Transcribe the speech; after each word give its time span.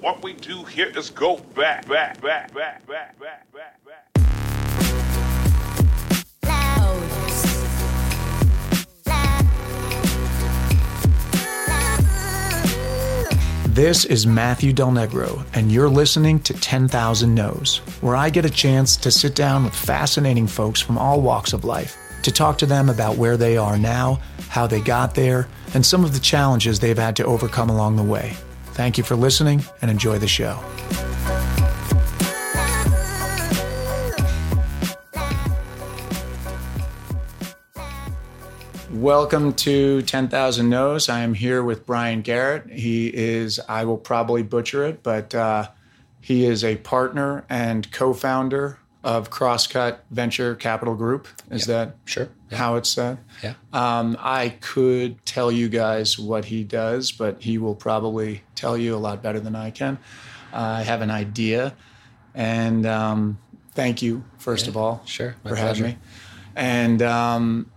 What 0.00 0.22
we 0.22 0.34
do 0.34 0.62
here 0.64 0.92
is 0.94 1.08
go 1.08 1.38
back, 1.54 1.88
back, 1.88 2.20
back, 2.20 2.52
back, 2.54 2.86
back, 2.86 3.18
back, 3.18 3.50
back, 3.52 3.84
back. 3.84 4.12
This 13.66 14.04
is 14.04 14.26
Matthew 14.26 14.74
Del 14.74 14.90
Negro, 14.90 15.44
and 15.54 15.72
you're 15.72 15.88
listening 15.88 16.40
to 16.40 16.52
10,000 16.54 17.34
No's, 17.34 17.78
where 18.00 18.16
I 18.16 18.28
get 18.28 18.44
a 18.44 18.50
chance 18.50 18.96
to 18.98 19.10
sit 19.10 19.34
down 19.34 19.64
with 19.64 19.74
fascinating 19.74 20.46
folks 20.46 20.80
from 20.80 20.98
all 20.98 21.22
walks 21.22 21.54
of 21.54 21.64
life 21.64 21.96
to 22.22 22.32
talk 22.32 22.58
to 22.58 22.66
them 22.66 22.90
about 22.90 23.16
where 23.16 23.36
they 23.36 23.56
are 23.56 23.78
now, 23.78 24.20
how 24.48 24.66
they 24.66 24.80
got 24.80 25.14
there, 25.14 25.48
and 25.74 25.84
some 25.84 26.04
of 26.04 26.12
the 26.12 26.20
challenges 26.20 26.80
they've 26.80 26.98
had 26.98 27.16
to 27.16 27.24
overcome 27.24 27.70
along 27.70 27.96
the 27.96 28.02
way. 28.02 28.36
Thank 28.76 28.98
you 28.98 29.04
for 29.04 29.16
listening 29.16 29.64
and 29.80 29.90
enjoy 29.90 30.18
the 30.18 30.28
show. 30.28 30.60
Welcome 38.92 39.54
to 39.54 40.02
10,000 40.02 40.68
No's. 40.68 41.08
I 41.08 41.20
am 41.20 41.32
here 41.32 41.62
with 41.62 41.86
Brian 41.86 42.20
Garrett. 42.20 42.70
He 42.70 43.06
is, 43.06 43.58
I 43.66 43.86
will 43.86 43.96
probably 43.96 44.42
butcher 44.42 44.84
it, 44.84 45.02
but 45.02 45.34
uh, 45.34 45.68
he 46.20 46.44
is 46.44 46.62
a 46.62 46.76
partner 46.76 47.46
and 47.48 47.90
co 47.90 48.12
founder 48.12 48.78
of 49.06 49.30
Crosscut 49.30 50.00
Venture 50.10 50.56
Capital 50.56 50.96
Group. 50.96 51.28
Is 51.48 51.66
that 51.66 51.94
Sure. 52.06 52.28
how 52.50 52.74
it's 52.74 52.88
said? 52.88 53.18
Yeah. 53.40 53.54
Um, 53.72 54.16
I 54.18 54.48
could 54.60 55.24
tell 55.24 55.52
you 55.52 55.68
guys 55.68 56.18
what 56.18 56.46
he 56.46 56.64
does, 56.64 57.12
but 57.12 57.40
he 57.40 57.56
will 57.56 57.76
probably 57.76 58.42
tell 58.56 58.76
you 58.76 58.96
a 58.96 58.98
lot 58.98 59.22
better 59.22 59.38
than 59.38 59.54
I 59.54 59.70
can. 59.70 59.98
Uh, 60.52 60.56
I 60.56 60.82
have 60.82 61.02
an 61.02 61.12
idea, 61.12 61.74
and 62.34 62.84
um, 62.84 63.38
thank 63.74 64.02
you, 64.02 64.24
first 64.38 64.66
of 64.66 64.76
all, 64.76 65.02
sure. 65.04 65.36
My 65.44 65.50
for 65.50 65.56
having 65.56 65.82
me. 65.84 65.98
And 66.56 67.00
um, 67.00 67.70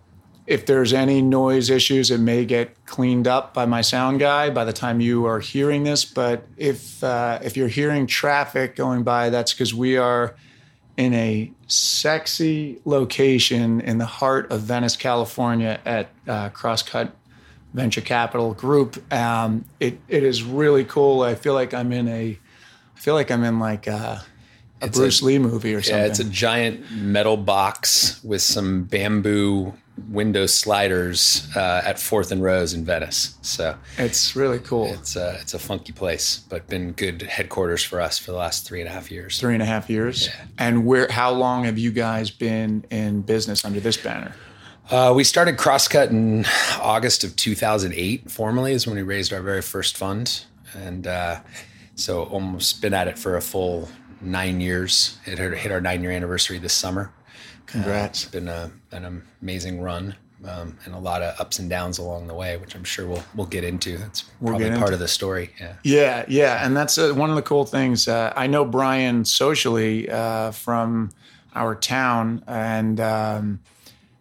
if 0.47 0.65
there's 0.65 0.93
any 0.93 1.21
noise 1.21 1.69
issues, 1.69 2.09
it 2.09 2.19
may 2.19 2.43
get 2.43 2.87
cleaned 2.87 3.27
up 3.27 3.53
by 3.53 3.67
my 3.67 3.81
sound 3.81 4.19
guy 4.19 4.49
by 4.49 4.65
the 4.65 4.73
time 4.73 4.99
you 4.99 5.25
are 5.25 5.39
hearing 5.39 5.83
this. 5.83 6.05
But 6.05 6.47
if 6.57 7.03
uh, 7.03 7.37
if 7.43 7.55
you're 7.55 7.67
hearing 7.67 8.07
traffic 8.07 8.75
going 8.75 9.03
by, 9.03 9.29
that's 9.29 9.53
because 9.53 9.75
we 9.75 9.95
are 9.95 10.33
in 10.99 11.13
a 11.13 11.49
sexy 11.67 12.77
location 12.83 13.79
in 13.79 13.99
the 13.99 14.05
heart 14.05 14.51
of 14.51 14.59
Venice, 14.59 14.97
California, 14.97 15.79
at 15.85 16.09
uh, 16.27 16.49
Crosscut 16.49 17.11
Venture 17.73 18.01
Capital 18.01 18.53
Group. 18.53 19.01
Um, 19.13 19.63
it 19.79 19.97
it 20.09 20.23
is 20.23 20.43
really 20.43 20.83
cool. 20.83 21.21
I 21.21 21.35
feel 21.35 21.53
like 21.53 21.73
I'm 21.73 21.93
in 21.93 22.09
a, 22.09 22.37
I 22.97 22.99
feel 22.99 23.13
like 23.13 23.31
I'm 23.31 23.45
in 23.45 23.59
like 23.59 23.87
a, 23.87 24.21
a 24.81 24.89
Bruce 24.89 25.21
a- 25.21 25.25
Lee 25.25 25.39
movie 25.39 25.73
or 25.73 25.81
something. 25.81 26.01
Yeah, 26.01 26.05
it's 26.07 26.19
a 26.19 26.25
giant 26.25 26.91
metal 26.91 27.37
box 27.37 28.21
with 28.21 28.41
some 28.41 28.83
bamboo 28.83 29.73
window 30.09 30.45
sliders 30.45 31.47
uh, 31.55 31.81
at 31.85 31.99
Fourth 31.99 32.31
and 32.31 32.41
Rose 32.41 32.73
in 32.73 32.85
Venice. 32.85 33.35
So 33.41 33.75
It's 33.97 34.35
really 34.35 34.59
cool. 34.59 34.87
it's 34.93 35.15
a, 35.15 35.37
it's 35.41 35.53
a 35.53 35.59
funky 35.59 35.91
place, 35.91 36.39
but 36.49 36.67
been 36.67 36.91
good 36.93 37.21
headquarters 37.23 37.83
for 37.83 37.99
us 37.99 38.17
for 38.17 38.31
the 38.31 38.37
last 38.37 38.65
three 38.67 38.79
and 38.79 38.89
a 38.89 38.91
half 38.91 39.11
years. 39.11 39.39
Three 39.39 39.53
and 39.53 39.63
a 39.63 39.65
half 39.65 39.89
years. 39.89 40.29
And 40.57 40.85
where? 40.85 41.07
How 41.09 41.31
long 41.31 41.65
have 41.65 41.77
you 41.77 41.91
guys 41.91 42.31
been 42.31 42.85
in 42.89 43.21
business 43.21 43.65
under 43.65 43.79
this 43.79 43.97
banner? 43.97 44.33
Uh, 44.89 45.13
we 45.15 45.23
started 45.23 45.57
Crosscut 45.57 46.09
in 46.09 46.45
August 46.81 47.23
of 47.23 47.35
2008. 47.35 48.31
Formally 48.31 48.73
is 48.73 48.87
when 48.87 48.95
we 48.95 49.03
raised 49.03 49.31
our 49.31 49.41
very 49.41 49.61
first 49.61 49.95
fund, 49.95 50.45
and 50.73 51.05
uh, 51.05 51.39
so 51.95 52.23
almost 52.23 52.81
been 52.81 52.93
at 52.93 53.07
it 53.07 53.19
for 53.19 53.37
a 53.37 53.41
full 53.41 53.87
nine 54.21 54.59
years. 54.59 55.17
It 55.25 55.37
hit 55.37 55.71
our 55.71 55.79
nine 55.81 56.01
year 56.01 56.11
anniversary 56.11 56.57
this 56.57 56.73
summer. 56.73 57.11
Congrats. 57.71 58.23
It's 58.23 58.31
been 58.31 58.47
a, 58.47 58.71
an 58.91 59.23
amazing 59.41 59.81
run 59.81 60.15
um, 60.45 60.77
and 60.85 60.93
a 60.93 60.99
lot 60.99 61.21
of 61.21 61.39
ups 61.39 61.59
and 61.59 61.69
downs 61.69 61.97
along 61.97 62.27
the 62.27 62.33
way, 62.33 62.57
which 62.57 62.75
I'm 62.75 62.83
sure 62.83 63.05
we'll 63.05 63.23
we'll 63.35 63.47
get 63.47 63.63
into. 63.63 63.97
That's 63.97 64.21
probably 64.43 64.69
get 64.69 64.79
part 64.79 64.93
of 64.93 64.99
the 64.99 65.07
story. 65.07 65.51
Yeah. 65.59 65.75
Yeah, 65.83 66.25
yeah, 66.27 66.65
and 66.65 66.75
that's 66.75 66.97
uh, 66.97 67.13
one 67.13 67.29
of 67.29 67.35
the 67.35 67.41
cool 67.41 67.65
things. 67.65 68.07
Uh, 68.07 68.33
I 68.35 68.47
know 68.47 68.65
Brian 68.65 69.25
socially 69.25 70.09
uh, 70.09 70.51
from 70.51 71.11
our 71.55 71.75
town, 71.75 72.43
and 72.47 72.99
um, 72.99 73.59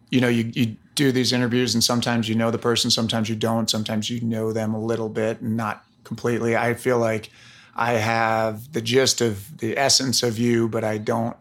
you 0.09 0.19
know, 0.19 0.27
you, 0.27 0.51
you 0.53 0.75
do 0.95 1.11
these 1.11 1.31
interviews, 1.31 1.73
and 1.73 1.83
sometimes 1.83 2.27
you 2.27 2.35
know 2.35 2.51
the 2.51 2.57
person, 2.57 2.91
sometimes 2.91 3.29
you 3.29 3.35
don't, 3.35 3.69
sometimes 3.69 4.09
you 4.09 4.19
know 4.21 4.51
them 4.51 4.73
a 4.73 4.79
little 4.79 5.09
bit, 5.09 5.41
and 5.41 5.55
not 5.55 5.85
completely. 6.03 6.57
I 6.57 6.73
feel 6.73 6.99
like 6.99 7.29
I 7.75 7.93
have 7.93 8.73
the 8.73 8.81
gist 8.81 9.21
of 9.21 9.59
the 9.59 9.77
essence 9.77 10.21
of 10.21 10.37
you, 10.37 10.67
but 10.67 10.83
I 10.83 10.97
don't 10.97 11.37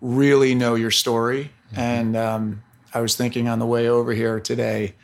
really 0.00 0.54
know 0.54 0.74
your 0.74 0.90
story. 0.90 1.50
And 1.74 2.16
um, 2.16 2.62
I 2.94 3.00
was 3.00 3.16
thinking 3.16 3.48
on 3.48 3.58
the 3.58 3.66
way 3.66 3.88
over 3.88 4.12
here 4.12 4.40
today. 4.40 4.94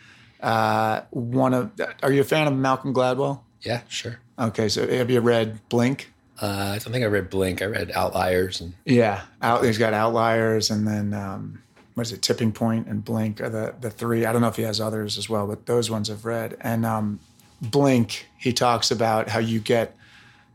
Uh, 0.41 1.03
one 1.11 1.55
of, 1.55 1.71
are 2.03 2.13
you 2.13 2.21
a 2.21 2.25
fan 2.25 2.47
of 2.47 2.55
Malcolm 2.55 2.95
Gladwell? 2.95 3.41
Yeah, 3.61 3.83
sure. 3.89 4.19
Okay, 4.39 4.69
so 4.69 4.87
have 4.89 5.11
you 5.11 5.21
read 5.21 5.61
Blink? 5.69 6.13
Uh, 6.41 6.47
I 6.47 6.79
don't 6.79 6.93
think 6.93 7.05
I 7.05 7.09
read 7.09 7.31
Blink. 7.31 7.63
I 7.63 7.67
read 7.67 7.93
Outliers 7.93 8.61
and 8.61 8.75
Yeah, 8.85 9.23
out. 9.41 9.65
He's 9.65 9.79
got 9.79 9.93
Outliers, 9.95 10.71
and 10.71 10.87
then 10.87 11.15
um, 11.15 11.63
what 11.95 12.07
is 12.07 12.13
it? 12.13 12.23
Tipping 12.23 12.51
Point 12.51 12.89
and 12.89 13.05
Blink 13.05 13.41
are 13.41 13.49
the 13.49 13.75
the 13.81 13.91
three. 13.91 14.25
I 14.27 14.33
don't 14.33 14.41
know 14.41 14.49
if 14.49 14.57
he 14.57 14.63
has 14.63 14.81
others 14.81 15.19
as 15.19 15.29
well, 15.29 15.47
but 15.47 15.67
those 15.67 15.89
ones 15.91 16.11
I've 16.11 16.25
read. 16.25 16.57
And 16.61 16.85
um, 16.85 17.21
Blink, 17.61 18.27
he 18.37 18.53
talks 18.53 18.91
about 18.91 19.29
how 19.29 19.39
you 19.39 19.61
get 19.61 19.95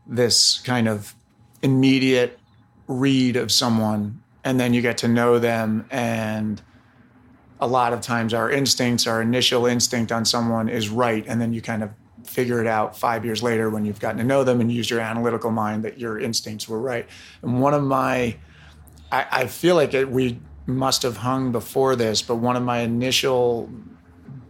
this 0.06 0.58
kind 0.58 0.88
of 0.88 1.14
immediate 1.62 2.38
read 2.86 3.36
of 3.36 3.50
someone, 3.50 4.20
and 4.44 4.58
then 4.58 4.74
you 4.74 4.82
get 4.82 4.98
to 4.98 5.08
know 5.08 5.38
them 5.38 5.86
and. 5.90 6.62
A 7.60 7.66
lot 7.66 7.92
of 7.92 8.00
times, 8.00 8.34
our 8.34 8.48
instincts, 8.48 9.08
our 9.08 9.20
initial 9.20 9.66
instinct 9.66 10.12
on 10.12 10.24
someone 10.24 10.68
is 10.68 10.88
right, 10.88 11.24
and 11.26 11.40
then 11.40 11.52
you 11.52 11.60
kind 11.60 11.82
of 11.82 11.90
figure 12.24 12.60
it 12.60 12.66
out 12.66 12.96
five 12.96 13.24
years 13.24 13.42
later 13.42 13.70
when 13.70 13.84
you've 13.84 13.98
gotten 13.98 14.18
to 14.18 14.24
know 14.24 14.44
them 14.44 14.60
and 14.60 14.70
use 14.70 14.88
your 14.88 15.00
analytical 15.00 15.50
mind 15.50 15.82
that 15.82 15.98
your 15.98 16.20
instincts 16.20 16.68
were 16.68 16.78
right. 16.78 17.08
And 17.42 17.60
one 17.60 17.74
of 17.74 17.82
my, 17.82 18.36
I, 19.10 19.26
I 19.30 19.46
feel 19.48 19.74
like 19.74 19.94
it, 19.94 20.08
we 20.08 20.38
must 20.66 21.02
have 21.02 21.16
hung 21.16 21.50
before 21.50 21.96
this, 21.96 22.22
but 22.22 22.36
one 22.36 22.54
of 22.54 22.62
my 22.62 22.78
initial 22.78 23.68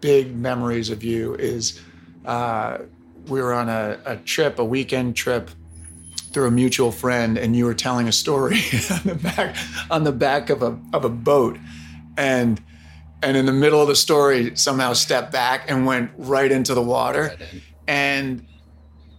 big 0.00 0.36
memories 0.36 0.90
of 0.90 1.02
you 1.02 1.34
is 1.36 1.80
uh, 2.26 2.78
we 3.28 3.40
were 3.40 3.54
on 3.54 3.68
a, 3.68 3.98
a 4.04 4.16
trip, 4.16 4.58
a 4.58 4.64
weekend 4.64 5.16
trip 5.16 5.50
through 6.32 6.46
a 6.46 6.50
mutual 6.50 6.92
friend, 6.92 7.38
and 7.38 7.56
you 7.56 7.64
were 7.64 7.74
telling 7.74 8.08
a 8.08 8.12
story 8.12 8.56
on 8.90 9.02
the 9.04 9.14
back 9.14 9.56
on 9.90 10.04
the 10.04 10.12
back 10.12 10.50
of 10.50 10.62
a 10.62 10.78
of 10.92 11.04
a 11.04 11.10
boat, 11.10 11.58
and 12.16 12.60
and 13.22 13.36
in 13.36 13.46
the 13.46 13.52
middle 13.52 13.80
of 13.80 13.88
the 13.88 13.96
story 13.96 14.56
somehow 14.56 14.92
stepped 14.92 15.32
back 15.32 15.70
and 15.70 15.86
went 15.86 16.10
right 16.16 16.52
into 16.52 16.74
the 16.74 16.82
water. 16.82 17.36
And 17.86 18.46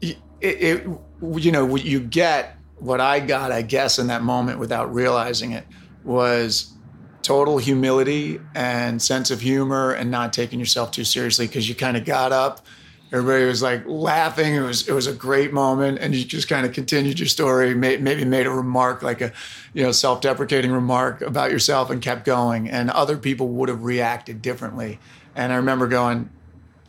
it, 0.02 0.18
it 0.42 0.88
you 1.22 1.52
know 1.52 1.66
what 1.66 1.84
you 1.84 2.00
get 2.00 2.56
what 2.78 3.02
i 3.02 3.20
got 3.20 3.52
i 3.52 3.62
guess 3.62 4.00
in 4.00 4.08
that 4.08 4.24
moment 4.24 4.60
without 4.60 4.94
realizing 4.94 5.52
it 5.52 5.66
was 6.04 6.74
total 7.22 7.58
humility 7.58 8.40
and 8.56 9.02
sense 9.02 9.32
of 9.32 9.42
humor 9.42 9.92
and 9.92 10.10
not 10.10 10.32
taking 10.32 10.60
yourself 10.60 10.92
too 10.92 11.04
seriously 11.04 11.46
because 11.46 11.68
you 11.68 11.76
kind 11.76 11.98
of 11.98 12.06
got 12.06 12.32
up 12.32 12.66
everybody 13.12 13.46
was 13.46 13.62
like 13.62 13.84
laughing 13.88 14.56
it 14.56 14.62
was 14.62 14.88
it 14.88 14.94
was 14.94 15.08
a 15.08 15.14
great 15.14 15.52
moment 15.52 15.98
and 16.00 16.16
you 16.16 16.24
just 16.24 16.48
kind 16.48 16.66
of 16.66 16.74
continued 16.74 17.20
your 17.20 17.28
story 17.28 17.74
may, 17.74 17.98
maybe 17.98 18.24
made 18.24 18.46
a 18.46 18.52
remark 18.52 19.02
like 19.02 19.22
a 19.22 19.32
you 19.74 19.84
know 19.84 19.92
self-deprecating 19.92 20.72
remark 20.72 21.22
about 21.22 21.52
yourself 21.52 21.90
and 21.90 22.02
kept 22.02 22.26
going 22.26 22.70
and 22.70 22.90
other 22.92 23.18
people 23.18 23.48
would 23.48 23.70
have 23.70 23.84
reacted 23.84 24.42
differently 24.42 25.00
and 25.36 25.52
i 25.52 25.56
remember 25.56 25.88
going 25.88 26.30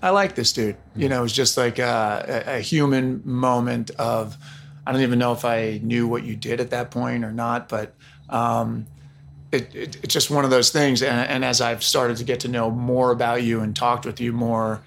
I 0.03 0.11
like 0.11 0.35
this 0.35 0.53
dude. 0.53 0.77
You 0.97 1.09
know, 1.09 1.19
it 1.19 1.23
was 1.23 1.33
just 1.33 1.57
like 1.57 1.79
a, 1.79 2.45
a, 2.47 2.61
human 2.61 3.23
moment 3.25 3.91
of, 3.99 4.37
I 4.87 4.93
don't 4.93 5.03
even 5.03 5.19
know 5.19 5.33
if 5.33 5.45
I 5.45 5.81
knew 5.83 6.09
what 6.09 6.25
you 6.25 6.37
did 6.37 6.61
at 6.61 6.71
that 6.71 6.91
point 6.91 7.25
or 7.25 7.33
not, 7.33 7.69
but 7.69 7.95
um, 8.31 8.87
it, 9.53 9.75
it, 9.75 9.97
it's 10.03 10.15
just 10.15 10.31
one 10.31 10.45
of 10.45 10.51
those 10.51 10.71
things. 10.71 11.03
And, 11.03 11.29
and 11.29 11.45
as 11.45 11.61
I've 11.61 11.83
started 11.83 12.17
to 12.17 12.25
get 12.25 12.41
to 12.41 12.49
know 12.49 12.71
more 12.71 13.11
about 13.11 13.43
you 13.43 13.61
and 13.61 13.77
talked 13.77 14.07
with 14.07 14.21
you 14.21 14.33
more, 14.33 14.83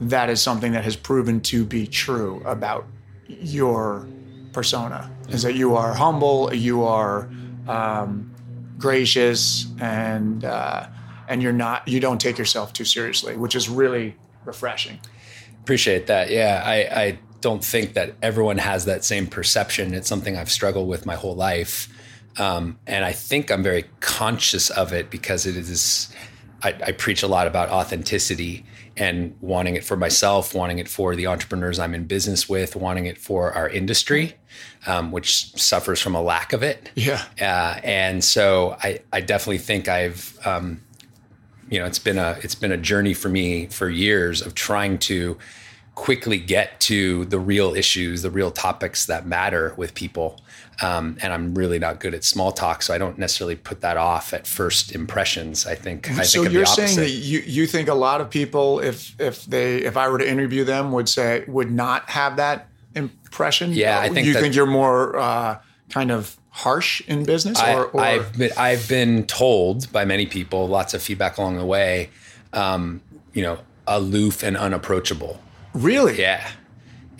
that 0.00 0.30
is 0.30 0.40
something 0.40 0.72
that 0.72 0.84
has 0.84 0.96
proven 0.96 1.40
to 1.40 1.64
be 1.64 1.86
true 1.86 2.42
about 2.44 2.86
your 3.26 4.06
persona 4.52 5.10
is 5.28 5.42
that 5.42 5.54
you 5.54 5.76
are 5.76 5.92
humble, 5.92 6.52
you 6.54 6.84
are 6.84 7.28
um, 7.66 8.34
gracious, 8.78 9.66
and 9.80 10.44
uh, 10.44 10.86
and 11.28 11.42
you're 11.42 11.52
not 11.52 11.86
you 11.86 12.00
don't 12.00 12.20
take 12.20 12.38
yourself 12.38 12.72
too 12.72 12.84
seriously, 12.84 13.36
which 13.36 13.54
is 13.54 13.68
really 13.68 14.16
refreshing. 14.44 14.98
Appreciate 15.62 16.06
that. 16.06 16.30
Yeah, 16.30 16.62
I, 16.64 17.02
I 17.02 17.18
don't 17.40 17.64
think 17.64 17.92
that 17.94 18.14
everyone 18.22 18.58
has 18.58 18.86
that 18.86 19.04
same 19.04 19.26
perception. 19.26 19.94
It's 19.94 20.08
something 20.08 20.36
I've 20.36 20.50
struggled 20.50 20.88
with 20.88 21.04
my 21.04 21.14
whole 21.14 21.34
life. 21.34 21.88
Um, 22.38 22.78
and 22.86 23.04
I 23.04 23.12
think 23.12 23.50
I'm 23.50 23.62
very 23.62 23.84
conscious 24.00 24.70
of 24.70 24.92
it 24.92 25.10
because 25.10 25.44
it 25.44 25.56
is, 25.56 26.12
I, 26.62 26.68
I 26.86 26.92
preach 26.92 27.22
a 27.22 27.26
lot 27.26 27.46
about 27.46 27.68
authenticity 27.68 28.64
and 28.98 29.36
wanting 29.40 29.76
it 29.76 29.84
for 29.84 29.96
myself, 29.96 30.54
wanting 30.54 30.78
it 30.78 30.88
for 30.88 31.14
the 31.14 31.26
entrepreneurs 31.26 31.78
I'm 31.78 31.94
in 31.94 32.04
business 32.04 32.48
with, 32.48 32.74
wanting 32.74 33.06
it 33.06 33.16
for 33.16 33.52
our 33.52 33.68
industry, 33.68 34.34
um, 34.86 35.12
which 35.12 35.56
suffers 35.56 36.00
from 36.00 36.14
a 36.14 36.22
lack 36.22 36.52
of 36.52 36.62
it. 36.62 36.90
Yeah. 36.94 37.22
Uh, 37.40 37.80
and 37.84 38.24
so 38.24 38.76
I, 38.82 39.00
I 39.12 39.20
definitely 39.20 39.58
think 39.58 39.88
I've, 39.88 40.38
um, 40.44 40.80
you 41.70 41.78
know, 41.78 41.86
it's 41.86 41.98
been 41.98 42.18
a 42.18 42.38
it's 42.42 42.54
been 42.54 42.72
a 42.72 42.76
journey 42.78 43.14
for 43.14 43.28
me 43.28 43.66
for 43.66 43.88
years 43.88 44.40
of 44.40 44.54
trying 44.54 44.98
to 44.98 45.38
quickly 45.94 46.38
get 46.38 46.80
to 46.80 47.24
the 47.26 47.38
real 47.38 47.74
issues, 47.74 48.22
the 48.22 48.30
real 48.30 48.50
topics 48.50 49.06
that 49.06 49.26
matter 49.26 49.74
with 49.76 49.94
people. 49.94 50.40
Um, 50.80 51.18
and 51.20 51.32
I'm 51.32 51.54
really 51.54 51.80
not 51.80 51.98
good 51.98 52.14
at 52.14 52.22
small 52.22 52.52
talk, 52.52 52.82
so 52.82 52.94
I 52.94 52.98
don't 52.98 53.18
necessarily 53.18 53.56
put 53.56 53.80
that 53.80 53.96
off 53.96 54.32
at 54.32 54.46
first 54.46 54.94
impressions. 54.94 55.66
I 55.66 55.74
think. 55.74 56.10
I 56.10 56.22
so 56.22 56.42
think 56.42 56.54
you're 56.54 56.66
saying 56.66 56.96
that 56.96 57.10
you 57.10 57.40
you 57.40 57.66
think 57.66 57.88
a 57.88 57.94
lot 57.94 58.20
of 58.20 58.30
people, 58.30 58.78
if 58.78 59.20
if 59.20 59.44
they 59.46 59.78
if 59.78 59.96
I 59.96 60.08
were 60.08 60.18
to 60.18 60.28
interview 60.28 60.64
them, 60.64 60.92
would 60.92 61.08
say 61.08 61.44
would 61.48 61.72
not 61.72 62.08
have 62.10 62.36
that 62.36 62.68
impression. 62.94 63.72
Yeah, 63.72 63.98
I 63.98 64.08
think 64.08 64.26
you 64.26 64.34
that, 64.34 64.40
think 64.40 64.54
you're 64.54 64.66
more 64.66 65.16
uh, 65.18 65.58
kind 65.90 66.12
of 66.12 66.36
harsh 66.50 67.00
in 67.06 67.24
business, 67.24 67.58
I, 67.58 67.74
or, 67.74 67.84
or 67.86 68.00
I've 68.00 68.36
been 68.36 68.50
I've 68.56 68.88
been 68.88 69.26
told 69.26 69.90
by 69.92 70.04
many 70.04 70.26
people, 70.26 70.68
lots 70.68 70.94
of 70.94 71.02
feedback 71.02 71.38
along 71.38 71.56
the 71.56 71.64
way, 71.64 72.10
um, 72.52 73.00
you 73.32 73.42
know, 73.42 73.58
aloof 73.86 74.42
and 74.42 74.56
unapproachable. 74.56 75.40
really, 75.72 76.20
Yeah. 76.20 76.48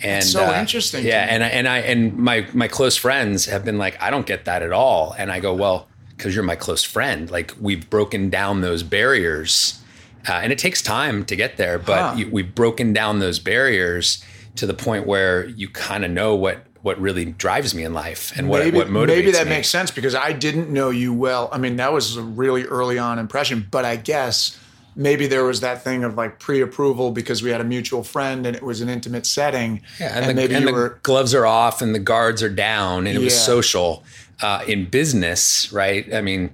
And 0.01 0.23
so 0.23 0.45
uh, 0.45 0.59
interesting 0.59 1.05
Yeah, 1.05 1.25
and 1.29 1.43
I, 1.43 1.47
and 1.47 1.67
I 1.67 1.77
and 1.79 2.17
my 2.17 2.47
my 2.53 2.67
close 2.67 2.95
friends 2.97 3.45
have 3.45 3.65
been 3.65 3.77
like, 3.77 4.01
I 4.01 4.09
don't 4.09 4.25
get 4.25 4.45
that 4.45 4.61
at 4.63 4.71
all. 4.71 5.13
And 5.17 5.31
I 5.31 5.39
go, 5.39 5.53
well, 5.53 5.87
because 6.15 6.33
you're 6.35 6.43
my 6.43 6.55
close 6.55 6.83
friend. 6.83 7.29
Like 7.29 7.53
we've 7.59 7.89
broken 7.89 8.29
down 8.29 8.61
those 8.61 8.83
barriers, 8.83 9.81
uh, 10.27 10.33
and 10.43 10.51
it 10.51 10.57
takes 10.59 10.81
time 10.81 11.25
to 11.25 11.35
get 11.35 11.57
there, 11.57 11.79
but 11.79 11.97
Huh. 11.99 12.13
you, 12.17 12.29
we've 12.29 12.53
broken 12.55 12.93
down 12.93 13.19
those 13.19 13.39
barriers 13.39 14.23
to 14.55 14.65
the 14.65 14.73
point 14.73 15.05
where 15.07 15.47
you 15.47 15.69
kind 15.69 16.03
of 16.05 16.11
know 16.11 16.35
what 16.35 16.65
what 16.81 16.97
really 16.99 17.25
drives 17.25 17.75
me 17.75 17.83
in 17.83 17.93
life 17.93 18.31
and 18.37 18.47
what 18.47 18.63
maybe, 18.63 18.77
what 18.77 18.87
motivates 18.87 19.07
me. 19.07 19.15
maybe 19.15 19.31
that 19.31 19.45
me. 19.47 19.49
makes 19.51 19.67
sense 19.69 19.91
because 19.91 20.15
I 20.15 20.31
didn't 20.31 20.69
know 20.69 20.89
you 20.91 21.13
well. 21.13 21.49
I 21.51 21.57
mean, 21.57 21.75
that 21.75 21.91
was 21.91 22.15
a 22.15 22.23
really 22.23 22.63
early 22.63 22.97
on 22.97 23.19
impression, 23.19 23.67
but 23.69 23.83
I 23.83 23.97
guess 23.97 24.57
maybe 24.99 25.27
there 25.27 25.45
was 25.45 25.61
that 25.61 25.81
thing 25.81 26.03
of 26.03 26.15
like 26.15 26.39
pre-approval 26.39 27.09
because 27.11 27.41
we 27.41 27.49
had 27.49 27.61
a 27.61 27.63
mutual 27.63 28.03
friend 28.03 28.45
and 28.45 28.53
it 28.55 28.61
was 28.61 28.81
an 28.81 28.89
intimate 28.89 29.25
setting. 29.25 29.81
Yeah, 29.99 30.07
and, 30.07 30.25
and, 30.25 30.29
the, 30.29 30.33
maybe 30.41 30.55
and 30.55 30.65
you 30.65 30.71
the 30.71 30.73
were 30.73 30.99
gloves 31.03 31.33
are 31.33 31.45
off 31.45 31.81
and 31.81 31.95
the 31.95 31.99
guards 31.99 32.43
are 32.43 32.49
down, 32.49 33.07
and 33.07 33.17
it 33.17 33.21
was 33.21 33.39
social. 33.39 34.03
Uh, 34.41 34.63
in 34.67 34.85
business, 34.85 35.69
right? 35.73 36.13
I 36.13 36.21
mean, 36.21 36.51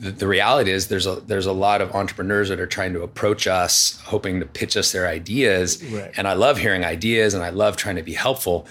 the, 0.00 0.10
the 0.10 0.26
reality 0.26 0.72
is 0.72 0.88
there's 0.88 1.06
a 1.06 1.20
there's 1.20 1.46
a 1.46 1.52
lot 1.52 1.80
of 1.80 1.94
entrepreneurs 1.94 2.48
that 2.48 2.58
are 2.58 2.66
trying 2.66 2.92
to 2.94 3.02
approach 3.02 3.46
us, 3.46 4.00
hoping 4.06 4.40
to 4.40 4.46
pitch 4.46 4.76
us 4.76 4.90
their 4.90 5.06
ideas, 5.06 5.80
Right. 5.84 6.10
and 6.16 6.26
I 6.26 6.32
love 6.32 6.58
hearing 6.58 6.84
ideas, 6.84 7.32
and 7.32 7.44
I 7.44 7.50
love 7.50 7.76
trying 7.76 7.94
to 7.94 8.02
be 8.02 8.14
helpful, 8.14 8.66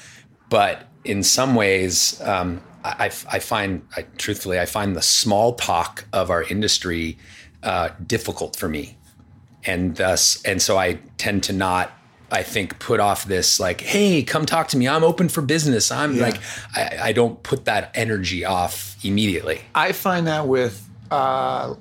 but 0.50 0.90
in 1.06 1.24
some 1.24 1.56
ways, 1.56 2.20
um, 2.24 2.62
I, 2.84 3.06
I 3.32 3.40
find, 3.40 3.88
I, 3.96 4.06
truthfully, 4.18 4.60
I 4.60 4.66
find 4.66 4.96
the 4.98 5.02
small 5.02 5.54
talk 5.54 6.04
of 6.12 6.30
our 6.30 6.44
industry 6.44 7.18
uh, 7.66 7.90
difficult 8.08 8.56
for 8.56 8.70
me 8.70 8.96
and 9.66 9.96
thus 9.98 10.42
and 10.46 10.62
so 10.62 10.78
i 10.78 10.94
tend 11.18 11.42
to 11.44 11.52
not 11.52 11.92
i 12.32 12.44
think 12.44 12.78
put 12.80 13.00
off 13.00 13.26
this 13.26 13.60
like 13.60 13.82
hey 13.82 14.22
come 14.24 14.46
talk 14.46 14.68
to 14.68 14.78
me 14.78 14.88
i'm 14.88 15.04
open 15.04 15.28
for 15.28 15.42
business 15.42 15.92
i'm 15.92 16.16
Yeah. 16.16 16.22
like 16.24 16.40
I, 16.76 16.98
I 17.10 17.12
don't 17.12 17.42
put 17.44 17.66
that 17.66 17.92
energy 17.96 18.46
off 18.46 18.96
immediately 19.04 19.62
I 19.74 19.92
find 19.92 20.28
that 20.28 20.48
with 20.48 20.88
uh, 21.12 21.74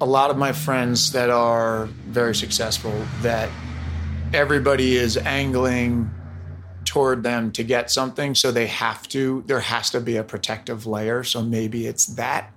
a 0.00 0.06
lot 0.06 0.30
of 0.30 0.36
my 0.36 0.52
friends 0.52 1.12
that 1.12 1.28
are 1.30 1.86
very 2.06 2.34
successful, 2.34 2.94
that 3.22 3.48
everybody 4.32 4.96
is 4.96 5.16
angling 5.16 6.10
toward 6.84 7.22
them 7.22 7.50
to 7.52 7.62
get 7.64 7.90
something, 7.90 8.34
so 8.34 8.50
they 8.52 8.66
have 8.68 9.06
to. 9.08 9.42
There 9.46 9.60
has 9.60 9.90
to 9.90 10.00
be 10.00 10.16
a 10.16 10.22
protective 10.22 10.86
layer. 10.86 11.24
So 11.24 11.42
maybe 11.42 11.86
it's 11.86 12.06
that, 12.14 12.50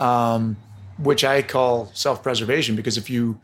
um, 0.00 0.56
which 0.98 1.24
I 1.24 1.42
call 1.42 1.90
self-preservation. 1.94 2.76
Because 2.76 2.96
if 2.96 3.08
you, 3.08 3.40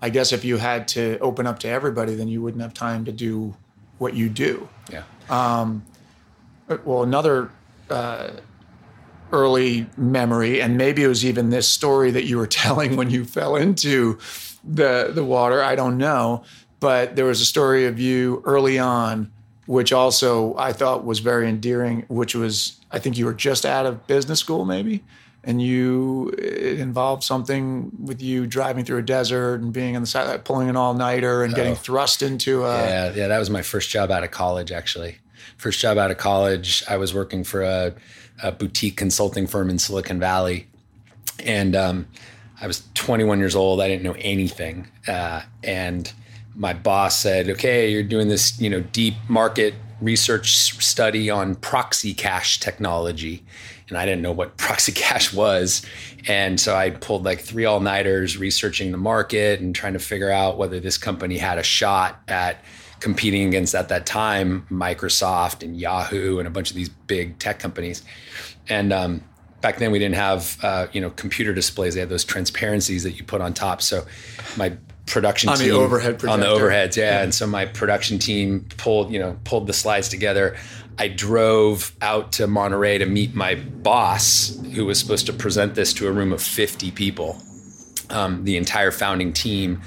I 0.00 0.10
guess, 0.10 0.32
if 0.32 0.44
you 0.44 0.58
had 0.58 0.88
to 0.88 1.18
open 1.18 1.46
up 1.46 1.58
to 1.60 1.68
everybody, 1.68 2.14
then 2.14 2.28
you 2.28 2.42
wouldn't 2.42 2.62
have 2.62 2.74
time 2.74 3.04
to 3.06 3.12
do 3.12 3.56
what 3.98 4.14
you 4.14 4.28
do. 4.28 4.68
yeah 4.90 5.02
well, 6.84 7.02
another 7.02 7.50
uh, 7.90 8.30
early 9.32 9.86
memory, 9.96 10.60
and 10.60 10.76
maybe 10.76 11.02
it 11.02 11.08
was 11.08 11.24
even 11.24 11.50
this 11.50 11.68
story 11.68 12.10
that 12.10 12.24
you 12.24 12.36
were 12.36 12.46
telling 12.62 12.96
when 12.96 13.10
you 13.10 13.24
fell 13.24 13.56
into 13.56 14.18
the 14.64 15.10
the 15.14 15.24
water. 15.24 15.62
I 15.62 15.74
don't 15.74 15.98
know, 15.98 16.44
but 16.80 17.16
there 17.16 17.24
was 17.24 17.40
a 17.40 17.46
story 17.46 17.86
of 17.86 17.98
you 17.98 18.42
early 18.44 18.78
on, 18.78 19.30
which 19.66 19.92
also 19.92 20.56
I 20.56 20.72
thought 20.72 21.04
was 21.04 21.20
very 21.20 21.48
endearing. 21.48 22.04
Which 22.08 22.34
was, 22.34 22.80
I 22.90 22.98
think 22.98 23.18
you 23.18 23.26
were 23.26 23.34
just 23.34 23.64
out 23.64 23.86
of 23.86 24.06
business 24.06 24.40
school, 24.40 24.64
maybe. 24.64 25.04
And 25.44 25.62
you, 25.62 26.30
it 26.36 26.80
involved 26.80 27.22
something 27.22 27.90
with 28.02 28.20
you 28.20 28.46
driving 28.46 28.84
through 28.84 28.98
a 28.98 29.02
desert 29.02 29.60
and 29.60 29.72
being 29.72 29.94
on 29.96 30.02
the 30.02 30.06
side, 30.08 30.44
pulling 30.44 30.68
an 30.68 30.76
all 30.76 30.94
nighter 30.94 31.42
and 31.44 31.54
getting 31.54 31.72
Oh. 31.72 31.76
thrust 31.76 32.22
into 32.22 32.64
a. 32.64 32.76
yeah 32.84 33.12
yeah 33.14 33.28
that 33.28 33.38
was 33.38 33.48
my 33.48 33.62
first 33.62 33.88
job 33.88 34.10
out 34.10 34.24
of 34.24 34.30
college 34.30 34.72
actually 34.72 35.18
first 35.56 35.80
job 35.80 35.96
out 35.96 36.10
of 36.10 36.18
college 36.18 36.82
i 36.88 36.96
was 36.96 37.14
working 37.14 37.44
for 37.44 37.62
a, 37.62 37.94
a 38.42 38.50
boutique 38.52 38.96
consulting 38.96 39.46
firm 39.46 39.70
in 39.70 39.78
silicon 39.78 40.18
valley 40.20 40.66
and 41.44 41.76
um, 41.76 42.06
I 42.60 42.66
was 42.66 42.82
21 42.94 43.38
years 43.38 43.54
old. 43.54 43.80
I 43.80 43.86
didn't 43.86 44.02
know 44.02 44.16
anything, 44.18 44.88
uh, 45.06 45.42
and 45.62 46.12
my 46.56 46.72
boss 46.74 47.16
said, 47.16 47.48
"Okay, 47.48 47.92
you're 47.92 48.02
doing 48.02 48.26
this, 48.26 48.60
you 48.60 48.68
know, 48.68 48.80
deep 48.80 49.14
market 49.28 49.74
research 50.00 50.52
study 50.82 51.30
on 51.30 51.54
proxy 51.56 52.14
cache 52.14 52.60
technology," 52.60 53.44
and 53.88 53.98
I 53.98 54.04
didn't 54.04 54.22
know 54.22 54.32
what 54.32 54.56
proxy 54.56 54.92
cache 54.92 55.32
was, 55.32 55.82
and 56.26 56.60
so 56.60 56.74
I 56.74 56.90
pulled 56.90 57.24
like 57.24 57.40
three 57.40 57.64
all 57.64 57.80
nighters 57.80 58.36
researching 58.36 58.92
the 58.92 58.98
market 58.98 59.60
and 59.60 59.74
trying 59.74 59.94
to 59.94 59.98
figure 59.98 60.30
out 60.30 60.58
whether 60.58 60.80
this 60.80 60.98
company 60.98 61.38
had 61.38 61.58
a 61.58 61.62
shot 61.62 62.20
at 62.28 62.62
competing 63.00 63.46
against 63.46 63.74
at 63.74 63.88
that 63.88 64.06
time 64.06 64.66
Microsoft 64.70 65.62
and 65.62 65.76
Yahoo 65.78 66.38
and 66.38 66.48
a 66.48 66.50
bunch 66.50 66.70
of 66.70 66.76
these 66.76 66.88
big 66.88 67.38
tech 67.38 67.58
companies, 67.58 68.02
and 68.68 68.92
um, 68.92 69.22
back 69.60 69.78
then 69.78 69.90
we 69.90 69.98
didn't 69.98 70.16
have 70.16 70.58
uh, 70.62 70.86
you 70.92 71.00
know 71.00 71.10
computer 71.10 71.52
displays. 71.52 71.94
They 71.94 72.00
had 72.00 72.08
those 72.08 72.24
transparencies 72.24 73.02
that 73.04 73.12
you 73.12 73.24
put 73.24 73.40
on 73.40 73.54
top. 73.54 73.82
So 73.82 74.06
my 74.56 74.76
production 75.08 75.48
On 75.50 75.58
the 75.58 75.64
team 75.64 75.74
overhead 75.74 76.24
on 76.24 76.40
the 76.40 76.46
projector. 76.46 76.68
overheads, 76.68 76.96
yeah. 76.96 77.22
And 77.22 77.34
so 77.34 77.46
my 77.46 77.66
production 77.66 78.18
team 78.18 78.66
pulled 78.76 79.12
you 79.12 79.18
know 79.18 79.38
pulled 79.44 79.66
the 79.66 79.72
slides 79.72 80.08
together. 80.08 80.56
I 80.98 81.08
drove 81.08 81.92
out 82.02 82.32
to 82.32 82.46
Monterey 82.48 82.98
to 82.98 83.06
meet 83.06 83.34
my 83.34 83.54
boss, 83.54 84.58
who 84.74 84.84
was 84.84 84.98
supposed 84.98 85.26
to 85.26 85.32
present 85.32 85.76
this 85.76 85.92
to 85.94 86.08
a 86.08 86.12
room 86.12 86.32
of 86.32 86.42
50 86.42 86.90
people, 86.90 87.40
um, 88.10 88.42
the 88.44 88.56
entire 88.56 88.90
founding 88.90 89.32
team. 89.32 89.80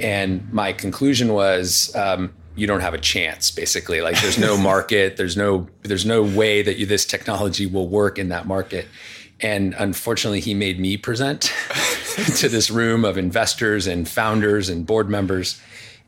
And 0.00 0.52
my 0.52 0.72
conclusion 0.72 1.32
was, 1.32 1.94
um, 1.94 2.34
you 2.56 2.66
don't 2.66 2.80
have 2.80 2.94
a 2.94 2.98
chance. 2.98 3.52
Basically, 3.52 4.00
like 4.00 4.20
there's 4.20 4.38
no 4.38 4.56
market, 4.72 5.16
there's 5.16 5.36
no 5.36 5.68
there's 5.82 6.04
no 6.04 6.22
way 6.22 6.62
that 6.62 6.76
you, 6.76 6.86
this 6.86 7.06
technology 7.06 7.66
will 7.66 7.88
work 7.88 8.18
in 8.18 8.30
that 8.30 8.46
market. 8.46 8.86
And 9.40 9.74
unfortunately, 9.78 10.40
he 10.40 10.54
made 10.54 10.80
me 10.80 10.96
present 10.96 11.42
to 12.36 12.48
this 12.48 12.70
room 12.70 13.04
of 13.04 13.16
investors 13.16 13.86
and 13.86 14.08
founders 14.08 14.68
and 14.68 14.84
board 14.84 15.08
members. 15.08 15.60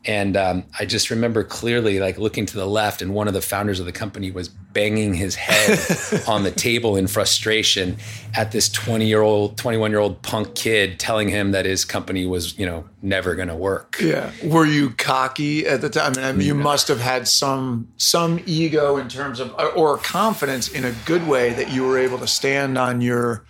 And 0.05 0.35
um, 0.35 0.63
I 0.79 0.85
just 0.85 1.11
remember 1.11 1.43
clearly, 1.43 1.99
like 1.99 2.17
looking 2.17 2.47
to 2.47 2.55
the 2.55 2.65
left, 2.65 3.03
and 3.03 3.13
one 3.13 3.27
of 3.27 3.35
the 3.35 3.41
founders 3.41 3.79
of 3.79 3.85
the 3.85 3.91
company 3.91 4.31
was 4.31 4.47
banging 4.47 5.13
his 5.13 5.35
head 5.35 5.79
on 6.27 6.43
the 6.43 6.49
table 6.49 6.95
in 6.95 7.05
frustration 7.05 7.97
at 8.35 8.51
this 8.51 8.67
20 8.69 9.05
year 9.05 9.21
old, 9.21 9.57
21 9.57 9.91
year 9.91 9.99
old 9.99 10.19
punk 10.23 10.55
kid 10.55 10.99
telling 10.99 11.29
him 11.29 11.51
that 11.51 11.65
his 11.65 11.85
company 11.85 12.25
was, 12.25 12.57
you 12.57 12.65
know, 12.65 12.83
never 13.03 13.35
going 13.35 13.47
to 13.47 13.55
work. 13.55 13.97
Yeah. 14.01 14.31
Were 14.43 14.65
you 14.65 14.91
cocky 14.91 15.67
at 15.67 15.81
the 15.81 15.89
time? 15.89 16.13
I 16.17 16.31
mean, 16.31 16.47
you 16.47 16.55
must 16.55 16.87
have 16.87 16.99
had 16.99 17.27
some 17.27 17.87
some 17.97 18.39
ego 18.47 18.97
in 18.97 19.07
terms 19.07 19.39
of 19.39 19.53
or 19.75 19.97
confidence 19.97 20.67
in 20.67 20.83
a 20.83 20.93
good 21.05 21.27
way 21.27 21.53
that 21.53 21.71
you 21.71 21.85
were 21.85 21.99
able 21.99 22.17
to 22.17 22.27
stand 22.27 22.77
on 22.77 23.01
your 23.01 23.45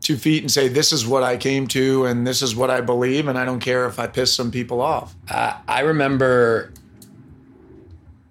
two 0.00 0.16
feet 0.16 0.42
and 0.42 0.50
say, 0.50 0.68
"This 0.68 0.92
is 0.92 1.06
what 1.06 1.22
I 1.22 1.36
came 1.36 1.66
to, 1.68 2.06
and 2.06 2.26
this 2.26 2.42
is 2.42 2.54
what 2.54 2.70
I 2.70 2.80
believe, 2.80 3.28
and 3.28 3.38
I 3.38 3.44
don't 3.44 3.60
care 3.60 3.86
if 3.86 3.98
I 3.98 4.06
piss 4.06 4.34
some 4.34 4.50
people 4.50 4.80
off." 4.80 5.14
Uh, 5.28 5.54
I 5.68 5.80
remember 5.80 6.72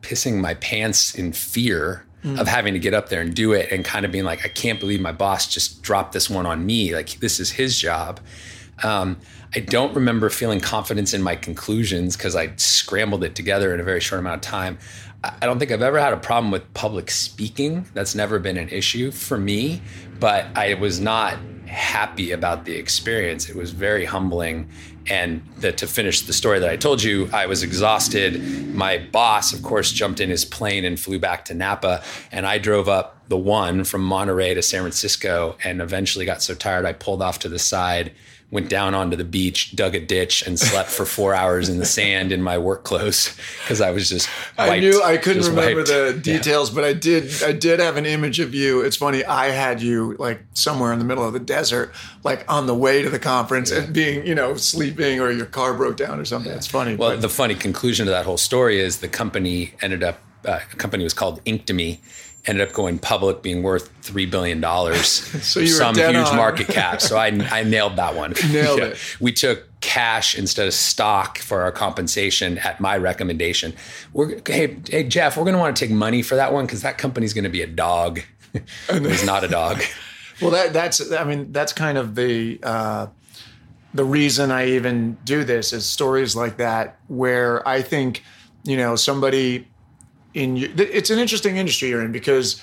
pissing 0.01 0.39
my 0.39 0.55
pants 0.55 1.15
in 1.15 1.33
fear 1.33 2.05
of 2.23 2.47
having 2.47 2.73
to 2.73 2.79
get 2.79 2.93
up 2.93 3.07
there 3.09 3.21
and 3.21 3.33
do 3.33 3.53
it 3.53 3.71
and 3.71 3.85
kind 3.85 4.05
of 4.05 4.11
being 4.11 4.25
like, 4.25 4.43
I 4.43 4.49
can't 4.49 4.79
believe 4.79 4.99
my 4.99 5.13
boss 5.13 5.47
just 5.47 5.81
dropped 5.81 6.11
this 6.11 6.29
one 6.29 6.45
on 6.45 6.65
me. 6.65 6.93
Like, 6.93 7.19
this 7.19 7.39
is 7.39 7.51
his 7.51 7.79
job. 7.79 8.19
Um, 8.83 9.17
I 9.55 9.61
don't 9.61 9.95
remember 9.95 10.29
feeling 10.29 10.59
confidence 10.59 11.13
in 11.13 11.21
my 11.21 11.35
conclusions 11.35 12.17
because 12.17 12.35
I 12.35 12.53
scrambled 12.57 13.23
it 13.23 13.35
together 13.35 13.73
in 13.73 13.79
a 13.79 13.83
very 13.83 13.99
short 14.01 14.19
amount 14.19 14.45
of 14.45 14.51
time. 14.51 14.77
I 15.23 15.33
I 15.41 15.45
don't 15.45 15.59
think 15.59 15.71
I've 15.71 15.81
ever 15.81 15.99
had 15.99 16.13
a 16.13 16.17
problem 16.17 16.51
with 16.51 16.73
public 16.73 17.11
speaking. 17.11 17.85
That's 17.93 18.15
never 18.15 18.39
been 18.39 18.57
an 18.57 18.69
issue 18.69 19.11
for 19.11 19.37
me, 19.37 19.81
but 20.19 20.45
I 20.55 20.75
was 20.75 20.99
not 20.99 21.37
happy 21.69 22.31
about 22.31 22.65
the 22.65 22.75
experience. 22.75 23.47
It 23.47 23.55
was 23.55 23.71
very 23.71 24.05
humbling. 24.05 24.69
And 25.07 25.41
that 25.57 25.77
to 25.77 25.87
finish 25.87 26.21
the 26.21 26.33
story 26.33 26.59
that 26.59 26.69
I 26.69 26.75
told 26.75 27.01
you, 27.01 27.29
I 27.31 27.45
was 27.45 27.63
exhausted. 27.63 28.43
My 28.75 28.97
boss, 28.97 29.53
of 29.53 29.63
course, 29.63 29.91
jumped 29.91 30.19
in 30.19 30.29
his 30.29 30.45
plane 30.45 30.85
and 30.85 30.99
flew 30.99 31.19
back 31.19 31.45
to 31.45 31.53
Napa. 31.53 32.03
And 32.31 32.45
I 32.45 32.57
drove 32.57 32.89
up 32.89 33.27
the 33.27 33.37
one 33.37 33.83
from 33.83 34.03
Monterey 34.03 34.53
to 34.53 34.61
San 34.61 34.81
Francisco 34.81 35.57
and 35.63 35.81
eventually 35.81 36.25
got 36.25 36.41
so 36.41 36.53
tired 36.53 36.85
I 36.85 36.93
pulled 36.93 37.21
off 37.21 37.39
to 37.39 37.49
the 37.49 37.59
side 37.59 38.11
went 38.51 38.67
down 38.67 38.95
onto 38.95 39.15
the 39.15 39.23
beach, 39.23 39.75
dug 39.75 39.95
a 39.95 39.99
ditch, 39.99 40.41
and 40.45 40.59
slept 40.59 40.89
for 40.89 41.05
four 41.05 41.35
hours 41.35 41.69
in 41.69 41.77
the 41.77 41.85
sand 41.85 42.31
in 42.31 42.41
my 42.41 42.57
work 42.57 42.83
clothes 42.83 43.35
because 43.61 43.79
I 43.79 43.91
was 43.91 44.09
just. 44.09 44.27
Wiped, 44.57 44.71
I 44.71 44.79
knew 44.79 45.03
I 45.03 45.17
couldn't 45.17 45.43
remember 45.43 45.77
wiped. 45.77 45.87
the 45.87 46.19
details, 46.21 46.69
yeah. 46.69 46.75
but 46.75 46.83
I 46.83 46.93
did. 46.93 47.43
I 47.43 47.51
did 47.51 47.79
have 47.79 47.97
an 47.97 48.05
image 48.05 48.39
of 48.39 48.55
you. 48.55 48.81
It's 48.81 48.95
funny. 48.95 49.23
I 49.23 49.49
had 49.49 49.81
you 49.81 50.15
like 50.17 50.41
somewhere 50.53 50.91
in 50.93 50.99
the 50.99 51.05
middle 51.05 51.25
of 51.25 51.33
the 51.33 51.39
desert, 51.39 51.93
like 52.23 52.43
on 52.51 52.65
the 52.65 52.75
way 52.75 53.01
to 53.01 53.09
the 53.09 53.19
conference, 53.19 53.71
yeah. 53.71 53.83
and 53.83 53.93
being 53.93 54.25
you 54.25 54.35
know 54.35 54.55
sleeping 54.55 55.19
or 55.19 55.29
your 55.31 55.45
car 55.45 55.73
broke 55.73 55.97
down 55.97 56.19
or 56.19 56.25
something. 56.25 56.51
Yeah. 56.51 56.57
It's 56.57 56.67
funny. 56.67 56.95
Well, 56.95 57.11
but. 57.11 57.21
the 57.21 57.29
funny 57.29 57.55
conclusion 57.55 58.05
to 58.05 58.11
that 58.11 58.25
whole 58.25 58.37
story 58.37 58.79
is 58.79 58.97
the 58.97 59.07
company 59.07 59.73
ended 59.81 60.03
up. 60.03 60.19
Uh, 60.45 60.59
a 60.71 60.75
company 60.77 61.03
was 61.03 61.13
called 61.13 61.43
Inktomi 61.43 61.99
ended 62.45 62.67
up 62.67 62.73
going 62.73 62.99
public, 62.99 63.41
being 63.41 63.63
worth 63.63 63.89
three 64.01 64.25
billion 64.25 64.61
dollars. 64.61 65.07
so 65.45 65.63
some 65.65 65.95
huge 65.95 66.15
on. 66.15 66.35
market 66.35 66.67
cap. 66.67 67.01
So 67.01 67.17
I, 67.17 67.27
I 67.27 67.63
nailed 67.63 67.97
that 67.97 68.15
one. 68.15 68.33
Nailed 68.51 68.79
yeah. 68.79 68.85
it. 68.85 69.17
We 69.19 69.31
took 69.31 69.67
cash 69.81 70.37
instead 70.37 70.67
of 70.67 70.73
stock 70.73 71.37
for 71.37 71.61
our 71.61 71.71
compensation 71.71 72.57
at 72.59 72.79
my 72.79 72.97
recommendation. 72.97 73.73
We're 74.13 74.39
hey 74.45 74.77
hey 74.89 75.03
Jeff, 75.03 75.37
we're 75.37 75.43
going 75.43 75.55
to 75.55 75.59
want 75.59 75.75
to 75.75 75.85
take 75.85 75.93
money 75.93 76.21
for 76.21 76.35
that 76.35 76.53
one 76.53 76.65
because 76.65 76.81
that 76.81 76.97
company's 76.97 77.33
going 77.33 77.43
to 77.43 77.49
be 77.49 77.61
a 77.61 77.67
dog. 77.67 78.21
it's 78.89 79.25
not 79.25 79.43
a 79.43 79.47
dog. 79.47 79.81
well, 80.41 80.51
that 80.51 80.73
that's 80.73 81.11
I 81.11 81.23
mean 81.23 81.51
that's 81.51 81.73
kind 81.73 81.97
of 81.97 82.15
the. 82.15 82.59
Uh, 82.63 83.07
the 83.93 84.05
reason 84.05 84.51
I 84.51 84.67
even 84.67 85.17
do 85.23 85.43
this 85.43 85.73
is 85.73 85.85
stories 85.85 86.35
like 86.35 86.57
that 86.57 86.99
where 87.07 87.67
I 87.67 87.81
think, 87.81 88.23
you 88.63 88.77
know, 88.77 88.95
somebody 88.95 89.67
in 90.33 90.57
it's 90.77 91.09
an 91.09 91.19
interesting 91.19 91.57
industry 91.57 91.89
you're 91.89 92.03
in 92.03 92.11
because 92.11 92.61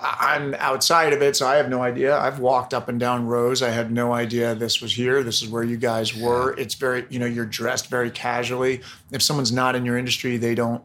I'm 0.00 0.54
outside 0.54 1.12
of 1.12 1.22
it, 1.22 1.36
so 1.36 1.46
I 1.46 1.56
have 1.56 1.68
no 1.68 1.82
idea. 1.82 2.18
I've 2.18 2.38
walked 2.38 2.74
up 2.74 2.88
and 2.88 3.00
down 3.00 3.26
rows. 3.26 3.62
I 3.62 3.70
had 3.70 3.90
no 3.90 4.12
idea 4.12 4.54
this 4.54 4.80
was 4.80 4.92
here. 4.92 5.22
This 5.22 5.42
is 5.42 5.48
where 5.48 5.62
you 5.62 5.76
guys 5.76 6.14
were. 6.14 6.54
It's 6.58 6.74
very, 6.74 7.06
you 7.08 7.18
know, 7.18 7.26
you're 7.26 7.46
dressed 7.46 7.88
very 7.88 8.10
casually. 8.10 8.82
If 9.10 9.22
someone's 9.22 9.52
not 9.52 9.74
in 9.74 9.84
your 9.84 9.96
industry, 9.96 10.36
they 10.36 10.54
don't 10.54 10.82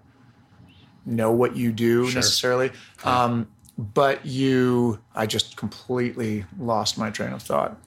know 1.06 1.32
what 1.32 1.56
you 1.56 1.72
do 1.72 2.06
sure. 2.08 2.16
necessarily. 2.16 2.72
Um, 3.04 3.48
but 3.78 4.26
you, 4.26 5.00
I 5.16 5.26
just 5.26 5.58
completely 5.58 6.46
lost 6.58 6.98
my 6.98 7.10
train 7.10 7.34
of 7.34 7.42
thought. 7.42 7.78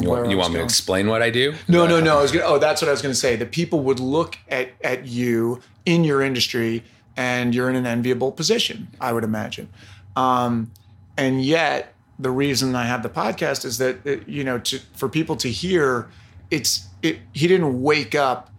You 0.00 0.08
want, 0.08 0.30
you 0.30 0.38
want 0.38 0.54
me 0.54 0.58
to 0.58 0.64
explain 0.64 1.06
what 1.06 1.20
I 1.20 1.28
do? 1.28 1.54
No, 1.68 1.86
no, 1.86 2.00
no. 2.00 2.18
I 2.18 2.22
was 2.22 2.32
gonna, 2.32 2.46
oh, 2.46 2.58
that's 2.58 2.80
what 2.80 2.88
I 2.88 2.92
was 2.92 3.02
going 3.02 3.12
to 3.12 3.18
say. 3.18 3.36
That 3.36 3.52
people 3.52 3.80
would 3.80 4.00
look 4.00 4.38
at 4.48 4.70
at 4.82 5.06
you 5.06 5.60
in 5.84 6.02
your 6.02 6.22
industry 6.22 6.82
and 7.16 7.54
you're 7.54 7.68
in 7.68 7.76
an 7.76 7.86
enviable 7.86 8.32
position, 8.32 8.88
I 9.00 9.12
would 9.12 9.24
imagine. 9.24 9.68
Um, 10.16 10.72
and 11.16 11.44
yet, 11.44 11.94
the 12.18 12.30
reason 12.30 12.74
I 12.74 12.84
have 12.84 13.02
the 13.02 13.08
podcast 13.08 13.64
is 13.64 13.78
that 13.78 14.06
it, 14.06 14.28
you 14.28 14.44
know, 14.44 14.58
to, 14.58 14.78
for 14.94 15.08
people 15.08 15.36
to 15.36 15.48
hear, 15.48 16.08
it's 16.50 16.86
it, 17.02 17.18
he 17.32 17.48
didn't 17.48 17.82
wake 17.82 18.14
up 18.14 18.50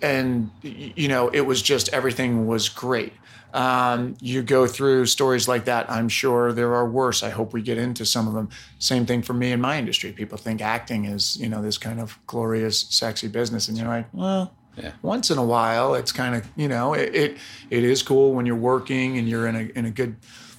and 0.00 0.50
you 0.62 1.08
know 1.08 1.28
it 1.28 1.42
was 1.42 1.62
just 1.62 1.88
everything 1.90 2.46
was 2.46 2.68
great. 2.68 3.12
Um, 3.54 4.16
you 4.20 4.42
go 4.42 4.66
through 4.66 5.06
stories 5.06 5.46
like 5.46 5.66
that. 5.66 5.90
I'm 5.90 6.08
sure 6.08 6.52
there 6.52 6.74
are 6.74 6.88
worse. 6.88 7.22
I 7.22 7.28
hope 7.28 7.52
we 7.52 7.60
get 7.60 7.76
into 7.76 8.06
some 8.06 8.26
of 8.26 8.32
them. 8.32 8.48
Same 8.78 9.04
thing 9.04 9.20
for 9.22 9.34
me 9.34 9.52
in 9.52 9.60
my 9.60 9.78
industry. 9.78 10.10
People 10.12 10.38
think 10.38 10.62
acting 10.62 11.04
is 11.04 11.36
you 11.36 11.48
know 11.48 11.62
this 11.62 11.78
kind 11.78 12.00
of 12.00 12.18
glorious, 12.26 12.80
sexy 12.90 13.28
business, 13.28 13.68
and 13.68 13.78
you're 13.78 13.88
like, 13.88 14.06
well, 14.12 14.52
yeah. 14.76 14.92
Once 15.02 15.30
in 15.30 15.38
a 15.38 15.44
while, 15.44 15.94
it's 15.94 16.12
kind 16.12 16.34
of 16.34 16.46
you 16.56 16.68
know 16.68 16.94
it, 16.94 17.14
it, 17.14 17.36
it 17.70 17.84
is 17.84 18.02
cool 18.02 18.32
when 18.32 18.46
you're 18.46 18.56
working 18.56 19.18
and 19.18 19.28
you're 19.28 19.46
in 19.46 19.56
a 19.56 19.78
in 19.78 19.84
a 19.84 19.90
good 19.90 20.16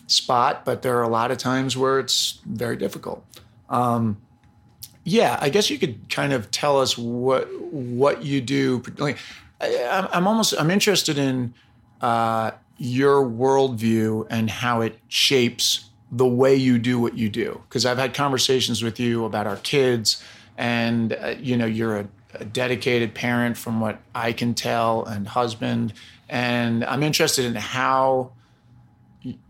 spot, 0.07 0.65
but 0.65 0.81
there 0.81 0.97
are 0.97 1.03
a 1.03 1.09
lot 1.09 1.31
of 1.31 1.37
times 1.37 1.75
where 1.75 1.99
it's 1.99 2.39
very 2.45 2.75
difficult. 2.75 3.25
Um, 3.69 4.17
yeah, 5.03 5.37
I 5.41 5.49
guess 5.49 5.69
you 5.69 5.79
could 5.79 6.09
kind 6.09 6.31
of 6.33 6.51
tell 6.51 6.79
us 6.79 6.97
what 6.97 7.47
what 7.71 8.23
you 8.23 8.39
do. 8.41 8.83
Like, 8.97 9.17
I, 9.59 10.07
I'm 10.11 10.27
almost 10.27 10.53
I'm 10.57 10.71
interested 10.71 11.17
in 11.17 11.53
uh, 12.01 12.51
your 12.77 13.25
worldview 13.25 14.27
and 14.29 14.49
how 14.49 14.81
it 14.81 14.99
shapes 15.07 15.89
the 16.11 16.27
way 16.27 16.55
you 16.55 16.77
do 16.77 16.99
what 16.99 17.17
you 17.17 17.29
do. 17.29 17.61
Because 17.67 17.85
I've 17.85 17.97
had 17.97 18.13
conversations 18.13 18.83
with 18.83 18.99
you 18.99 19.25
about 19.25 19.47
our 19.47 19.57
kids, 19.57 20.23
and 20.57 21.13
uh, 21.13 21.35
you 21.39 21.57
know 21.57 21.65
you're 21.65 21.97
a 21.97 22.07
a 22.35 22.45
dedicated 22.45 23.13
parent 23.13 23.57
from 23.57 23.79
what 23.79 23.99
I 24.15 24.33
can 24.33 24.53
tell 24.53 25.05
and 25.05 25.27
husband. 25.27 25.93
And 26.29 26.83
I'm 26.85 27.03
interested 27.03 27.45
in 27.45 27.55
how, 27.55 28.31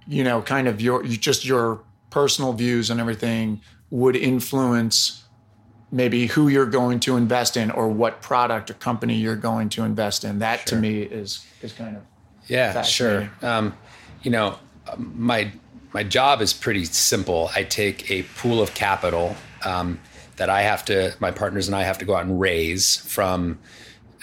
you 0.08 0.24
know, 0.24 0.42
kind 0.42 0.68
of 0.68 0.82
your, 0.82 1.04
just 1.04 1.46
your 1.46 1.82
personal 2.10 2.54
views 2.54 2.90
and 2.90 3.00
everything 3.00 3.62
would 3.90 4.16
influence 4.16 5.24
maybe 5.92 6.26
who 6.26 6.48
you're 6.48 6.66
going 6.66 7.00
to 7.00 7.16
invest 7.16 7.56
in 7.56 7.70
or 7.72 7.88
what 7.88 8.22
product 8.22 8.72
or 8.72 8.74
company 8.74 9.16
you're 9.16 9.36
going 9.36 9.70
to 9.70 9.84
invest 9.84 10.24
in. 10.24 10.40
That 10.40 10.68
sure. 10.68 10.78
to 10.78 10.82
me 10.82 11.02
is, 11.04 11.46
is 11.62 11.72
kind 11.72 11.96
of. 11.96 12.04
Yeah, 12.48 12.82
sure. 12.82 13.30
Um, 13.42 13.78
you 14.24 14.32
know, 14.32 14.58
my, 14.98 15.52
my 15.94 16.04
job 16.04 16.42
is 16.42 16.52
pretty 16.52 16.86
simple. 16.86 17.52
I 17.56 17.64
take 17.64 18.10
a 18.10 18.24
pool 18.24 18.62
of 18.62 18.74
capital, 18.74 19.36
um, 19.64 20.00
that 20.38 20.50
I 20.50 20.62
have 20.62 20.86
to, 20.86 21.16
my 21.20 21.32
partners 21.32 21.68
and 21.68 21.76
I 21.76 21.84
have 21.84 21.98
to 22.00 22.06
go 22.06 22.16
out 22.16 22.26
and 22.26 22.40
raise 22.40 22.98
from 22.98 23.60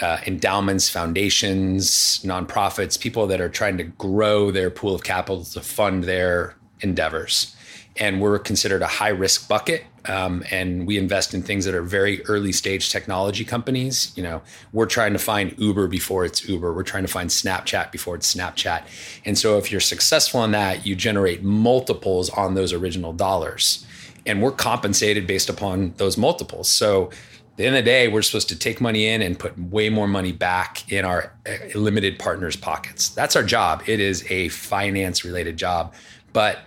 uh, 0.00 0.18
endowments, 0.26 0.88
foundations, 0.88 2.20
nonprofits, 2.24 2.98
people 2.98 3.26
that 3.26 3.40
are 3.40 3.48
trying 3.48 3.76
to 3.78 3.84
grow 3.84 4.50
their 4.50 4.70
pool 4.70 4.94
of 4.94 5.02
capital 5.02 5.44
to 5.44 5.60
fund 5.60 6.04
their 6.04 6.56
endeavors. 6.80 7.54
And 7.96 8.20
we're 8.20 8.38
considered 8.38 8.82
a 8.82 8.86
high 8.86 9.08
risk 9.08 9.48
bucket. 9.48 9.84
Um, 10.06 10.42
and 10.50 10.86
we 10.86 10.96
invest 10.96 11.34
in 11.34 11.42
things 11.42 11.66
that 11.66 11.74
are 11.74 11.82
very 11.82 12.24
early 12.24 12.52
stage 12.52 12.90
technology 12.90 13.44
companies. 13.44 14.12
You 14.16 14.22
know, 14.22 14.42
we're 14.72 14.86
trying 14.86 15.12
to 15.12 15.18
find 15.18 15.54
Uber 15.58 15.88
before 15.88 16.24
it's 16.24 16.48
Uber. 16.48 16.72
We're 16.72 16.84
trying 16.84 17.04
to 17.04 17.12
find 17.12 17.28
Snapchat 17.28 17.92
before 17.92 18.14
it's 18.14 18.34
Snapchat. 18.34 18.84
And 19.26 19.36
so 19.36 19.58
if 19.58 19.70
you're 19.70 19.80
successful 19.80 20.42
in 20.44 20.52
that, 20.52 20.86
you 20.86 20.96
generate 20.96 21.42
multiples 21.42 22.30
on 22.30 22.54
those 22.54 22.72
original 22.72 23.12
dollars 23.12 23.84
and 24.26 24.42
we're 24.42 24.52
compensated 24.52 25.26
based 25.26 25.48
upon 25.48 25.94
those 25.96 26.16
multiples. 26.16 26.70
So 26.70 27.10
at 27.10 27.56
the 27.56 27.66
end 27.66 27.76
of 27.76 27.84
the 27.84 27.90
day, 27.90 28.08
we're 28.08 28.22
supposed 28.22 28.48
to 28.50 28.58
take 28.58 28.80
money 28.80 29.06
in 29.06 29.22
and 29.22 29.38
put 29.38 29.58
way 29.58 29.88
more 29.88 30.08
money 30.08 30.32
back 30.32 30.90
in 30.90 31.04
our 31.04 31.34
uh, 31.46 31.78
limited 31.78 32.18
partners' 32.18 32.56
pockets. 32.56 33.10
That's 33.10 33.36
our 33.36 33.42
job. 33.42 33.82
It 33.86 34.00
is 34.00 34.30
a 34.30 34.48
finance 34.48 35.24
related 35.24 35.56
job, 35.56 35.94
but 36.32 36.60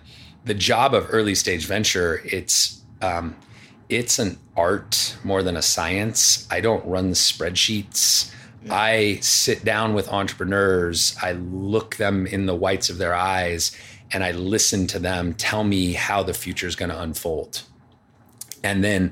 the 0.46 0.54
job 0.54 0.94
of 0.94 1.08
early 1.10 1.36
stage 1.36 1.66
venture, 1.66 2.22
it's 2.26 2.82
um, 3.02 3.36
it's 3.90 4.20
an 4.20 4.38
art 4.56 5.18
more 5.24 5.44
than 5.44 5.58
a 5.58 5.62
science. 5.62 6.48
I 6.50 6.62
don't 6.62 6.86
run 6.86 7.10
the 7.10 7.16
spreadsheets. 7.16 8.32
Yeah. 8.64 8.76
I 8.76 9.16
sit 9.22 9.66
down 9.66 9.94
with 9.94 10.08
entrepreneurs. 10.10 11.16
I 11.22 11.34
look 11.34 11.98
them 11.98 12.26
in 12.26 12.46
the 12.46 12.56
whites 12.56 12.90
of 12.90 12.98
their 12.98 13.14
eyes 13.14 13.76
and 14.13 14.24
I 14.24 14.32
listen 14.32 14.86
to 14.88 15.00
them 15.00 15.34
tell 15.34 15.63
me 15.63 15.93
how 15.93 16.22
the 16.24 16.34
future 16.34 16.67
is 16.67 16.75
going 16.75 16.89
to 16.89 17.01
unfold. 17.01 17.63
And 18.63 18.84
then 18.84 19.12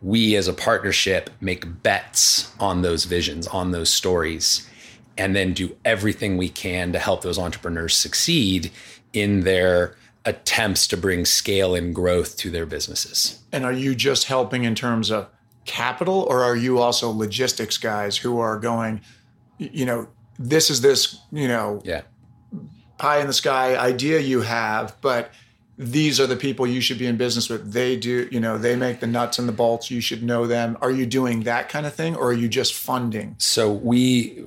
we 0.00 0.36
as 0.36 0.46
a 0.46 0.52
partnership 0.52 1.30
make 1.40 1.82
bets 1.82 2.54
on 2.60 2.82
those 2.82 3.04
visions, 3.04 3.48
on 3.48 3.72
those 3.72 3.90
stories, 3.90 4.68
and 5.18 5.34
then 5.34 5.52
do 5.52 5.76
everything 5.84 6.36
we 6.36 6.48
can 6.48 6.92
to 6.92 6.98
help 6.98 7.22
those 7.22 7.38
entrepreneurs 7.38 7.94
succeed 7.94 8.70
in 9.12 9.40
their 9.40 9.96
attempts 10.24 10.86
to 10.88 10.96
bring 10.96 11.24
scale 11.24 11.74
and 11.74 11.94
growth 11.94 12.36
to 12.36 12.50
their 12.50 12.66
businesses. 12.66 13.40
And 13.52 13.64
are 13.64 13.72
you 13.72 13.94
just 13.94 14.24
helping 14.24 14.64
in 14.64 14.74
terms 14.74 15.10
of 15.10 15.28
capital, 15.64 16.26
or 16.28 16.44
are 16.44 16.56
you 16.56 16.78
also 16.78 17.10
logistics 17.10 17.78
guys 17.78 18.16
who 18.16 18.38
are 18.38 18.58
going, 18.58 19.00
you 19.58 19.84
know, 19.84 20.08
this 20.38 20.70
is 20.70 20.82
this, 20.82 21.18
you 21.32 21.48
know, 21.48 21.80
yeah 21.84 22.02
pie 22.98 23.20
in 23.20 23.26
the 23.26 23.32
sky 23.32 23.76
idea 23.76 24.20
you 24.20 24.42
have, 24.42 24.96
but 25.00 25.30
these 25.78 26.18
are 26.18 26.26
the 26.26 26.36
people 26.36 26.66
you 26.66 26.80
should 26.80 26.98
be 26.98 27.06
in 27.06 27.16
business 27.16 27.50
with. 27.50 27.72
They 27.72 27.96
do, 27.96 28.28
you 28.30 28.40
know, 28.40 28.56
they 28.56 28.76
make 28.76 29.00
the 29.00 29.06
nuts 29.06 29.38
and 29.38 29.46
the 29.46 29.52
bolts. 29.52 29.90
You 29.90 30.00
should 30.00 30.22
know 30.22 30.46
them. 30.46 30.78
Are 30.80 30.90
you 30.90 31.04
doing 31.04 31.42
that 31.42 31.68
kind 31.68 31.84
of 31.84 31.94
thing 31.94 32.16
or 32.16 32.28
are 32.28 32.34
you 32.34 32.48
just 32.48 32.72
funding? 32.72 33.34
So, 33.38 33.70
we, 33.70 34.42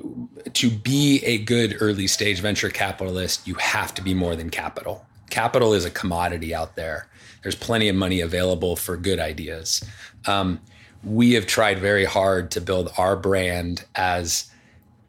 to 0.53 0.69
be 0.71 1.23
a 1.23 1.37
good 1.37 1.77
early 1.81 2.07
stage 2.07 2.39
venture 2.39 2.69
capitalist, 2.69 3.47
you 3.47 3.53
have 3.55 3.93
to 3.95 4.01
be 4.01 4.15
more 4.15 4.35
than 4.35 4.49
capital. 4.49 5.05
Capital 5.29 5.73
is 5.73 5.85
a 5.85 5.91
commodity 5.91 6.55
out 6.55 6.75
there. 6.75 7.07
There's 7.43 7.55
plenty 7.55 7.89
of 7.89 7.95
money 7.95 8.21
available 8.21 8.75
for 8.75 8.97
good 8.97 9.19
ideas. 9.19 9.83
Um, 10.25 10.59
we 11.03 11.33
have 11.33 11.45
tried 11.45 11.79
very 11.79 12.05
hard 12.05 12.51
to 12.51 12.61
build 12.61 12.91
our 12.97 13.15
brand 13.15 13.85
as 13.95 14.48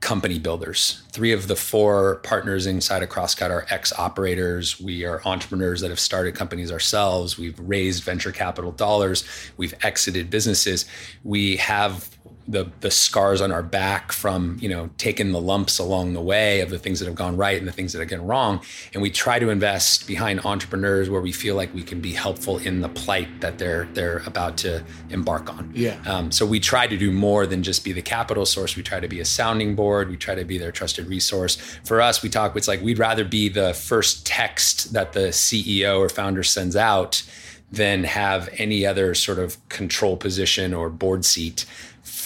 company 0.00 0.38
builders. 0.38 1.02
Three 1.12 1.32
of 1.32 1.46
the 1.46 1.56
four 1.56 2.16
partners 2.16 2.66
inside 2.66 3.02
of 3.02 3.10
Crosscut 3.10 3.50
are 3.50 3.66
ex 3.68 3.92
operators. 3.92 4.80
We 4.80 5.04
are 5.04 5.20
entrepreneurs 5.26 5.82
that 5.82 5.90
have 5.90 6.00
started 6.00 6.34
companies 6.34 6.72
ourselves. 6.72 7.38
We've 7.38 7.58
raised 7.58 8.02
venture 8.02 8.32
capital 8.32 8.72
dollars. 8.72 9.24
We've 9.58 9.74
exited 9.82 10.30
businesses. 10.30 10.86
We 11.22 11.56
have 11.56 12.09
the 12.48 12.70
the 12.80 12.90
scars 12.90 13.40
on 13.40 13.52
our 13.52 13.62
back 13.62 14.12
from 14.12 14.56
you 14.60 14.68
know 14.68 14.90
taking 14.98 15.32
the 15.32 15.40
lumps 15.40 15.78
along 15.78 16.14
the 16.14 16.20
way 16.20 16.60
of 16.60 16.70
the 16.70 16.78
things 16.78 16.98
that 16.98 17.06
have 17.06 17.14
gone 17.14 17.36
right 17.36 17.58
and 17.58 17.66
the 17.66 17.72
things 17.72 17.92
that 17.92 18.00
have 18.00 18.08
gone 18.08 18.26
wrong. 18.26 18.60
And 18.92 19.02
we 19.02 19.10
try 19.10 19.38
to 19.38 19.50
invest 19.50 20.06
behind 20.06 20.44
entrepreneurs 20.44 21.08
where 21.08 21.20
we 21.20 21.32
feel 21.32 21.54
like 21.54 21.72
we 21.74 21.82
can 21.82 22.00
be 22.00 22.12
helpful 22.12 22.58
in 22.58 22.80
the 22.80 22.88
plight 22.88 23.40
that 23.40 23.58
they're 23.58 23.86
they're 23.94 24.18
about 24.26 24.56
to 24.58 24.84
embark 25.10 25.50
on. 25.50 25.70
Yeah. 25.74 26.00
um, 26.06 26.32
so 26.32 26.44
we 26.44 26.60
try 26.60 26.86
to 26.86 26.96
do 26.96 27.12
more 27.12 27.46
than 27.46 27.62
just 27.62 27.84
be 27.84 27.92
the 27.92 28.02
capital 28.02 28.46
source. 28.46 28.76
We 28.76 28.82
try 28.82 29.00
to 29.00 29.08
be 29.08 29.20
a 29.20 29.24
sounding 29.24 29.74
board. 29.74 30.10
We 30.10 30.16
try 30.16 30.34
to 30.34 30.44
be 30.44 30.58
their 30.58 30.72
trusted 30.72 31.06
resource. 31.06 31.56
For 31.84 32.00
us 32.00 32.22
we 32.22 32.28
talk 32.28 32.56
it's 32.56 32.68
like 32.68 32.82
we'd 32.82 32.98
rather 32.98 33.24
be 33.24 33.48
the 33.48 33.74
first 33.74 34.26
text 34.26 34.92
that 34.92 35.12
the 35.12 35.28
ceo 35.28 35.98
or 35.98 36.08
founder 36.08 36.42
sends 36.42 36.76
out 36.76 37.22
than 37.72 38.04
have 38.04 38.48
any 38.58 38.84
other 38.84 39.14
sort 39.14 39.38
of 39.38 39.56
control 39.68 40.16
position 40.16 40.74
or 40.74 40.90
board 40.90 41.24
seat 41.24 41.64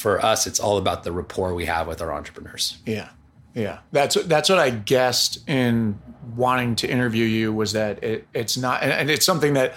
for 0.04 0.22
us, 0.22 0.46
it's 0.46 0.60
all 0.60 0.76
about 0.76 1.02
the 1.02 1.10
rapport 1.10 1.54
we 1.54 1.64
have 1.64 1.88
with 1.88 2.02
our 2.02 2.12
entrepreneurs. 2.12 2.76
Yeah, 2.84 3.08
yeah. 3.54 3.78
That's 3.90 4.16
that's 4.24 4.50
what 4.50 4.58
I 4.58 4.68
guessed 4.68 5.48
in 5.48 5.98
wanting 6.36 6.76
to 6.76 6.86
interview 6.86 7.24
you 7.24 7.54
was 7.54 7.72
that 7.72 8.04
it, 8.04 8.28
it's 8.34 8.58
not, 8.58 8.82
and, 8.82 9.10
it's 9.10 9.24
something 9.24 9.54
that 9.54 9.72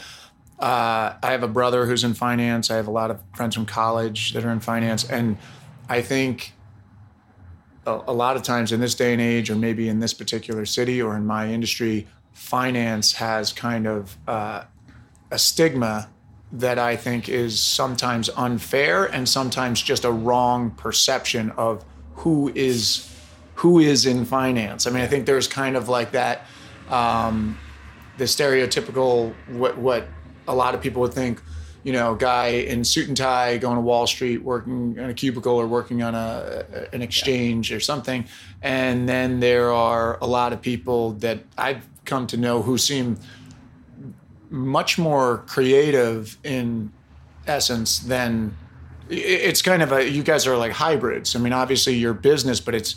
uh, 0.60 1.14
I 1.24 1.32
have 1.32 1.44
a 1.44 1.48
brother 1.48 1.86
who's 1.86 2.04
in 2.04 2.14
finance. 2.14 2.70
I 2.70 2.76
have 2.76 2.88
a 2.88 2.92
lot 2.92 3.10
of 3.10 3.22
friends 3.36 3.56
from 3.56 3.66
college 3.66 4.34
that 4.34 4.44
are 4.44 4.52
in 4.52 4.60
finance, 4.60 5.10
and 5.10 5.38
I 5.88 6.02
think 6.02 6.52
a, 7.86 8.02
a 8.08 8.14
lot 8.14 8.36
of 8.36 8.44
times 8.44 8.74
in 8.74 8.82
this 8.82 8.96
day 8.96 9.14
and 9.14 9.22
age, 9.22 9.50
or 9.50 9.56
maybe 9.56 9.88
in 9.88 10.02
this 10.02 10.14
particular 10.14 10.66
city 10.66 11.02
or 11.02 11.16
in 11.16 11.26
my 11.26 11.54
industry, 11.54 12.06
finance 12.34 13.14
has 13.14 13.54
kind 13.54 13.88
of 13.88 14.18
uh, 14.28 14.66
a 15.32 15.40
stigma 15.40 16.10
that 16.52 16.80
I 16.80 16.96
think 16.96 17.28
is 17.28 17.60
sometimes 17.60 18.30
unfair 18.36 19.06
and 19.06 19.28
sometimes 19.28 19.82
just 19.82 20.06
a 20.06 20.12
wrong 20.12 20.72
perception 20.72 21.52
of 21.52 21.84
who 22.16 22.52
is 22.56 23.14
who 23.56 23.80
is 23.80 24.06
in 24.06 24.24
finance. 24.24 24.86
I 24.86 24.92
mean, 24.92 25.02
I 25.02 25.08
think 25.08 25.26
there's 25.26 25.48
kind 25.48 25.76
of 25.76 25.90
like 25.90 26.12
that 26.12 26.46
um, 26.90 27.58
the 28.18 28.26
stereotypical 28.26 29.34
what 29.50 29.78
what 29.78 30.08
a 30.48 30.56
lot 30.56 30.76
of 30.76 30.82
people 30.82 31.02
would 31.02 31.14
think. 31.14 31.42
You 31.84 31.94
know, 31.94 32.16
guy 32.16 32.48
in 32.48 32.84
suit 32.84 33.08
and 33.08 33.16
tie 33.16 33.58
going 33.58 33.76
to 33.76 33.82
Wall 33.82 34.08
Street, 34.08 34.44
working 34.44 34.98
in 34.98 35.10
a 35.10 35.14
cubicle 35.14 35.54
or 35.54 35.68
working 35.68 36.04
on 36.04 36.16
a 36.16 36.66
an 36.92 37.02
exchange 37.02 37.72
or 37.72 37.80
something, 37.80 38.26
and 38.62 39.08
then 39.08 39.40
there 39.40 39.72
are 39.72 40.18
a 40.20 40.28
lot 40.28 40.52
of 40.52 40.62
people 40.62 41.14
that 41.14 41.40
I've 41.58 41.88
come 42.04 42.28
to 42.28 42.38
know 42.38 42.62
who 42.62 42.78
seem 42.78 43.18
much 44.50 44.98
more 44.98 45.40
creative 45.48 46.38
in 46.44 46.92
essence 47.46 48.00
than 48.00 48.56
it's 49.10 49.62
kind 49.62 49.82
of 49.82 49.92
a 49.94 50.10
you 50.10 50.22
guys 50.24 50.46
are 50.48 50.58
like 50.58 50.72
hybrids 50.74 51.36
i 51.36 51.40
mean 51.40 51.54
obviously 51.54 51.94
your 51.96 52.14
business 52.14 52.60
but 52.60 52.76
it's 52.76 52.96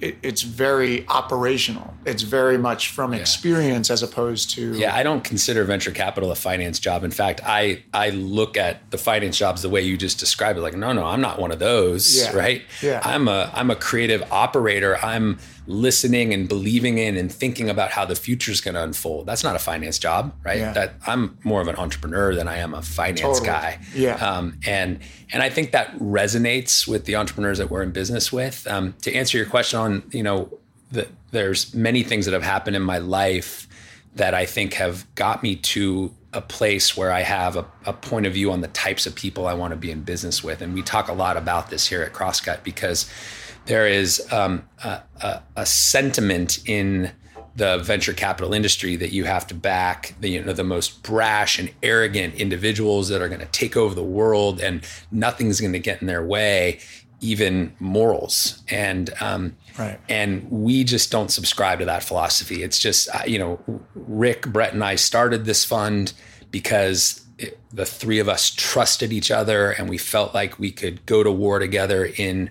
it, 0.00 0.16
it's 0.22 0.42
very 0.42 1.06
operational 1.08 1.94
it's 2.06 2.22
very 2.22 2.56
much 2.58 2.88
from 2.88 3.12
experience 3.14 3.88
as 3.90 4.02
opposed 4.02 4.50
to 4.50 4.72
Yeah, 4.74 4.92
I 4.96 5.02
don't 5.04 5.22
consider 5.22 5.62
venture 5.64 5.92
capital 5.92 6.32
a 6.32 6.34
finance 6.34 6.80
job. 6.80 7.04
In 7.04 7.12
fact, 7.12 7.40
I 7.44 7.84
I 7.94 8.10
look 8.10 8.56
at 8.56 8.90
the 8.90 8.98
finance 8.98 9.38
jobs 9.38 9.62
the 9.62 9.68
way 9.70 9.82
you 9.82 9.96
just 9.96 10.18
described 10.18 10.58
it. 10.58 10.62
Like, 10.62 10.74
no, 10.74 10.92
no, 10.92 11.04
I'm 11.04 11.20
not 11.20 11.38
one 11.38 11.52
of 11.52 11.60
those, 11.60 12.18
Yeah. 12.20 12.32
right? 12.36 12.62
Yeah. 12.82 13.00
I'm 13.04 13.28
a 13.28 13.52
I'm 13.54 13.70
a 13.70 13.76
creative 13.76 14.24
operator. 14.32 14.96
I'm 14.98 15.38
listening 15.66 16.34
and 16.34 16.48
believing 16.48 16.98
in 16.98 17.16
and 17.16 17.32
thinking 17.32 17.70
about 17.70 17.90
how 17.90 18.04
the 18.04 18.14
future 18.14 18.50
is 18.50 18.60
going 18.60 18.74
to 18.74 18.82
unfold. 18.82 19.26
That's 19.26 19.44
not 19.44 19.54
a 19.54 19.58
finance 19.58 19.98
job, 19.98 20.34
right? 20.44 20.58
Yeah. 20.58 20.72
That 20.72 20.94
I'm 21.06 21.38
more 21.44 21.60
of 21.60 21.68
an 21.68 21.76
entrepreneur 21.76 22.34
than 22.34 22.48
I 22.48 22.58
am 22.58 22.74
a 22.74 22.82
finance 22.82 23.20
Totally. 23.20 23.46
guy. 23.46 23.78
Yeah. 23.94 24.14
Um, 24.14 24.58
and 24.66 25.00
and 25.32 25.42
I 25.42 25.50
think 25.50 25.72
that 25.72 25.96
resonates 25.98 26.86
with 26.86 27.04
the 27.04 27.16
entrepreneurs 27.16 27.58
that 27.58 27.70
we're 27.70 27.82
in 27.82 27.92
business 27.92 28.32
with. 28.32 28.66
Um, 28.66 28.94
to 29.02 29.14
answer 29.14 29.38
your 29.38 29.46
question 29.46 29.78
on, 29.78 30.02
you 30.10 30.22
know, 30.22 30.52
the, 30.90 31.08
there's 31.30 31.74
many 31.74 32.02
things 32.02 32.26
that 32.26 32.32
have 32.32 32.42
happened 32.42 32.76
in 32.76 32.82
my 32.82 32.98
life 32.98 33.68
that 34.14 34.34
I 34.34 34.44
think 34.44 34.74
have 34.74 35.06
got 35.14 35.42
me 35.42 35.56
to 35.56 36.12
a 36.34 36.40
place 36.40 36.96
where 36.96 37.12
I 37.12 37.20
have 37.20 37.56
a, 37.56 37.66
a 37.84 37.92
point 37.92 38.26
of 38.26 38.32
view 38.32 38.52
on 38.52 38.62
the 38.62 38.68
types 38.68 39.06
of 39.06 39.14
people 39.14 39.46
I 39.46 39.54
want 39.54 39.72
to 39.72 39.76
be 39.76 39.90
in 39.90 40.02
business 40.02 40.42
with. 40.42 40.62
And 40.62 40.74
we 40.74 40.82
talk 40.82 41.08
a 41.08 41.12
lot 41.12 41.36
about 41.36 41.70
this 41.70 41.86
here 41.86 42.02
at 42.02 42.12
Crosscut 42.12 42.62
because 42.64 43.10
there 43.66 43.86
is 43.86 44.30
um, 44.32 44.64
a, 44.84 45.00
a, 45.22 45.42
a 45.56 45.66
sentiment 45.66 46.60
in 46.68 47.12
the 47.54 47.78
venture 47.78 48.14
capital 48.14 48.54
industry 48.54 48.96
that 48.96 49.12
you 49.12 49.24
have 49.24 49.46
to 49.46 49.54
back 49.54 50.14
the 50.20 50.28
you 50.30 50.42
know 50.42 50.52
the 50.54 50.64
most 50.64 51.02
brash 51.02 51.58
and 51.58 51.70
arrogant 51.82 52.34
individuals 52.36 53.08
that 53.08 53.20
are 53.20 53.28
going 53.28 53.40
to 53.40 53.46
take 53.46 53.76
over 53.76 53.94
the 53.94 54.02
world 54.02 54.58
and 54.60 54.86
nothing's 55.10 55.60
going 55.60 55.72
to 55.72 55.78
get 55.78 56.00
in 56.00 56.06
their 56.06 56.24
way 56.24 56.78
even 57.20 57.72
morals 57.78 58.62
and 58.68 59.10
um, 59.20 59.54
Right. 59.78 59.98
and 60.08 60.50
we 60.50 60.84
just 60.84 61.10
don't 61.10 61.30
subscribe 61.30 61.78
to 61.78 61.84
that 61.86 62.02
philosophy 62.02 62.62
it's 62.62 62.78
just 62.78 63.08
uh, 63.14 63.22
you 63.26 63.38
know 63.38 63.58
rick 63.94 64.46
brett 64.46 64.72
and 64.74 64.84
i 64.84 64.96
started 64.96 65.44
this 65.44 65.64
fund 65.64 66.12
because 66.50 67.24
it, 67.38 67.58
the 67.72 67.86
three 67.86 68.18
of 68.18 68.28
us 68.28 68.50
trusted 68.50 69.12
each 69.12 69.30
other 69.30 69.70
and 69.70 69.88
we 69.88 69.98
felt 69.98 70.34
like 70.34 70.58
we 70.58 70.70
could 70.70 71.04
go 71.06 71.22
to 71.22 71.30
war 71.30 71.58
together 71.58 72.04
in 72.16 72.50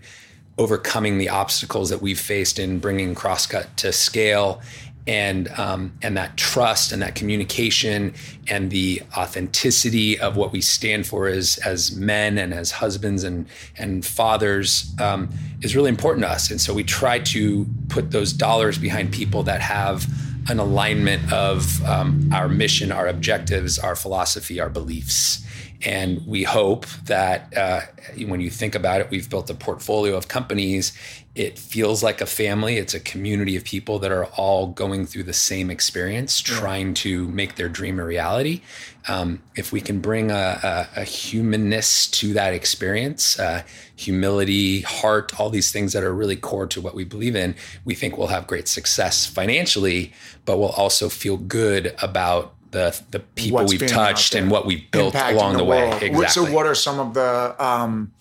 overcoming 0.62 1.17
the 1.17 1.28
obstacles 1.28 1.89
that 1.89 2.04
we've 2.04 2.19
faced 2.19 2.60
in 2.60 2.78
bringing 2.78 3.15
crosscut 3.15 3.76
to 3.78 3.91
scale 3.91 4.62
and 5.08 5.47
um, 5.58 5.91
and 6.04 6.15
that 6.15 6.38
trust 6.38 6.91
and 6.91 7.02
that 7.02 7.15
communication 7.15 8.13
and 8.47 8.69
the 8.69 9.02
authenticity 9.17 10.19
of 10.19 10.38
what 10.38 10.52
we 10.52 10.62
stand 10.62 11.08
for 11.08 11.28
as 11.28 11.58
as 11.65 11.95
men 11.95 12.38
and 12.38 12.54
as 12.54 12.69
husbands 12.69 13.24
and 13.24 13.47
and 13.76 14.06
fathers 14.06 14.93
um, 15.00 15.30
is 15.63 15.76
really 15.76 15.89
important 15.89 16.24
to 16.24 16.30
us. 16.30 16.52
And 16.52 16.62
so 16.62 16.76
we 16.76 16.84
try 16.84 17.17
to 17.17 17.65
put 17.89 18.12
those 18.12 18.32
dollars 18.32 18.78
behind 18.78 19.12
people 19.12 19.41
that 19.43 19.62
have 19.62 20.06
an 20.47 20.60
alignment 20.60 21.34
of 21.34 21.84
um, 21.86 22.30
our 22.32 22.47
mission 22.47 22.91
our 22.91 23.08
objectives 23.08 23.80
our 23.80 23.95
philosophy 23.95 24.60
our 24.60 24.69
beliefs 24.69 25.43
and 25.84 26.26
we 26.28 26.44
hope 26.44 26.86
that 27.06 27.56
uh, 27.58 27.82
when 28.28 28.39
you 28.39 28.50
think 28.50 28.76
about 28.76 29.02
it, 29.02 29.10
we've 29.10 29.30
built 29.30 29.50
a 29.50 29.56
portfolio 29.56 30.15
of 30.15 30.28
companies. 30.28 30.96
It 31.34 31.58
feels 31.58 32.04
like 32.04 32.22
a 32.22 32.26
family. 32.26 32.78
It's 32.78 32.94
a 32.94 33.00
community 33.00 33.56
of 33.56 33.63
people 33.63 33.98
that 34.00 34.12
are 34.12 34.26
all 34.26 34.67
going 34.67 35.06
through 35.06 35.24
the 35.24 35.34
same 35.34 35.72
experience, 35.72 36.39
trying 36.39 36.94
to 36.96 37.28
make 37.30 37.56
their 37.56 37.70
dream 37.70 38.00
a 38.00 38.06
reality. 38.06 38.62
Um, 39.08 39.41
if 39.56 39.72
we 39.72 39.82
can 39.82 40.02
bring 40.02 40.30
a, 40.30 40.60
a, 40.96 41.02
a 41.02 41.04
humanness 41.04 42.08
to 42.12 42.34
that 42.34 42.54
experience, 42.54 43.39
uh, 43.39 43.63
humility, 43.96 44.82
heart, 44.82 45.39
all 45.39 45.50
these 45.50 45.72
things 45.72 45.94
that 45.94 46.04
are 46.04 46.13
really 46.13 46.36
core 46.36 46.67
to 46.67 46.82
what 46.82 46.94
we 46.94 47.06
believe 47.06 47.36
in, 47.36 47.56
we 47.86 47.96
think 47.96 48.17
we'll 48.17 48.28
have 48.28 48.46
great 48.46 48.67
success 48.67 49.26
financially, 49.26 50.13
but 50.46 50.60
we'll 50.60 50.70
also 50.70 51.10
feel 51.10 51.38
good 51.38 51.96
about 52.02 52.54
the 52.71 52.99
the 53.12 53.19
people 53.19 53.60
What's 53.60 53.71
we've 53.71 53.88
touched 53.88 54.36
and 54.36 54.49
what 54.49 54.65
we've 54.65 54.89
built 54.91 55.13
impacting 55.13 55.34
along 55.34 55.57
the, 55.57 55.63
way. 55.63 55.88
Exactly. 56.01 56.27
So, 56.27 56.51
what 56.51 56.65
are 56.65 56.75
some 56.75 56.99
of 56.99 57.13
the 57.13 57.55
um, 57.63 58.12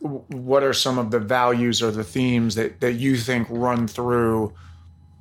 what 0.00 0.62
are 0.62 0.72
some 0.72 0.98
of 0.98 1.10
the 1.10 1.20
values 1.20 1.82
or 1.82 1.90
the 1.90 2.04
themes 2.04 2.54
that 2.54 2.80
that 2.80 2.94
you 2.94 3.16
think 3.16 3.46
run 3.50 3.86
through 3.86 4.52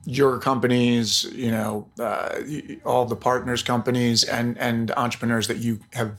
your 0.05 0.39
companies? 0.39 1.23
You 1.33 1.51
know, 1.51 1.89
uh, 1.99 2.39
all 2.85 3.05
the 3.05 3.15
partners 3.15 3.61
companies 3.63 4.23
and 4.23 4.57
and 4.57 4.91
entrepreneurs 4.91 5.47
that 5.47 5.57
you 5.57 5.79
have 5.93 6.15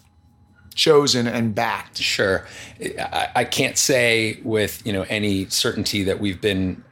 chosen 0.75 1.27
and 1.27 1.55
backed. 1.55 1.99
Sure. 1.99 2.47
I, 2.81 3.29
I 3.35 3.45
can't 3.45 3.77
say 3.77 4.41
with 4.45 4.87
you 4.87 4.93
know 4.93 5.03
any 5.09 5.47
certainty 5.47 6.05
that 6.05 6.21
we've 6.21 6.41
been 6.41 6.85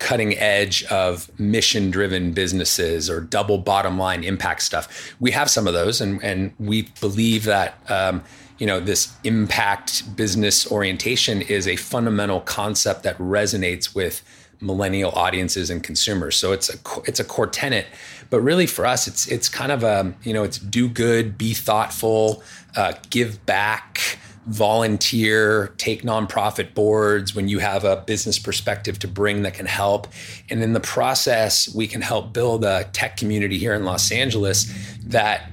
cutting 0.00 0.36
edge 0.38 0.82
of 0.84 1.30
mission 1.38 1.90
driven 1.90 2.32
businesses 2.32 3.08
or 3.08 3.20
double 3.20 3.58
bottom 3.58 3.98
line 3.98 4.24
impact 4.24 4.62
stuff. 4.62 5.14
We 5.20 5.30
have 5.30 5.48
some 5.48 5.68
of 5.68 5.74
those, 5.74 6.00
and 6.00 6.22
and 6.24 6.52
we 6.58 6.88
believe 7.00 7.44
that. 7.44 7.78
Um, 7.88 8.24
you 8.58 8.66
know 8.66 8.78
this 8.78 9.16
impact 9.24 10.14
business 10.16 10.70
orientation 10.70 11.40
is 11.40 11.66
a 11.66 11.76
fundamental 11.76 12.42
concept 12.42 13.04
that 13.04 13.16
resonates 13.16 13.94
with 13.94 14.22
millennial 14.60 15.10
audiences 15.12 15.70
and 15.70 15.82
consumers 15.82 16.36
so 16.36 16.52
it's 16.52 16.68
a 16.68 16.76
it's 17.06 17.18
a 17.18 17.24
core 17.24 17.46
tenet 17.46 17.86
but 18.28 18.42
really 18.42 18.66
for 18.66 18.84
us 18.84 19.08
it's 19.08 19.26
it's 19.28 19.48
kind 19.48 19.72
of 19.72 19.82
a 19.82 20.14
you 20.24 20.34
know 20.34 20.42
it's 20.42 20.58
do 20.58 20.90
good 20.90 21.38
be 21.38 21.54
thoughtful 21.54 22.42
uh, 22.76 22.92
give 23.08 23.44
back 23.46 24.18
volunteer, 24.46 25.68
take 25.76 26.02
nonprofit 26.02 26.74
boards 26.74 27.34
when 27.34 27.48
you 27.48 27.58
have 27.58 27.84
a 27.84 27.96
business 27.96 28.38
perspective 28.38 28.98
to 28.98 29.08
bring 29.08 29.42
that 29.42 29.54
can 29.54 29.66
help. 29.66 30.08
And 30.48 30.62
in 30.62 30.72
the 30.72 30.80
process, 30.80 31.72
we 31.74 31.86
can 31.86 32.00
help 32.00 32.32
build 32.32 32.64
a 32.64 32.84
tech 32.92 33.16
community 33.16 33.58
here 33.58 33.74
in 33.74 33.84
Los 33.84 34.10
Angeles 34.10 34.72
that 35.04 35.50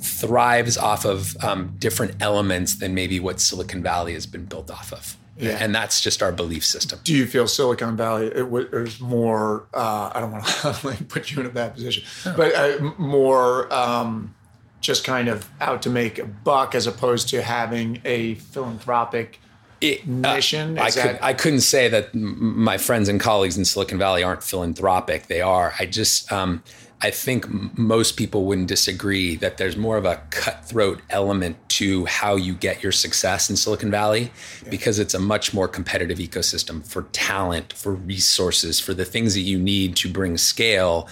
thrives 0.00 0.78
off 0.78 1.04
of 1.04 1.36
um, 1.42 1.74
different 1.78 2.14
elements 2.20 2.76
than 2.76 2.94
maybe 2.94 3.18
what 3.18 3.40
Silicon 3.40 3.82
Valley 3.82 4.14
has 4.14 4.26
been 4.26 4.44
built 4.44 4.70
off 4.70 4.92
of. 4.92 5.16
Yeah. 5.40 5.58
and 5.60 5.72
that's 5.72 6.00
just 6.00 6.20
our 6.20 6.32
belief 6.32 6.64
system. 6.64 6.98
Do 7.04 7.14
you 7.14 7.24
feel 7.24 7.46
Silicon 7.46 7.96
Valley 7.96 8.26
it 8.26 8.38
it 8.38 8.72
was 8.72 9.00
more? 9.00 9.68
Uh, 9.72 10.10
I 10.12 10.18
don't 10.18 10.32
want 10.32 10.44
to 10.44 11.04
put 11.08 11.30
you 11.30 11.40
in 11.40 11.46
a 11.46 11.50
bad 11.50 11.74
position, 11.74 12.02
but 12.36 12.52
uh, 12.56 12.92
more 12.98 13.72
um, 13.72 14.34
just 14.80 15.04
kind 15.04 15.28
of 15.28 15.48
out 15.60 15.82
to 15.82 15.90
make 15.90 16.18
a 16.18 16.24
buck 16.24 16.74
as 16.74 16.86
opposed 16.86 17.28
to 17.30 17.42
having 17.42 18.00
a 18.04 18.34
philanthropic 18.36 19.40
It- 19.80 20.02
uh, 20.02 20.34
mission. 20.34 20.78
I 20.78 20.86
Is 20.88 20.96
could, 20.96 21.18
I 21.22 21.32
couldn't 21.34 21.60
say 21.60 21.88
that 21.88 22.10
m- 22.14 22.62
my 22.62 22.78
friends 22.78 23.08
and 23.08 23.20
colleagues 23.20 23.56
in 23.56 23.64
Silicon 23.64 23.98
Valley 23.98 24.22
aren't 24.22 24.42
philanthropic. 24.42 25.26
They 25.26 25.40
are. 25.40 25.74
I 25.78 25.86
just 25.86 26.30
um, 26.32 26.62
I 27.00 27.10
think 27.10 27.44
m- 27.46 27.70
most 27.76 28.16
people 28.16 28.44
wouldn't 28.44 28.66
disagree 28.68 29.36
that 29.36 29.56
there's 29.56 29.76
more 29.76 29.96
of 29.96 30.04
a 30.04 30.20
cutthroat 30.30 31.00
element 31.10 31.56
to 31.70 32.06
how 32.06 32.34
you 32.34 32.54
get 32.54 32.82
your 32.82 32.90
success 32.90 33.48
in 33.50 33.56
Silicon 33.56 33.90
Valley 33.90 34.32
because 34.68 34.98
it's 34.98 35.14
a 35.14 35.20
much 35.20 35.54
more 35.54 35.68
competitive 35.68 36.18
ecosystem 36.18 36.84
for 36.84 37.02
talent, 37.12 37.72
for 37.72 37.92
resources, 37.94 38.80
for 38.80 38.94
the 38.94 39.04
things 39.04 39.34
that 39.34 39.42
you 39.42 39.58
need 39.60 39.94
to 39.96 40.08
bring 40.10 40.36
scale. 40.36 41.08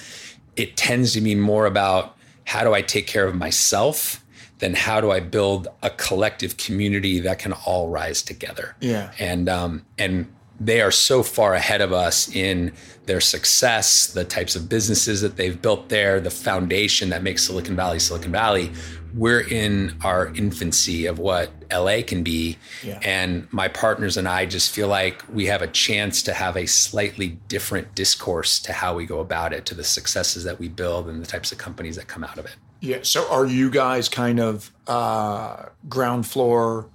It 0.57 0.77
tends 0.77 1.13
to 1.13 1.21
be 1.21 1.35
more 1.37 1.67
about 1.67 2.17
how 2.47 2.65
do 2.65 2.75
I 2.75 2.83
take 2.83 3.07
care 3.07 3.27
of 3.27 3.35
myself 3.35 4.25
Then 4.59 4.75
how 4.75 5.01
do 5.01 5.11
I 5.11 5.21
build 5.21 5.69
a 5.83 5.91
collective 5.91 6.57
community 6.57 7.21
that 7.21 7.39
can 7.39 7.53
all 7.53 7.89
rise 7.89 8.23
together. 8.23 8.75
Yeah. 8.81 9.13
And 9.19 9.49
um, 9.49 9.85
and 9.99 10.33
they 10.59 10.81
are 10.81 10.91
so 10.91 11.23
far 11.23 11.55
ahead 11.55 11.81
of 11.81 11.93
us 11.93 12.35
in 12.35 12.73
their 13.07 13.21
success, 13.21 14.09
the 14.09 14.25
types 14.25 14.57
of 14.57 14.69
businesses 14.69 15.21
that 15.21 15.37
they've 15.37 15.61
built 15.61 15.89
there, 15.89 16.21
the 16.21 16.31
foundation 16.31 17.11
that 17.11 17.23
makes 17.23 17.45
Silicon 17.45 17.77
Valley 17.77 17.99
Silicon 17.99 18.33
Valley. 18.33 18.73
We're 19.15 19.41
in 19.41 19.97
our 20.03 20.27
infancy 20.35 21.07
of 21.07 21.19
what 21.19 21.51
LA 21.73 22.03
can 22.07 22.23
be. 22.23 22.59
Yeah. 22.83 22.99
And 23.03 23.51
my 23.53 23.69
partners 23.69 24.17
and 24.17 24.29
I 24.29 24.45
just 24.45 24.75
feel 24.75 24.89
like 24.89 25.23
we 25.33 25.47
have 25.47 25.63
a 25.63 25.69
chance 25.69 26.23
to 26.25 26.35
have 26.35 26.57
a 26.57 26.67
slightly 26.67 27.39
different 27.49 27.95
discourse 27.95 28.59
to 28.61 28.73
how 28.73 28.95
we 28.95 29.07
go 29.07 29.21
about 29.21 29.53
it, 29.53 29.65
to 29.67 29.75
the 29.75 29.85
successes 29.85 30.45
that 30.45 30.59
we 30.59 30.69
build 30.69 31.09
and 31.09 31.23
the 31.23 31.27
types 31.27 31.53
of 31.53 31.59
companies 31.59 31.97
that 31.97 32.09
come 32.09 32.25
out 32.25 32.37
of 32.37 32.45
it. 32.45 32.57
Yeah. 32.81 32.99
So 33.03 33.31
are 33.31 33.47
you 33.47 33.71
guys 33.71 34.09
kind 34.09 34.39
of 34.39 34.71
uh, 34.87 35.67
ground 35.89 36.27
floor, 36.27 36.91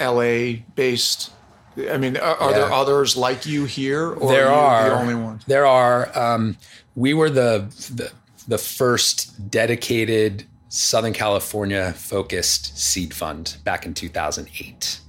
LA 0.00 0.56
based? 0.74 1.30
I 1.76 1.96
mean, 1.96 2.16
are, 2.16 2.36
are 2.36 2.52
there 2.52 2.72
others 2.72 3.16
like 3.16 3.46
you 3.46 3.64
here, 3.64 4.10
or 4.10 4.30
there 4.30 4.48
are 4.48 4.86
you 4.86 4.92
are 4.92 4.96
the 4.96 5.00
only 5.02 5.14
one? 5.14 5.40
There 5.46 5.66
are. 5.66 6.16
Um, 6.16 6.56
we 6.94 7.14
were 7.14 7.30
the, 7.30 7.66
the 7.94 8.12
the 8.46 8.58
first 8.58 9.50
dedicated 9.50 10.44
Southern 10.68 11.12
California 11.12 11.92
focused 11.92 12.76
seed 12.78 13.14
fund 13.14 13.56
back 13.64 13.86
in 13.86 13.94
2008. 13.94 15.00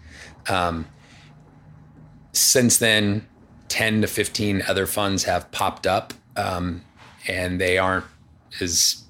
Um, 0.48 0.86
since 2.32 2.78
then, 2.78 3.28
10 3.70 4.02
to 4.02 4.08
15 4.08 4.64
other 4.68 4.86
funds 4.86 5.24
have 5.24 5.50
popped 5.52 5.88
up, 5.88 6.14
um, 6.36 6.84
and 7.28 7.60
they 7.60 7.78
aren't 7.78 8.06
as 8.62 9.04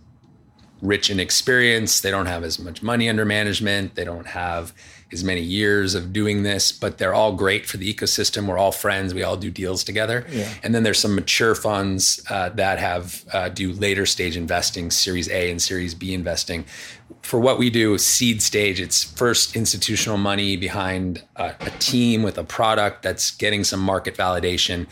rich 0.81 1.09
in 1.09 1.19
experience. 1.19 2.01
They 2.01 2.11
don't 2.11 2.25
have 2.27 2.43
as 2.43 2.59
much 2.59 2.81
money 2.81 3.09
under 3.09 3.25
management. 3.25 3.95
They 3.95 4.05
don't 4.05 4.27
have 4.27 4.73
as 5.15 5.23
many 5.23 5.41
years 5.41 5.95
of 5.95 6.13
doing 6.13 6.43
this, 6.43 6.71
but 6.71 6.97
they're 6.97 7.13
all 7.13 7.33
great 7.33 7.65
for 7.65 7.77
the 7.77 7.91
ecosystem. 7.91 8.47
We're 8.47 8.57
all 8.57 8.71
friends. 8.71 9.13
We 9.13 9.23
all 9.23 9.37
do 9.37 9.49
deals 9.49 9.83
together. 9.83 10.25
Yeah. 10.29 10.53
And 10.61 10.75
then 10.75 10.83
there's 10.83 10.99
some 10.99 11.15
mature 11.15 11.55
funds 11.55 12.23
uh, 12.29 12.49
that 12.49 12.77
have 12.79 13.25
uh, 13.33 13.49
do 13.49 13.71
later 13.71 14.05
stage 14.05 14.37
investing, 14.37 14.91
Series 14.91 15.29
A 15.29 15.49
and 15.49 15.61
Series 15.61 15.95
B 15.95 16.13
investing. 16.13 16.65
For 17.21 17.39
what 17.39 17.57
we 17.57 17.69
do, 17.69 17.97
seed 17.97 18.41
stage, 18.41 18.79
it's 18.79 19.03
first 19.03 19.55
institutional 19.55 20.17
money 20.17 20.57
behind 20.57 21.23
a, 21.35 21.55
a 21.59 21.69
team 21.79 22.21
with 22.21 22.37
a 22.37 22.43
product 22.43 23.01
that's 23.01 23.31
getting 23.31 23.63
some 23.63 23.79
market 23.79 24.15
validation. 24.15 24.87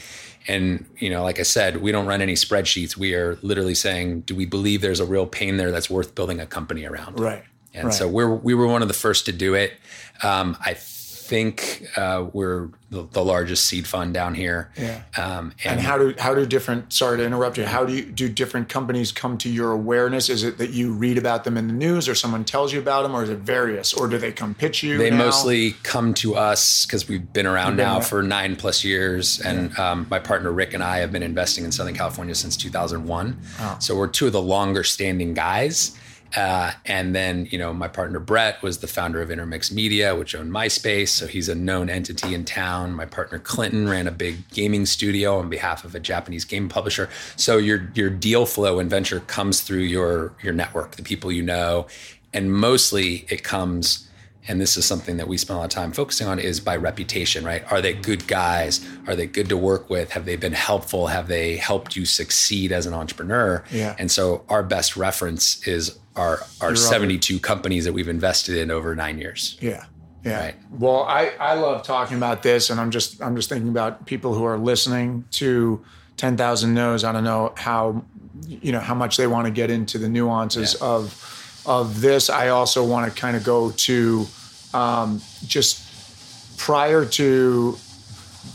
And 0.48 0.86
you 0.98 1.10
know, 1.10 1.24
like 1.24 1.40
I 1.40 1.44
said, 1.44 1.78
we 1.78 1.92
don't 1.92 2.06
run 2.06 2.22
any 2.22 2.34
spreadsheets. 2.34 2.98
We 2.98 3.14
are 3.14 3.38
literally 3.42 3.76
saying, 3.76 4.22
do 4.22 4.36
we 4.36 4.46
believe 4.46 4.82
there's 4.82 5.00
a 5.00 5.06
real 5.06 5.26
pain 5.26 5.58
there 5.58 5.72
that's 5.72 5.90
worth 5.90 6.16
building 6.16 6.40
a 6.40 6.46
company 6.46 6.86
around? 6.86 7.20
Right. 7.20 7.44
And 7.74 7.86
right. 7.86 7.94
so 7.94 8.08
we're 8.08 8.34
we 8.34 8.54
were 8.54 8.68
one 8.68 8.82
of 8.82 8.88
the 8.88 8.94
first 8.94 9.26
to 9.26 9.32
do 9.32 9.54
it. 9.54 9.74
Um, 10.22 10.58
I 10.64 10.76
think 11.24 11.88
uh, 11.96 12.26
we're 12.34 12.70
the, 12.92 13.08
the 13.12 13.24
largest 13.24 13.66
seed 13.66 13.88
fund 13.88 14.14
down 14.14 14.36
here. 14.36 14.72
Yeah. 14.78 15.02
Um, 15.18 15.54
And 15.64 15.80
how 15.80 15.98
do 15.98 16.14
how 16.20 16.36
do 16.36 16.46
different 16.46 16.92
sorry 16.92 17.18
to 17.18 17.26
interrupt 17.26 17.58
you 17.58 17.66
how 17.66 17.86
do 17.86 17.94
you 17.94 18.04
do 18.04 18.28
different 18.30 18.68
companies 18.70 19.12
come 19.12 19.38
to 19.40 19.50
your 19.50 19.72
awareness 19.72 20.30
is 20.30 20.44
it 20.44 20.58
that 20.58 20.72
you 20.72 20.94
read 20.94 21.18
about 21.18 21.44
them 21.46 21.58
in 21.58 21.68
the 21.68 21.74
news 21.74 22.08
or 22.10 22.14
someone 22.14 22.44
tells 22.44 22.74
you 22.74 22.80
about 22.80 23.04
them 23.04 23.16
or 23.16 23.24
is 23.24 23.30
it 23.30 23.40
various 23.40 23.94
or 23.94 24.08
do 24.08 24.18
they 24.18 24.32
come 24.32 24.54
pitch 24.54 24.84
you 24.84 24.98
they 24.98 25.10
now? 25.10 25.18
mostly 25.18 25.72
come 25.84 26.14
to 26.16 26.36
us 26.36 26.86
because 26.86 27.08
we've 27.08 27.32
been 27.34 27.48
around 27.48 27.78
now 27.78 28.00
for 28.02 28.22
nine 28.22 28.56
plus 28.56 28.84
years, 28.84 29.40
and 29.40 29.78
um, 29.80 30.06
my 30.12 30.20
partner 30.20 30.52
Rick 30.52 30.74
and 30.74 30.84
I 30.84 30.98
have 31.00 31.12
been 31.12 31.24
investing 31.24 31.64
in 31.64 31.72
Southern 31.72 31.96
California 31.96 32.36
since 32.36 32.58
2001. 32.58 33.38
So 33.80 33.96
we're 33.96 34.08
two 34.08 34.28
of 34.28 34.34
the 34.34 34.42
longer 34.42 34.84
standing 34.84 35.34
guys. 35.34 35.98
Uh, 36.36 36.72
and 36.86 37.16
then, 37.16 37.48
you 37.52 37.58
know, 37.58 37.74
my 37.74 37.88
partner 37.88 38.20
Brett 38.20 38.62
was 38.64 38.80
the 38.80 38.88
founder 38.88 39.22
of 39.22 39.30
Intermix 39.30 39.72
Media, 39.72 40.16
which 40.16 40.34
owned 40.34 40.52
MySpace. 40.52 41.10
So 41.10 41.28
he's 41.28 41.48
a 41.48 41.56
known 41.56 41.90
entity 41.90 42.34
in 42.34 42.44
town. 42.44 42.94
My 42.94 43.06
partner 43.06 43.40
Clinton 43.40 43.88
ran 43.88 44.08
a 44.08 44.12
big 44.12 44.50
gaming 44.50 44.86
studio 44.86 45.38
on 45.38 45.50
behalf 45.50 45.86
of 45.86 45.94
a 45.94 46.00
Japanese 46.00 46.46
game 46.46 46.70
publisher. 46.70 47.10
So 47.36 47.58
your 47.58 47.92
your 47.94 48.10
deal 48.10 48.46
flow 48.46 48.80
and 48.80 48.90
venture 48.90 49.20
comes 49.22 49.62
through 49.62 49.80
your 49.80 50.34
your 50.42 50.54
network, 50.54 50.96
the 50.96 51.04
people 51.04 51.32
you 51.32 51.44
know, 51.44 51.88
and 52.34 52.52
mostly 52.52 53.26
it 53.30 53.44
comes 53.44 54.10
and 54.48 54.60
this 54.60 54.76
is 54.78 54.86
something 54.86 55.18
that 55.18 55.28
we 55.28 55.38
spend 55.38 55.56
a 55.56 55.60
lot 55.60 55.66
of 55.66 55.72
time 55.72 55.92
focusing 55.94 56.28
on 56.28 56.38
is 56.40 56.60
by 56.60 56.76
reputation 56.76 57.44
right? 57.46 57.64
Are 57.72 57.82
they 57.82 57.94
good 57.94 58.28
guys? 58.28 58.86
Are 59.08 59.16
they 59.16 59.26
good 59.28 59.50
to 59.50 59.58
work 59.58 59.90
with? 59.90 60.12
Have 60.12 60.26
they 60.26 60.36
been 60.36 60.54
helpful? 60.54 61.08
Have 61.08 61.28
they 61.28 61.56
helped 61.58 61.96
you 61.96 62.06
succeed 62.06 62.72
as 62.72 62.86
an 62.86 62.94
entrepreneur? 62.94 63.64
Yeah. 63.72 63.96
and 63.98 64.12
so 64.12 64.44
our 64.50 64.64
best 64.64 64.98
reference 64.98 65.66
is 65.68 65.98
our 66.16 66.42
our 66.62 66.76
72 66.76 67.40
companies 67.40 67.86
that 67.86 67.94
we've 67.94 68.08
invested 68.10 68.58
in 68.58 68.70
over 68.72 68.96
nine 68.96 69.18
years. 69.18 69.58
Yeah. 69.62 69.86
Yeah. 70.24 70.40
Right. 70.40 70.56
well 70.72 71.04
I 71.04 71.32
I 71.40 71.54
love 71.56 71.84
talking 71.84 72.18
about 72.18 72.44
this 72.44 72.70
and 72.70 72.80
I'm 72.80 72.92
just 72.92 73.22
I'm 73.22 73.36
just 73.36 73.50
thinking 73.50 73.70
about 73.70 74.06
people 74.06 74.34
who 74.34 74.46
are 74.46 74.58
listening 74.58 75.26
to 75.32 75.84
10,000 76.18 76.74
no's. 76.74 77.04
I 77.04 77.12
don't 77.12 77.24
know 77.24 77.54
how 77.58 78.04
you 78.48 78.72
know 78.72 78.80
how 78.80 78.94
much 78.96 79.18
they 79.18 79.28
want 79.28 79.46
to 79.48 79.52
get 79.52 79.70
into 79.72 79.98
the 79.98 80.08
nuances 80.10 80.76
Yeah. 80.80 80.88
of 80.88 81.43
of 81.66 82.02
this 82.02 82.30
I 82.30 82.50
also 82.50 82.84
want 82.86 83.14
to 83.14 83.20
kind 83.22 83.36
of 83.38 83.44
go 83.44 83.72
to 83.72 84.28
um, 84.74 85.22
just 85.46 86.58
prior 86.58 87.06
to 87.06 87.78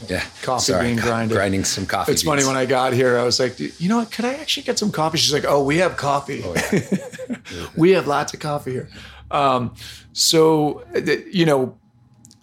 yeah 0.09 0.25
Coffee 0.43 0.73
Sorry, 0.73 0.85
being 0.87 0.99
co- 0.99 1.07
grinded. 1.07 1.35
grinding 1.37 1.65
some 1.65 1.87
coffee 1.87 2.13
It's 2.13 2.23
funny 2.23 2.45
when 2.45 2.57
I 2.57 2.67
got 2.67 2.93
here, 2.93 3.19
I 3.19 3.25
was 3.25 3.41
like, 3.41 3.59
you 3.59 3.89
know 3.89 3.99
what? 3.99 4.11
Could 4.13 4.25
I 4.27 4.35
actually 4.35 4.63
get 4.65 4.79
some 4.79 4.91
coffee? 4.93 5.19
She's 5.19 5.33
like, 5.33 5.45
oh, 5.47 5.63
we 5.63 5.79
have 5.79 5.97
coffee. 5.97 6.43
Oh, 6.45 6.55
yeah. 6.73 7.37
we 7.77 7.93
have 7.93 8.07
lots 8.07 8.35
of 8.35 8.41
coffee 8.41 8.73
here. 8.73 8.89
Um, 9.31 9.75
so, 10.13 10.85
you 11.33 11.47
know, 11.47 11.77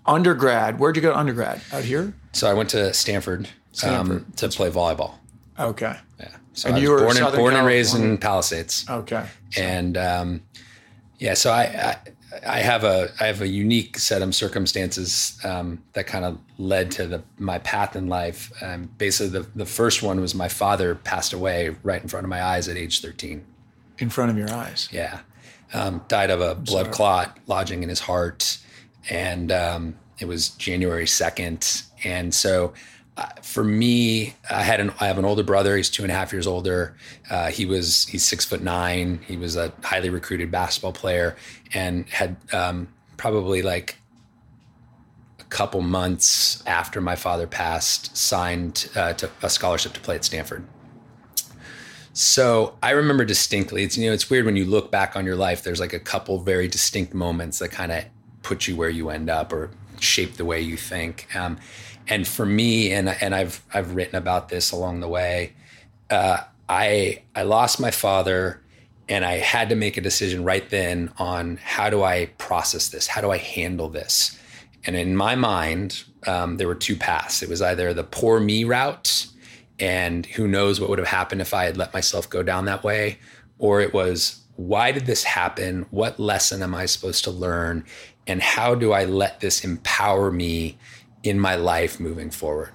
undergrad, 0.05 0.79
where'd 0.79 0.95
you 0.95 1.01
go 1.01 1.11
to 1.11 1.17
undergrad? 1.17 1.61
Out 1.71 1.83
here? 1.83 2.13
so 2.33 2.49
i 2.49 2.53
went 2.53 2.69
to 2.71 2.93
stanford, 2.93 3.41
Um, 3.45 3.49
Stanford. 3.71 4.37
to 4.37 4.49
play 4.49 4.69
volleyball 4.69 5.13
Okay. 5.59 5.95
yeah 6.19 6.27
so 6.53 6.67
And 6.67 6.75
I 6.75 6.79
was 6.79 6.83
you 6.83 6.91
were 6.91 6.99
born, 6.99 7.17
in, 7.17 7.35
born 7.35 7.55
and 7.55 7.65
raised 7.65 7.95
in 7.95 8.17
palisades 8.17 8.85
Okay. 8.89 9.25
and 9.57 9.95
um, 9.97 10.41
yeah, 11.19 11.33
so 11.33 11.51
I, 11.51 11.63
I 11.63 11.97
I 12.45 12.59
have 12.59 12.83
a 12.83 13.09
I 13.19 13.25
have 13.27 13.41
a 13.41 13.47
unique 13.47 13.97
set 13.97 14.21
of 14.21 14.35
circumstances 14.35 15.39
um, 15.43 15.83
that 15.93 16.07
kind 16.07 16.25
of 16.25 16.39
led 16.57 16.91
to 16.91 17.07
the 17.07 17.23
my 17.37 17.59
path 17.59 17.95
in 17.95 18.07
life. 18.07 18.51
Um, 18.61 18.89
basically, 18.97 19.39
the 19.39 19.47
the 19.55 19.65
first 19.65 20.03
one 20.03 20.19
was 20.19 20.35
my 20.35 20.47
father 20.47 20.95
passed 20.95 21.33
away 21.33 21.75
right 21.83 22.01
in 22.01 22.07
front 22.07 22.25
of 22.25 22.29
my 22.29 22.43
eyes 22.43 22.67
at 22.67 22.77
age 22.77 23.01
thirteen. 23.01 23.45
In 23.97 24.09
front 24.09 24.31
of 24.31 24.37
your 24.37 24.51
eyes. 24.51 24.89
Yeah, 24.91 25.21
um, 25.73 26.01
died 26.07 26.29
of 26.29 26.41
a 26.41 26.55
blood 26.55 26.91
clot 26.91 27.37
lodging 27.47 27.83
in 27.83 27.89
his 27.89 28.01
heart, 28.01 28.57
and 29.09 29.51
um, 29.51 29.95
it 30.19 30.25
was 30.25 30.49
January 30.49 31.07
second. 31.07 31.83
And 32.03 32.33
so, 32.33 32.73
uh, 33.17 33.27
for 33.41 33.63
me, 33.63 34.35
I 34.49 34.61
had 34.61 34.79
an 34.81 34.91
I 34.99 35.07
have 35.07 35.17
an 35.17 35.25
older 35.25 35.43
brother. 35.43 35.77
He's 35.77 35.89
two 35.89 36.03
and 36.03 36.11
a 36.11 36.15
half 36.15 36.33
years 36.33 36.45
older. 36.45 36.95
Uh, 37.29 37.49
he 37.49 37.65
was 37.65 38.05
he's 38.07 38.25
six 38.25 38.43
foot 38.43 38.61
nine. 38.61 39.21
He 39.25 39.37
was 39.37 39.55
a 39.55 39.71
highly 39.83 40.09
recruited 40.09 40.51
basketball 40.51 40.91
player, 40.91 41.37
and 41.73 42.07
had 42.09 42.35
um, 42.51 42.89
probably 43.15 43.61
like 43.61 43.97
a 45.39 45.43
couple 45.45 45.81
months 45.81 46.61
after 46.65 46.99
my 46.99 47.15
father 47.15 47.47
passed, 47.47 48.17
signed 48.17 48.89
uh, 48.95 49.13
to 49.13 49.29
a 49.41 49.49
scholarship 49.49 49.93
to 49.93 50.01
play 50.01 50.15
at 50.15 50.25
Stanford. 50.25 50.65
So 52.11 52.77
I 52.83 52.91
remember 52.91 53.23
distinctly. 53.23 53.83
It's 53.83 53.97
you 53.97 54.07
know 54.07 54.13
it's 54.13 54.29
weird 54.29 54.45
when 54.45 54.57
you 54.57 54.65
look 54.65 54.91
back 54.91 55.15
on 55.15 55.25
your 55.25 55.37
life. 55.37 55.63
There's 55.63 55.79
like 55.79 55.93
a 55.93 55.99
couple 55.99 56.39
very 56.39 56.67
distinct 56.67 57.13
moments 57.13 57.59
that 57.59 57.69
kind 57.69 57.93
of 57.93 58.03
put 58.41 58.67
you 58.67 58.75
where 58.75 58.89
you 58.89 59.09
end 59.09 59.29
up 59.29 59.53
or 59.53 59.71
shape 60.01 60.33
the 60.33 60.45
way 60.45 60.59
you 60.59 60.75
think. 60.75 61.33
Um, 61.33 61.57
and 62.07 62.27
for 62.27 62.45
me, 62.45 62.91
and 62.91 63.09
and 63.09 63.33
I've 63.33 63.63
I've 63.73 63.95
written 63.95 64.15
about 64.15 64.49
this 64.49 64.71
along 64.71 64.99
the 64.99 65.07
way. 65.07 65.53
Uh, 66.09 66.37
I 66.69 67.23
I 67.35 67.43
lost 67.43 67.79
my 67.79 67.91
father, 67.91 68.61
and 69.09 69.25
I 69.25 69.33
had 69.33 69.69
to 69.69 69.75
make 69.75 69.97
a 69.97 70.01
decision 70.01 70.43
right 70.43 70.67
then 70.69 71.11
on 71.17 71.57
how 71.63 71.89
do 71.89 72.03
I 72.03 72.27
process 72.37 72.89
this? 72.89 73.07
How 73.07 73.21
do 73.21 73.31
I 73.31 73.37
handle 73.37 73.89
this? 73.89 74.39
And 74.85 74.95
in 74.95 75.15
my 75.15 75.35
mind, 75.35 76.03
um, 76.27 76.57
there 76.57 76.67
were 76.67 76.75
two 76.75 76.95
paths. 76.95 77.41
It 77.41 77.49
was 77.49 77.61
either 77.61 77.93
the 77.93 78.03
poor 78.03 78.39
me 78.39 78.63
route, 78.63 79.27
and 79.79 80.25
who 80.25 80.47
knows 80.47 80.79
what 80.79 80.89
would 80.89 80.99
have 80.99 81.07
happened 81.07 81.41
if 81.41 81.53
I 81.53 81.65
had 81.65 81.77
let 81.77 81.93
myself 81.93 82.29
go 82.29 82.43
down 82.43 82.65
that 82.65 82.83
way, 82.83 83.17
or 83.57 83.81
it 83.81 83.93
was 83.93 84.41
why 84.57 84.91
did 84.91 85.05
this 85.05 85.23
happen? 85.23 85.85
What 85.91 86.19
lesson 86.19 86.61
am 86.61 86.73
I 86.73 86.85
supposed 86.85 87.23
to 87.25 87.31
learn? 87.31 87.83
And 88.27 88.41
how 88.41 88.73
do 88.73 88.93
I 88.93 89.05
let 89.05 89.39
this 89.39 89.63
empower 89.63 90.31
me 90.31 90.77
in 91.25 91.39
my 91.39 91.55
life 91.55 91.99
moving 91.99 92.29
forward? 92.29 92.71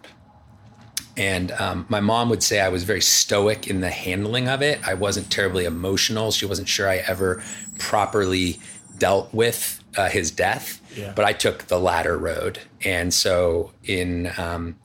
And 1.17 1.53
um, 1.53 1.87
my 1.89 2.01
mom 2.01 2.31
would 2.31 2.43
say 2.43 2.61
I 2.61 2.69
was 2.69 2.85
very 2.85 3.01
stoic 3.01 3.67
in 3.69 3.81
the 3.81 3.91
handling 3.91 4.49
of 4.49 4.63
it. 4.63 4.87
I 4.87 4.95
wasn't 4.95 5.31
terribly 5.31 5.65
emotional. 5.65 6.31
She 6.31 6.47
wasn't 6.47 6.69
sure 6.69 6.89
I 6.89 6.99
ever 7.07 7.43
properly 7.79 8.61
dealt 8.99 9.33
with 9.35 9.83
uh, 9.97 10.09
his 10.09 10.31
death. 10.31 10.81
Yeah. 10.97 11.13
But 11.15 11.25
I 11.25 11.33
took 11.33 11.65
the 11.65 11.79
latter 11.79 12.17
road. 12.17 12.61
And 12.85 13.13
so 13.13 13.73
in 13.85 14.33
um, 14.39 14.77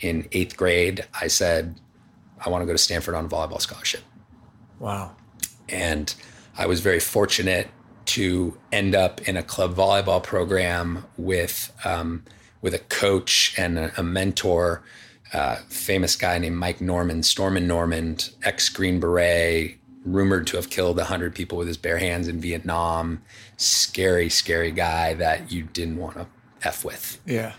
in 0.00 0.28
eighth 0.32 0.56
grade, 0.56 1.06
I 1.20 1.28
said, 1.28 1.80
I 2.44 2.50
want 2.50 2.62
to 2.62 2.66
go 2.66 2.72
to 2.72 2.78
Stanford 2.78 3.14
on 3.14 3.26
a 3.26 3.28
volleyball 3.28 3.60
scholarship. 3.60 4.02
Wow. 4.78 5.16
And 5.68 6.14
I 6.56 6.66
was 6.66 6.80
very 6.80 7.00
fortunate 7.00 7.68
to 8.06 8.56
end 8.70 8.94
up 8.94 9.26
in 9.28 9.36
a 9.36 9.42
club 9.42 9.74
volleyball 9.74 10.22
program 10.22 11.04
with 11.16 11.72
um, 11.84 12.24
with 12.64 12.72
a 12.72 12.78
coach 12.78 13.54
and 13.58 13.78
a, 13.78 13.92
a 13.98 14.02
mentor, 14.02 14.82
uh, 15.34 15.56
famous 15.68 16.16
guy 16.16 16.38
named 16.38 16.56
Mike 16.56 16.80
Norman, 16.80 17.22
Stormin 17.22 17.66
Norman, 17.66 18.16
ex 18.42 18.70
Green 18.70 18.98
Beret, 18.98 19.76
rumored 20.06 20.46
to 20.46 20.56
have 20.56 20.70
killed 20.70 20.98
hundred 20.98 21.34
people 21.34 21.58
with 21.58 21.68
his 21.68 21.76
bare 21.76 21.98
hands 21.98 22.26
in 22.26 22.40
Vietnam. 22.40 23.22
Scary, 23.58 24.30
scary 24.30 24.70
guy 24.70 25.12
that 25.14 25.52
you 25.52 25.64
didn't 25.64 25.98
want 25.98 26.16
to 26.16 26.26
f 26.62 26.84
with 26.86 27.20
Yeah. 27.26 27.52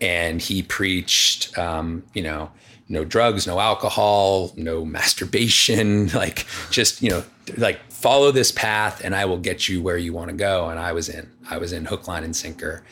and 0.00 0.40
he 0.40 0.62
preached, 0.62 1.56
um, 1.58 2.02
you 2.14 2.22
know, 2.22 2.50
no 2.88 3.04
drugs, 3.04 3.46
no 3.46 3.60
alcohol, 3.60 4.52
no 4.56 4.84
masturbation, 4.84 6.08
like 6.14 6.46
just, 6.70 7.02
you 7.02 7.10
know, 7.10 7.24
like 7.58 7.78
follow 7.92 8.30
this 8.30 8.52
path 8.52 9.02
and 9.04 9.14
I 9.14 9.24
will 9.26 9.38
get 9.38 9.68
you 9.68 9.82
where 9.82 9.98
you 9.98 10.12
want 10.14 10.30
to 10.30 10.36
go. 10.36 10.68
And 10.70 10.78
I 10.78 10.92
was 10.92 11.08
in, 11.10 11.30
I 11.50 11.58
was 11.58 11.72
in 11.72 11.84
hook, 11.84 12.08
line, 12.08 12.24
and 12.24 12.34
sinker. 12.34 12.82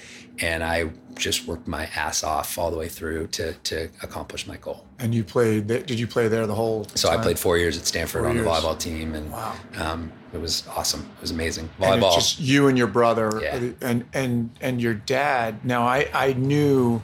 And 0.40 0.64
I 0.64 0.90
just 1.16 1.46
worked 1.46 1.66
my 1.68 1.86
ass 1.96 2.22
off 2.24 2.58
all 2.58 2.70
the 2.70 2.76
way 2.76 2.88
through 2.88 3.26
to, 3.28 3.52
to 3.54 3.88
accomplish 4.02 4.46
my 4.46 4.56
goal. 4.56 4.84
And 4.98 5.14
you 5.14 5.24
played. 5.24 5.66
Did 5.66 5.98
you 5.98 6.06
play 6.06 6.28
there 6.28 6.46
the 6.46 6.54
whole? 6.54 6.86
So 6.94 7.08
I 7.10 7.16
played 7.22 7.38
four 7.38 7.56
years 7.58 7.76
at 7.78 7.86
Stanford 7.86 8.22
Four 8.22 8.28
on 8.30 8.36
years. 8.36 8.46
the 8.46 8.50
volleyball 8.52 8.78
team. 8.78 9.14
And 9.14 9.30
Wow. 9.32 9.54
um, 9.76 10.12
it 10.32 10.40
was 10.40 10.66
awesome. 10.68 11.00
It 11.16 11.20
was 11.20 11.30
amazing. 11.30 11.68
Volleyball. 11.80 12.16
it's 12.16 12.16
just 12.34 12.40
you 12.40 12.68
and 12.68 12.76
your 12.78 12.86
brother, 12.88 13.30
Yeah. 13.42 13.70
and 13.80 14.04
and 14.12 14.50
and 14.60 14.80
your 14.82 14.94
dad. 14.94 15.64
Now 15.64 15.86
I 15.86 16.08
I 16.12 16.32
knew. 16.34 17.02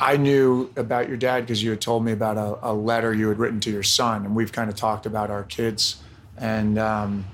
I 0.00 0.16
knew 0.16 0.70
about 0.76 1.08
your 1.08 1.16
dad 1.16 1.40
because 1.40 1.60
you 1.60 1.70
had 1.70 1.80
told 1.80 2.04
me 2.04 2.12
about 2.12 2.36
a, 2.36 2.70
a 2.70 2.72
letter 2.72 3.12
you 3.12 3.28
had 3.30 3.38
written 3.40 3.58
to 3.60 3.70
your 3.70 3.82
son, 3.82 4.24
and 4.24 4.36
we've 4.36 4.52
kind 4.52 4.70
of 4.70 4.76
talked 4.76 5.06
about 5.06 5.28
our 5.28 5.42
kids 5.42 5.96
and 6.36 6.78
um, 6.78 7.24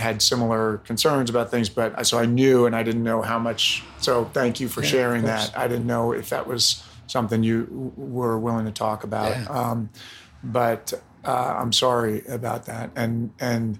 had 0.00 0.20
similar 0.22 0.78
concerns 0.78 1.30
about 1.30 1.50
things. 1.50 1.68
But 1.68 2.04
so 2.06 2.18
I 2.18 2.26
knew, 2.26 2.66
and 2.66 2.74
I 2.74 2.82
didn't 2.82 3.04
know 3.04 3.22
how 3.22 3.38
much. 3.38 3.82
So 4.00 4.24
thank 4.32 4.58
you 4.60 4.68
for 4.68 4.82
sharing 4.82 5.22
that. 5.24 5.56
I 5.56 5.68
didn't 5.68 5.86
know 5.86 6.12
if 6.12 6.30
that 6.30 6.46
was 6.46 6.84
something 7.06 7.42
you 7.42 7.92
were 7.96 8.38
willing 8.38 8.66
to 8.66 8.72
talk 8.72 9.04
about. 9.04 9.30
Yeah. 9.30 9.44
Um, 9.48 9.90
but 10.42 10.92
uh, 11.24 11.56
I'm 11.58 11.72
sorry 11.72 12.24
about 12.26 12.66
that, 12.66 12.90
and 12.96 13.32
and 13.38 13.78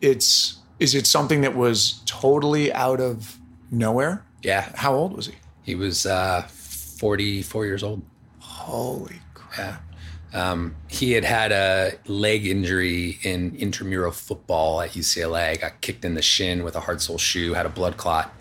it's 0.00 0.58
is 0.78 0.94
it 0.94 1.06
something 1.06 1.40
that 1.40 1.56
was 1.56 2.00
totally 2.06 2.72
out 2.72 3.00
of 3.00 3.38
nowhere? 3.70 4.24
yeah. 4.42 4.70
How 4.74 4.94
old 4.94 5.16
was 5.16 5.26
he? 5.26 5.34
He 5.62 5.74
was 5.74 6.06
uh, 6.06 6.42
44 6.42 7.66
years 7.66 7.82
old. 7.82 8.02
Holy 8.38 9.20
crap! 9.34 9.58
Yeah. 9.58 9.76
Um, 10.34 10.76
he 10.88 11.12
had 11.12 11.24
had 11.24 11.52
a 11.52 11.92
leg 12.06 12.46
injury 12.46 13.18
in 13.22 13.56
intramural 13.56 14.12
football 14.12 14.80
at 14.82 14.90
UCLA. 14.90 15.60
Got 15.60 15.80
kicked 15.80 16.04
in 16.04 16.14
the 16.14 16.22
shin 16.22 16.62
with 16.64 16.76
a 16.76 16.80
hard 16.80 17.00
sole 17.00 17.18
shoe. 17.18 17.54
Had 17.54 17.66
a 17.66 17.70
blood 17.70 17.96
clot. 17.96 18.34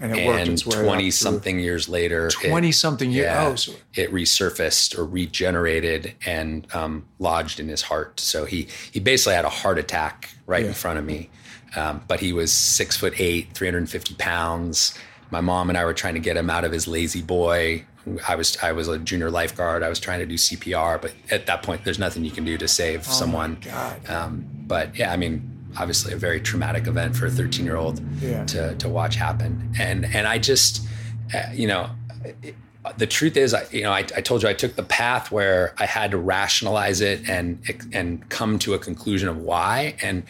And 0.00 0.16
it 0.16 0.26
And 0.26 0.48
its 0.50 0.62
twenty 0.62 1.10
something 1.12 1.60
years 1.60 1.88
later, 1.88 2.26
it- 2.26 2.32
20 2.48 2.72
something 2.72 3.10
years. 3.12 3.68
yeah, 3.68 3.74
Oh, 3.74 3.78
it 3.94 4.12
resurfaced 4.12 4.98
or 4.98 5.04
regenerated 5.04 6.14
and 6.26 6.66
um, 6.74 7.04
lodged 7.20 7.60
in 7.60 7.68
his 7.68 7.82
heart. 7.82 8.18
So 8.20 8.44
he 8.44 8.66
he 8.90 8.98
basically 9.00 9.34
had 9.34 9.44
a 9.44 9.48
heart 9.50 9.78
attack 9.78 10.30
right 10.46 10.62
Yeah. 10.62 10.68
in 10.68 10.74
front 10.74 10.98
of 10.98 11.04
me. 11.04 11.30
Um, 11.76 12.02
but 12.08 12.20
he 12.20 12.32
was 12.32 12.52
six 12.52 12.96
foot 12.96 13.14
eight, 13.18 13.52
350 13.54 14.14
pounds. 14.16 14.94
My 15.30 15.40
mom 15.40 15.68
and 15.68 15.78
I 15.78 15.84
were 15.84 15.94
trying 15.94 16.14
to 16.14 16.20
get 16.20 16.36
him 16.36 16.50
out 16.50 16.64
of 16.64 16.72
his 16.72 16.86
lazy 16.88 17.22
boy. 17.22 17.84
I 18.28 18.34
was 18.34 18.56
I 18.62 18.72
was 18.72 18.88
a 18.88 18.98
junior 18.98 19.30
lifeguard. 19.30 19.82
I 19.82 19.88
was 19.88 19.98
trying 20.00 20.20
to 20.20 20.26
do 20.26 20.34
CPR, 20.34 21.00
but 21.00 21.12
at 21.30 21.46
that 21.46 21.62
point, 21.62 21.84
there's 21.84 21.98
nothing 21.98 22.24
you 22.24 22.30
can 22.30 22.44
do 22.44 22.58
to 22.58 22.68
save 22.68 23.04
someone. 23.04 23.58
Oh 23.62 23.70
God. 23.70 24.10
Um, 24.10 24.46
but 24.66 24.96
yeah, 24.96 25.12
I 25.12 25.16
mean, 25.16 25.50
obviously 25.78 26.12
a 26.12 26.16
very 26.16 26.40
traumatic 26.40 26.86
event 26.86 27.16
for 27.16 27.26
a 27.26 27.30
13 27.30 27.64
year 27.64 27.76
old 27.76 28.00
Yeah. 28.20 28.44
to, 28.46 28.74
to 28.76 28.88
watch 28.88 29.16
happen. 29.16 29.72
And, 29.78 30.04
and 30.04 30.26
I 30.26 30.38
just, 30.38 30.86
uh, 31.34 31.42
you 31.52 31.66
know, 31.66 31.90
it, 32.42 32.54
the 32.96 33.06
truth 33.06 33.36
is, 33.36 33.54
I, 33.54 33.64
you 33.70 33.82
know, 33.82 33.92
I, 33.92 34.00
I 34.16 34.20
told 34.20 34.42
you 34.42 34.48
I 34.48 34.52
took 34.52 34.76
the 34.76 34.82
path 34.82 35.32
where 35.32 35.74
I 35.78 35.86
had 35.86 36.10
to 36.12 36.18
rationalize 36.18 37.00
it 37.00 37.28
and, 37.28 37.58
and 37.92 38.28
come 38.28 38.58
to 38.60 38.74
a 38.74 38.78
conclusion 38.78 39.28
of 39.28 39.38
why. 39.38 39.96
And 40.02 40.22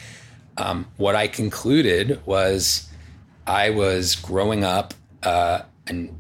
um, 0.57 0.87
what 0.97 1.17
I 1.17 1.27
concluded 1.27 2.25
was 2.27 2.89
I 3.47 3.71
was 3.71 4.15
growing 4.15 4.63
up 4.65 4.95
uh, 5.25 5.63
an 5.89 6.17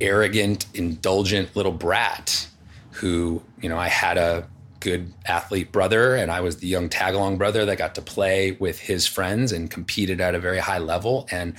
arrogant, 0.00 0.66
indulgent 0.74 1.54
little 1.56 1.72
brat 1.72 2.48
who, 2.92 3.42
you 3.60 3.68
know, 3.68 3.78
I 3.78 3.88
had 3.88 4.16
a 4.18 4.48
good 4.80 5.12
athlete 5.24 5.72
brother 5.72 6.14
and 6.14 6.30
I 6.30 6.40
was 6.40 6.58
the 6.58 6.66
young 6.66 6.88
tag 6.88 7.14
along 7.14 7.38
brother 7.38 7.64
that 7.64 7.78
got 7.78 7.94
to 7.96 8.02
play 8.02 8.52
with 8.52 8.78
his 8.78 9.06
friends 9.06 9.52
and 9.52 9.70
competed 9.70 10.20
at 10.20 10.34
a 10.34 10.38
very 10.38 10.58
high 10.58 10.78
level. 10.78 11.26
And 11.30 11.54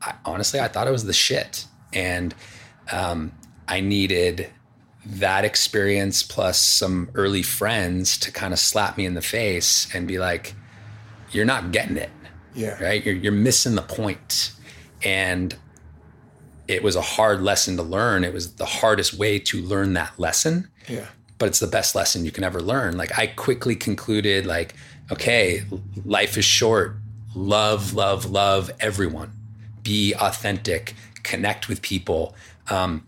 I, 0.00 0.14
honestly, 0.24 0.60
I 0.60 0.68
thought 0.68 0.88
it 0.88 0.92
was 0.92 1.04
the 1.04 1.12
shit. 1.12 1.66
And 1.92 2.34
um, 2.90 3.32
I 3.68 3.80
needed 3.80 4.50
that 5.06 5.44
experience 5.44 6.22
plus 6.22 6.58
some 6.58 7.10
early 7.14 7.42
friends 7.42 8.18
to 8.18 8.32
kind 8.32 8.52
of 8.52 8.58
slap 8.58 8.96
me 8.96 9.06
in 9.06 9.14
the 9.14 9.22
face 9.22 9.94
and 9.94 10.08
be 10.08 10.18
like, 10.18 10.54
you're 11.30 11.44
not 11.44 11.72
getting 11.72 11.96
it 11.96 12.10
yeah. 12.54 12.82
right? 12.82 13.04
You're, 13.04 13.14
you're 13.14 13.32
missing 13.32 13.74
the 13.74 13.82
point. 13.82 14.52
And 15.02 15.54
it 16.68 16.82
was 16.82 16.96
a 16.96 17.00
hard 17.02 17.42
lesson 17.42 17.76
to 17.76 17.82
learn. 17.82 18.24
It 18.24 18.32
was 18.32 18.54
the 18.54 18.64
hardest 18.64 19.14
way 19.14 19.38
to 19.38 19.60
learn 19.62 19.92
that 19.94 20.18
lesson, 20.18 20.68
Yeah. 20.88 21.06
but 21.38 21.46
it's 21.46 21.58
the 21.60 21.66
best 21.66 21.94
lesson 21.94 22.24
you 22.24 22.30
can 22.30 22.44
ever 22.44 22.60
learn. 22.60 22.96
Like 22.96 23.18
I 23.18 23.26
quickly 23.26 23.76
concluded 23.76 24.46
like, 24.46 24.74
okay, 25.12 25.62
life 26.04 26.38
is 26.38 26.44
short. 26.44 26.96
Love, 27.34 27.94
love, 27.94 28.30
love 28.30 28.70
everyone. 28.80 29.32
Be 29.82 30.14
authentic, 30.14 30.94
connect 31.22 31.68
with 31.68 31.82
people, 31.82 32.34
um, 32.70 33.06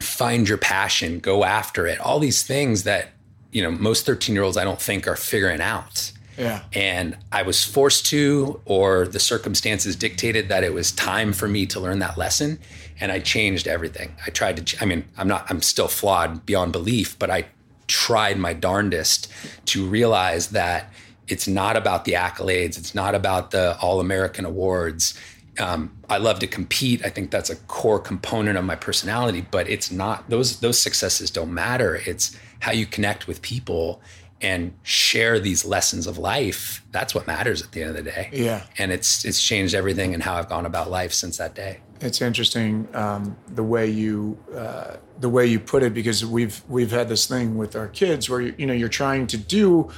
find 0.00 0.48
your 0.48 0.58
passion, 0.58 1.18
go 1.18 1.44
after 1.44 1.86
it. 1.86 1.98
All 2.00 2.18
these 2.18 2.42
things 2.42 2.84
that, 2.84 3.08
you 3.52 3.62
know, 3.62 3.70
most 3.70 4.06
13 4.06 4.34
year 4.34 4.44
olds 4.44 4.56
I 4.56 4.64
don't 4.64 4.80
think 4.80 5.06
are 5.06 5.16
figuring 5.16 5.60
out 5.60 6.12
Yeah. 6.36 6.62
and 6.72 7.16
I 7.30 7.42
was 7.42 7.64
forced 7.64 8.06
to, 8.06 8.60
or 8.64 9.06
the 9.06 9.20
circumstances 9.20 9.96
dictated 9.96 10.48
that 10.48 10.64
it 10.64 10.74
was 10.74 10.90
time 10.92 11.32
for 11.32 11.46
me 11.46 11.66
to 11.66 11.80
learn 11.80 12.00
that 12.00 12.18
lesson. 12.18 12.58
And 13.00 13.12
I 13.12 13.20
changed 13.20 13.66
everything. 13.68 14.14
I 14.26 14.30
tried 14.30 14.66
to, 14.66 14.82
I 14.82 14.84
mean, 14.84 15.04
I'm 15.16 15.28
not, 15.28 15.46
I'm 15.48 15.62
still 15.62 15.88
flawed 15.88 16.44
beyond 16.46 16.72
belief, 16.72 17.18
but 17.18 17.30
I 17.30 17.46
tried 17.86 18.38
my 18.38 18.52
darndest 18.52 19.30
to 19.66 19.86
realize 19.86 20.48
that 20.48 20.92
it's 21.28 21.48
not 21.48 21.76
about 21.76 22.04
the 22.04 22.12
accolades, 22.12 22.78
it's 22.78 22.94
not 22.94 23.14
about 23.14 23.50
the 23.50 23.78
All 23.80 24.00
American 24.00 24.44
awards. 24.44 25.18
Um, 25.58 25.96
I 26.10 26.18
love 26.18 26.40
to 26.40 26.46
compete. 26.46 27.04
I 27.04 27.10
think 27.10 27.30
that's 27.30 27.48
a 27.50 27.56
core 27.56 28.00
component 28.00 28.58
of 28.58 28.64
my 28.64 28.74
personality, 28.74 29.46
but 29.50 29.68
it's 29.68 29.90
not 29.90 30.28
those 30.28 30.60
those 30.60 30.78
successes 30.78 31.30
don't 31.30 31.54
matter. 31.54 32.00
It's 32.06 32.36
how 32.60 32.72
you 32.72 32.86
connect 32.86 33.28
with 33.28 33.40
people 33.40 34.02
and 34.44 34.74
share 34.82 35.40
these 35.40 35.64
lessons 35.64 36.06
of 36.06 36.18
life. 36.18 36.84
That's 36.92 37.14
what 37.14 37.26
matters 37.26 37.62
at 37.62 37.72
the 37.72 37.80
end 37.80 37.90
of 37.90 37.96
the 37.96 38.10
day. 38.10 38.28
Yeah. 38.30 38.62
And 38.76 38.92
it's 38.92 39.24
it's 39.24 39.42
changed 39.42 39.74
everything 39.74 40.12
and 40.12 40.22
how 40.22 40.34
I've 40.34 40.50
gone 40.50 40.66
about 40.66 40.90
life 40.90 41.14
since 41.14 41.38
that 41.38 41.54
day. 41.54 41.80
It's 42.00 42.20
interesting 42.20 42.86
um, 42.94 43.36
the 43.48 43.62
way 43.62 43.88
you 43.88 44.38
uh, 44.54 44.96
the 45.18 45.30
way 45.30 45.46
you 45.46 45.58
put 45.58 45.82
it 45.82 45.94
because 45.94 46.26
we've 46.26 46.62
we've 46.68 46.90
had 46.90 47.08
this 47.08 47.26
thing 47.26 47.56
with 47.56 47.74
our 47.74 47.88
kids 47.88 48.28
where 48.28 48.42
you, 48.42 48.54
you 48.58 48.66
know 48.66 48.74
you're 48.74 48.88
trying 48.90 49.26
to 49.28 49.38
do 49.38 49.90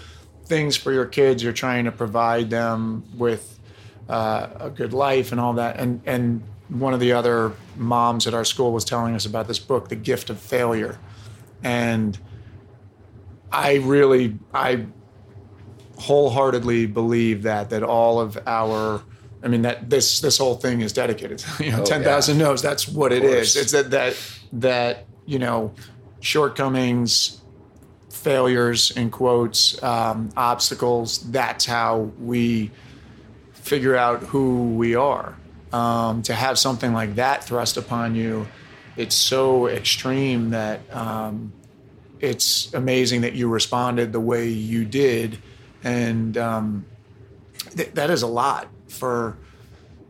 things 0.44 0.76
for 0.76 0.92
your 0.92 1.06
kids, 1.06 1.42
you're 1.42 1.52
trying 1.52 1.84
to 1.84 1.92
provide 1.92 2.48
them 2.48 3.04
with 3.16 3.58
uh, 4.08 4.46
a 4.60 4.70
good 4.70 4.92
life 4.92 5.32
and 5.32 5.40
all 5.40 5.54
that. 5.54 5.80
And 5.80 6.00
and 6.06 6.42
one 6.68 6.94
of 6.94 7.00
the 7.00 7.12
other 7.12 7.52
moms 7.76 8.28
at 8.28 8.34
our 8.34 8.44
school 8.44 8.72
was 8.72 8.84
telling 8.84 9.16
us 9.16 9.26
about 9.26 9.48
this 9.48 9.58
book, 9.58 9.88
The 9.88 9.96
Gift 9.96 10.30
of 10.30 10.38
Failure, 10.38 11.00
and 11.64 12.16
I 13.52 13.76
really 13.76 14.38
I 14.52 14.86
wholeheartedly 15.98 16.86
believe 16.86 17.42
that 17.44 17.70
that 17.70 17.82
all 17.82 18.20
of 18.20 18.38
our 18.46 19.02
I 19.42 19.48
mean 19.48 19.62
that 19.62 19.88
this 19.88 20.20
this 20.20 20.38
whole 20.38 20.56
thing 20.56 20.80
is 20.80 20.92
dedicated. 20.92 21.44
You 21.60 21.72
know, 21.72 21.82
Oh, 21.82 21.84
ten 21.84 22.02
thousand 22.02 22.38
yeah. 22.38 22.46
no's. 22.46 22.62
That's 22.62 22.88
what 22.88 23.12
it 23.12 23.24
is. 23.24 23.56
It's 23.56 23.72
that 23.72 23.90
that 23.90 24.16
that 24.54 25.06
you 25.26 25.38
know 25.38 25.72
shortcomings, 26.20 27.40
failures 28.10 28.90
in 28.90 29.10
quotes, 29.10 29.80
um, 29.82 30.30
obstacles. 30.36 31.18
That's 31.30 31.64
how 31.64 32.10
we 32.20 32.70
figure 33.52 33.96
out 33.96 34.22
who 34.24 34.74
we 34.74 34.94
are. 34.94 35.36
Um, 35.72 36.22
to 36.22 36.34
have 36.34 36.58
something 36.58 36.92
like 36.92 37.16
that 37.16 37.44
thrust 37.44 37.76
upon 37.76 38.14
you, 38.14 38.46
it's 38.96 39.14
so 39.16 39.66
extreme 39.68 40.50
that 40.50 40.80
um, 40.94 41.52
it's 42.20 42.72
amazing 42.74 43.20
that 43.22 43.34
you 43.34 43.48
responded 43.48 44.12
the 44.12 44.20
way 44.20 44.48
you 44.48 44.84
did, 44.84 45.38
and 45.84 46.36
um, 46.38 46.86
th- 47.76 47.92
that 47.92 48.10
is 48.10 48.22
a 48.22 48.26
lot 48.26 48.68
for 48.88 49.36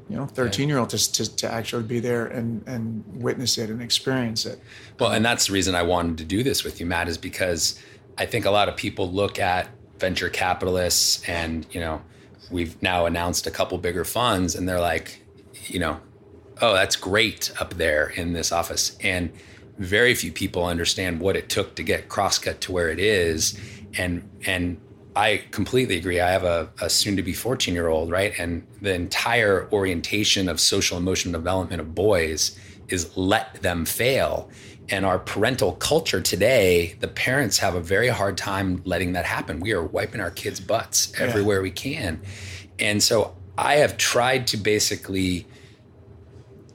you 0.09 0.17
know 0.17 0.27
13 0.27 0.69
year 0.69 0.79
old 0.79 0.91
to, 0.91 1.13
to, 1.13 1.37
to 1.37 1.53
actually 1.53 1.83
be 1.83 1.99
there 1.99 2.27
and 2.27 2.63
and 2.69 3.05
witness 3.21 3.59
it 3.59 3.71
and 3.71 3.83
experience 3.83 4.47
it 4.47 4.61
Well, 5.01 5.11
and 5.11 5.25
that's 5.25 5.47
the 5.47 5.53
reason 5.53 5.75
I 5.75 5.83
wanted 5.83 6.19
to 6.19 6.25
do 6.25 6.43
this 6.43 6.63
with 6.63 6.79
you, 6.79 6.87
Matt, 6.87 7.09
is 7.09 7.19
because 7.19 7.81
I 8.19 8.27
think 8.27 8.45
a 8.45 8.51
lot 8.51 8.69
of 8.69 8.77
people 8.77 9.11
look 9.11 9.39
at 9.39 9.69
venture 9.99 10.29
capitalists 10.29 11.27
and, 11.29 11.67
you 11.71 11.81
know, 11.81 12.03
we've 12.51 12.81
now 12.83 13.07
announced 13.07 13.47
a 13.47 13.51
couple 13.51 13.77
bigger 13.79 14.05
funds 14.05 14.55
and 14.55 14.69
they're 14.69 14.81
like, 14.81 15.23
you 15.67 15.79
know, 15.79 16.01
oh, 16.63 16.73
that's 16.75 16.97
great 16.97 17.53
up 17.61 17.75
there 17.75 18.09
in 18.09 18.33
this 18.33 18.53
office. 18.53 18.97
And 19.03 19.33
very 19.79 20.15
few 20.15 20.33
people 20.33 20.65
understand 20.65 21.21
what 21.21 21.37
it 21.37 21.49
took 21.49 21.75
to 21.77 21.83
get 21.83 22.09
Crosscut 22.09 22.61
to 22.61 22.73
where 22.73 22.89
it 22.91 22.99
is. 22.99 23.59
And 23.99 24.29
and 24.47 24.81
I 25.15 25.45
completely 25.51 25.97
agree. 25.97 26.21
I 26.21 26.31
have 26.31 26.45
a, 26.45 26.69
a 26.81 26.91
soon 26.91 27.17
to 27.17 27.23
be 27.23 27.33
14 27.33 27.73
year 27.73 27.89
old, 27.89 28.11
right? 28.11 28.39
And 28.39 28.67
the 28.83 28.95
entire 28.95 29.69
orientation 29.73 30.49
of 30.49 30.61
social 30.61 30.99
emotional 30.99 31.33
development 31.33 31.81
of 31.81 31.95
boys 31.95 32.59
is 32.89 33.17
let 33.17 33.63
them 33.63 33.87
fail. 33.87 34.51
And 34.89 35.05
our 35.05 35.19
parental 35.19 35.73
culture 35.73 36.21
today, 36.21 36.97
the 37.01 37.09
parents 37.09 37.59
have 37.59 37.75
a 37.75 37.81
very 37.81 38.09
hard 38.09 38.37
time 38.37 38.83
letting 38.85 39.15
that 39.15 39.25
happen. 39.25 39.59
We 39.59 39.73
are 39.73 39.83
wiping 39.83 40.21
our 40.21 40.31
kids' 40.31 40.61
butts 40.61 41.13
everywhere 41.19 41.63
we 41.63 41.73
can. 41.73 42.21
And 42.79 43.03
so 43.03 43.35
I 43.59 43.77
have 43.77 43.97
tried 43.97 44.47
to 44.49 44.57
basically 44.57 45.47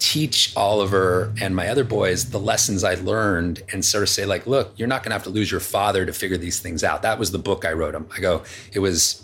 teach 0.01 0.51
Oliver 0.57 1.31
and 1.39 1.55
my 1.55 1.67
other 1.67 1.83
boys 1.83 2.31
the 2.31 2.39
lessons 2.39 2.83
I 2.83 2.95
learned 2.95 3.61
and 3.71 3.85
sort 3.85 4.01
of 4.01 4.09
say, 4.09 4.25
like, 4.25 4.47
look, 4.47 4.73
you're 4.75 4.87
not 4.87 5.03
going 5.03 5.11
to 5.11 5.13
have 5.13 5.23
to 5.23 5.29
lose 5.29 5.51
your 5.51 5.59
father 5.59 6.07
to 6.07 6.11
figure 6.11 6.37
these 6.37 6.59
things 6.59 6.83
out. 6.83 7.03
That 7.03 7.19
was 7.19 7.31
the 7.31 7.37
book 7.37 7.65
I 7.65 7.73
wrote 7.73 7.93
him. 7.93 8.07
I 8.17 8.19
go, 8.19 8.41
it 8.73 8.79
was 8.79 9.23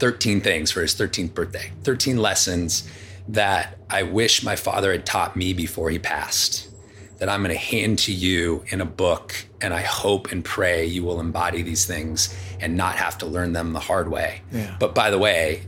13 0.00 0.40
things 0.40 0.72
for 0.72 0.82
his 0.82 0.92
13th 0.96 1.34
birthday, 1.34 1.70
13 1.84 2.16
lessons 2.16 2.90
that 3.28 3.78
I 3.88 4.02
wish 4.02 4.42
my 4.42 4.56
father 4.56 4.90
had 4.90 5.06
taught 5.06 5.36
me 5.36 5.52
before 5.52 5.88
he 5.88 6.00
passed. 6.00 6.68
That 7.18 7.28
I'm 7.28 7.44
going 7.44 7.54
to 7.54 7.60
hand 7.60 8.00
to 8.00 8.12
you 8.12 8.64
in 8.68 8.80
a 8.80 8.84
book, 8.84 9.46
and 9.60 9.72
I 9.72 9.82
hope 9.82 10.32
and 10.32 10.44
pray 10.44 10.84
you 10.84 11.04
will 11.04 11.20
embody 11.20 11.62
these 11.62 11.86
things 11.86 12.36
and 12.58 12.76
not 12.76 12.96
have 12.96 13.18
to 13.18 13.26
learn 13.26 13.52
them 13.52 13.72
the 13.72 13.78
hard 13.78 14.10
way. 14.10 14.42
Yeah. 14.50 14.76
But 14.80 14.96
by 14.96 15.10
the 15.10 15.18
way, 15.18 15.62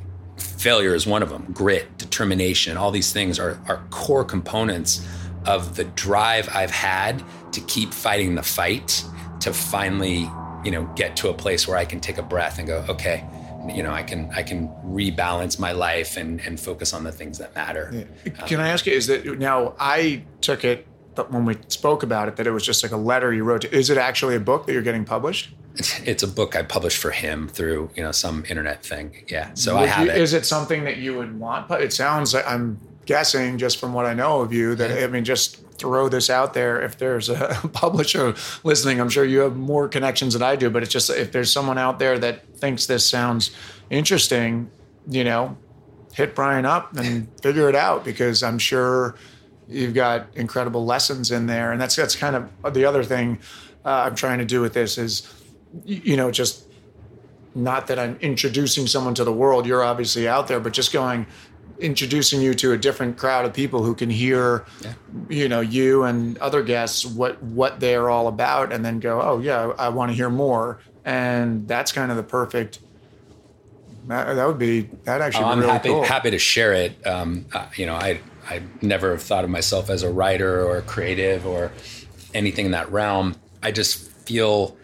failure 0.66 0.96
is 0.96 1.06
one 1.06 1.22
of 1.22 1.28
them. 1.28 1.46
Grit, 1.52 1.96
determination, 1.96 2.76
all 2.76 2.90
these 2.90 3.12
things 3.12 3.38
are, 3.38 3.56
are 3.68 3.86
core 3.90 4.24
components 4.24 5.06
of 5.44 5.76
the 5.76 5.84
drive 5.84 6.48
I've 6.52 6.72
had 6.72 7.22
to 7.52 7.60
keep 7.60 7.94
fighting 7.94 8.34
the 8.34 8.42
fight 8.42 9.04
to 9.42 9.52
finally, 9.52 10.28
you 10.64 10.72
know, 10.72 10.90
get 10.96 11.16
to 11.18 11.28
a 11.28 11.34
place 11.34 11.68
where 11.68 11.76
I 11.76 11.84
can 11.84 12.00
take 12.00 12.18
a 12.18 12.22
breath 12.22 12.58
and 12.58 12.66
go, 12.66 12.84
okay, 12.88 13.24
you 13.72 13.84
know, 13.84 13.92
I 13.92 14.02
can 14.02 14.28
I 14.34 14.42
can 14.42 14.68
rebalance 14.84 15.60
my 15.60 15.70
life 15.70 16.16
and 16.16 16.40
and 16.40 16.58
focus 16.58 16.92
on 16.92 17.04
the 17.04 17.12
things 17.12 17.38
that 17.38 17.54
matter. 17.54 18.04
Can 18.46 18.58
I 18.58 18.70
ask 18.70 18.86
you? 18.86 18.92
Is 18.92 19.06
that 19.06 19.24
now? 19.38 19.76
I 19.78 20.24
took 20.40 20.64
it, 20.64 20.84
but 21.16 21.32
when 21.32 21.44
we 21.44 21.56
spoke 21.68 22.02
about 22.02 22.28
it, 22.28 22.36
that 22.36 22.46
it 22.46 22.52
was 22.52 22.64
just 22.64 22.82
like 22.82 22.92
a 22.92 22.96
letter 22.96 23.32
you 23.32 23.42
wrote. 23.42 23.62
To, 23.62 23.74
is 23.74 23.90
it 23.90 23.98
actually 23.98 24.36
a 24.36 24.40
book 24.40 24.66
that 24.66 24.72
you're 24.72 24.82
getting 24.82 25.04
published? 25.04 25.50
It's, 26.04 26.22
a 26.22 26.28
book 26.28 26.56
I 26.56 26.62
published 26.62 26.96
for 26.96 27.10
him 27.10 27.48
through 27.48 27.90
you 27.96 28.02
know 28.02 28.12
some 28.12 28.44
internet 28.48 28.82
thing. 28.82 29.24
Yeah, 29.28 29.52
so 29.54 29.76
I 29.76 29.86
have 29.86 30.06
you- 30.06 30.12
it. 30.12 30.18
Is 30.18 30.32
it 30.32 30.46
something 30.46 30.84
that 30.84 30.96
you 30.98 31.16
would 31.16 31.38
want? 31.38 31.68
But 31.68 31.82
it 31.82 31.92
sounds 31.92 32.32
like 32.32 32.46
I'm 32.46 32.78
guessing 33.04 33.58
just 33.58 33.78
from 33.78 33.92
what 33.92 34.06
I 34.06 34.14
know 34.14 34.40
of 34.40 34.52
you 34.52 34.74
that 34.74 34.90
mm-hmm. 34.90 35.04
I 35.04 35.06
mean, 35.08 35.24
just 35.24 35.62
throw 35.78 36.08
this 36.08 36.30
out 36.30 36.54
there. 36.54 36.80
If 36.80 36.98
there's 36.98 37.28
a 37.28 37.60
publisher 37.72 38.34
listening, 38.64 39.00
I'm 39.00 39.08
sure 39.08 39.24
you 39.24 39.40
have 39.40 39.56
more 39.56 39.88
connections 39.88 40.32
than 40.32 40.42
I 40.42 40.56
do. 40.56 40.70
But 40.70 40.82
it's 40.82 40.92
just 40.92 41.10
if 41.10 41.32
there's 41.32 41.52
someone 41.52 41.78
out 41.78 41.98
there 41.98 42.18
that 42.18 42.56
thinks 42.56 42.86
this 42.86 43.08
sounds 43.08 43.50
interesting, 43.90 44.70
you 45.08 45.24
know, 45.24 45.56
hit 46.14 46.34
Brian 46.34 46.64
up 46.64 46.96
and 46.96 47.28
figure 47.42 47.68
it 47.68 47.76
out 47.76 48.04
because 48.04 48.42
I'm 48.42 48.58
sure 48.58 49.14
you've 49.68 49.94
got 49.94 50.28
incredible 50.34 50.84
lessons 50.84 51.30
in 51.30 51.46
there. 51.46 51.72
And 51.72 51.80
that's 51.80 51.96
that's 51.96 52.16
kind 52.16 52.36
of 52.36 52.74
the 52.74 52.84
other 52.84 53.04
thing 53.04 53.38
uh, 53.84 54.04
I'm 54.06 54.14
trying 54.14 54.38
to 54.38 54.44
do 54.44 54.60
with 54.60 54.72
this 54.72 54.98
is, 54.98 55.32
you 55.84 56.16
know, 56.16 56.30
just 56.30 56.64
not 57.54 57.86
that 57.86 57.98
I'm 57.98 58.16
introducing 58.20 58.86
someone 58.86 59.14
to 59.14 59.24
the 59.24 59.32
world. 59.32 59.66
You're 59.66 59.84
obviously 59.84 60.28
out 60.28 60.48
there, 60.48 60.60
but 60.60 60.72
just 60.72 60.92
going, 60.92 61.26
introducing 61.78 62.40
you 62.40 62.54
to 62.54 62.72
a 62.72 62.78
different 62.78 63.16
crowd 63.16 63.44
of 63.44 63.52
people 63.54 63.82
who 63.82 63.94
can 63.94 64.10
hear, 64.10 64.64
you 65.28 65.48
know, 65.48 65.60
you 65.60 66.04
and 66.04 66.38
other 66.38 66.62
guests 66.62 67.04
what 67.06 67.42
what 67.42 67.80
they're 67.80 68.10
all 68.10 68.28
about, 68.28 68.72
and 68.72 68.84
then 68.84 69.00
go, 69.00 69.20
oh 69.20 69.38
yeah, 69.38 69.72
I 69.78 69.88
want 69.88 70.10
to 70.10 70.14
hear 70.14 70.30
more. 70.30 70.80
And 71.04 71.68
that's 71.68 71.92
kind 71.92 72.10
of 72.10 72.16
the 72.16 72.22
perfect. 72.22 72.80
That, 74.08 74.34
that 74.34 74.46
would 74.46 74.58
be 74.58 74.82
that 75.04 75.20
actually. 75.20 75.44
Oh, 75.44 75.48
be 75.48 75.52
I'm 75.52 75.60
really 75.60 75.72
happy 75.72 75.88
cool. 75.88 76.02
happy 76.04 76.30
to 76.30 76.38
share 76.38 76.72
it. 76.72 77.06
Um, 77.06 77.46
uh, 77.52 77.66
you 77.76 77.86
know, 77.86 77.94
I 77.94 78.20
I 78.48 78.62
never 78.80 79.10
have 79.10 79.22
thought 79.22 79.44
of 79.44 79.50
myself 79.50 79.90
as 79.90 80.02
a 80.02 80.10
writer 80.10 80.64
or 80.64 80.76
a 80.78 80.82
creative 80.82 81.46
or 81.46 81.72
anything 82.34 82.66
in 82.66 82.72
that 82.72 82.90
realm. 82.92 83.34
I 83.62 83.72
just 83.72 84.10
feel 84.26 84.76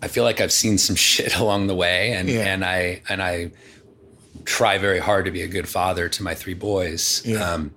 I 0.00 0.06
feel 0.08 0.22
like 0.24 0.40
I've 0.40 0.52
seen 0.52 0.78
some 0.78 0.96
shit 1.10 1.36
along 1.38 1.66
the 1.66 1.74
way, 1.74 2.12
and 2.12 2.28
Yeah. 2.28 2.52
and 2.52 2.64
I 2.64 3.02
and 3.08 3.22
I 3.22 3.50
try 4.44 4.78
very 4.78 4.98
hard 5.00 5.24
to 5.24 5.30
be 5.30 5.42
a 5.42 5.48
good 5.48 5.68
father 5.68 6.08
to 6.08 6.22
my 6.22 6.34
three 6.34 6.54
boys. 6.54 7.22
Yeah. 7.24 7.38
Um, 7.52 7.74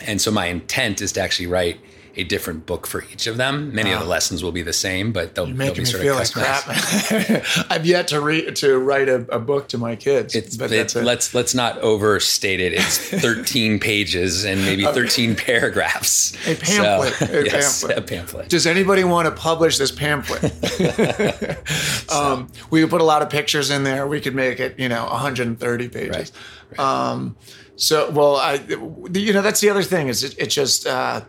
and 0.00 0.20
so 0.20 0.30
my 0.30 0.46
intent 0.46 1.00
is 1.00 1.12
to 1.12 1.20
actually 1.20 1.46
write 1.46 1.80
a 2.16 2.24
different 2.24 2.66
book 2.66 2.86
for 2.86 3.04
each 3.12 3.26
of 3.26 3.36
them. 3.36 3.74
Many 3.74 3.90
of 3.92 4.00
the 4.00 4.06
lessons 4.06 4.42
will 4.44 4.52
be 4.52 4.62
the 4.62 4.72
same, 4.72 5.12
but 5.12 5.34
they'll, 5.34 5.46
they'll 5.46 5.72
be 5.74 5.80
me 5.80 5.84
sort 5.86 6.02
feel 6.02 6.18
of 6.18 6.18
like 6.20 6.28
customized. 6.28 7.42
crap. 7.44 7.66
I've 7.70 7.86
yet 7.86 8.08
to 8.08 8.20
read 8.20 8.54
to 8.56 8.78
write 8.78 9.08
a, 9.08 9.26
a 9.34 9.38
book 9.38 9.68
to 9.68 9.78
my 9.78 9.96
kids. 9.96 10.34
It's, 10.34 10.56
but 10.56 10.72
it's 10.72 10.94
it. 10.94 11.04
let's 11.04 11.34
let's 11.34 11.54
not 11.54 11.78
overstate 11.78 12.60
it. 12.60 12.72
It's 12.74 12.98
13 13.22 13.78
pages 13.78 14.44
and 14.44 14.60
maybe 14.62 14.84
13 14.84 15.34
paragraphs. 15.36 16.34
A 16.46 16.54
pamphlet, 16.54 17.14
So, 17.14 17.26
a 17.40 17.44
yes, 17.44 17.80
pamphlet. 17.82 17.98
a 17.98 18.02
pamphlet. 18.02 18.48
Does 18.48 18.66
anybody 18.66 19.04
want 19.04 19.26
to 19.26 19.32
publish 19.32 19.78
this 19.78 19.90
pamphlet? 19.92 20.42
um, 22.12 22.48
we 22.70 22.80
could 22.80 22.90
put 22.90 23.00
a 23.00 23.04
lot 23.04 23.22
of 23.22 23.30
pictures 23.30 23.70
in 23.70 23.84
there. 23.84 24.06
We 24.06 24.20
could 24.20 24.34
make 24.34 24.60
it, 24.60 24.78
you 24.78 24.88
know, 24.88 25.04
130 25.06 25.88
pages. 25.88 26.32
Right, 26.70 26.78
Um, 26.78 27.36
so, 27.76 28.10
well, 28.10 28.36
I, 28.36 28.54
you 29.12 29.32
know, 29.32 29.42
that's 29.42 29.60
the 29.60 29.70
other 29.70 29.82
thing 29.82 30.08
is 30.08 30.22
it, 30.22 30.34
it's 30.38 30.54
just 30.54 30.86
uh, 30.86 31.22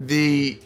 the 0.00 0.58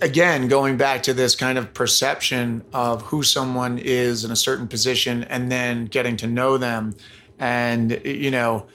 again 0.00 0.48
going 0.48 0.76
back 0.76 1.02
to 1.04 1.14
this 1.14 1.34
kind 1.34 1.58
of 1.58 1.72
perception 1.72 2.64
of 2.72 3.02
who 3.02 3.22
someone 3.22 3.78
is 3.78 4.24
in 4.24 4.30
a 4.30 4.36
certain 4.36 4.68
position, 4.68 5.24
and 5.24 5.50
then 5.50 5.86
getting 5.86 6.16
to 6.18 6.26
know 6.26 6.58
them, 6.58 6.94
and 7.38 8.00
you 8.04 8.30
know, 8.30 8.66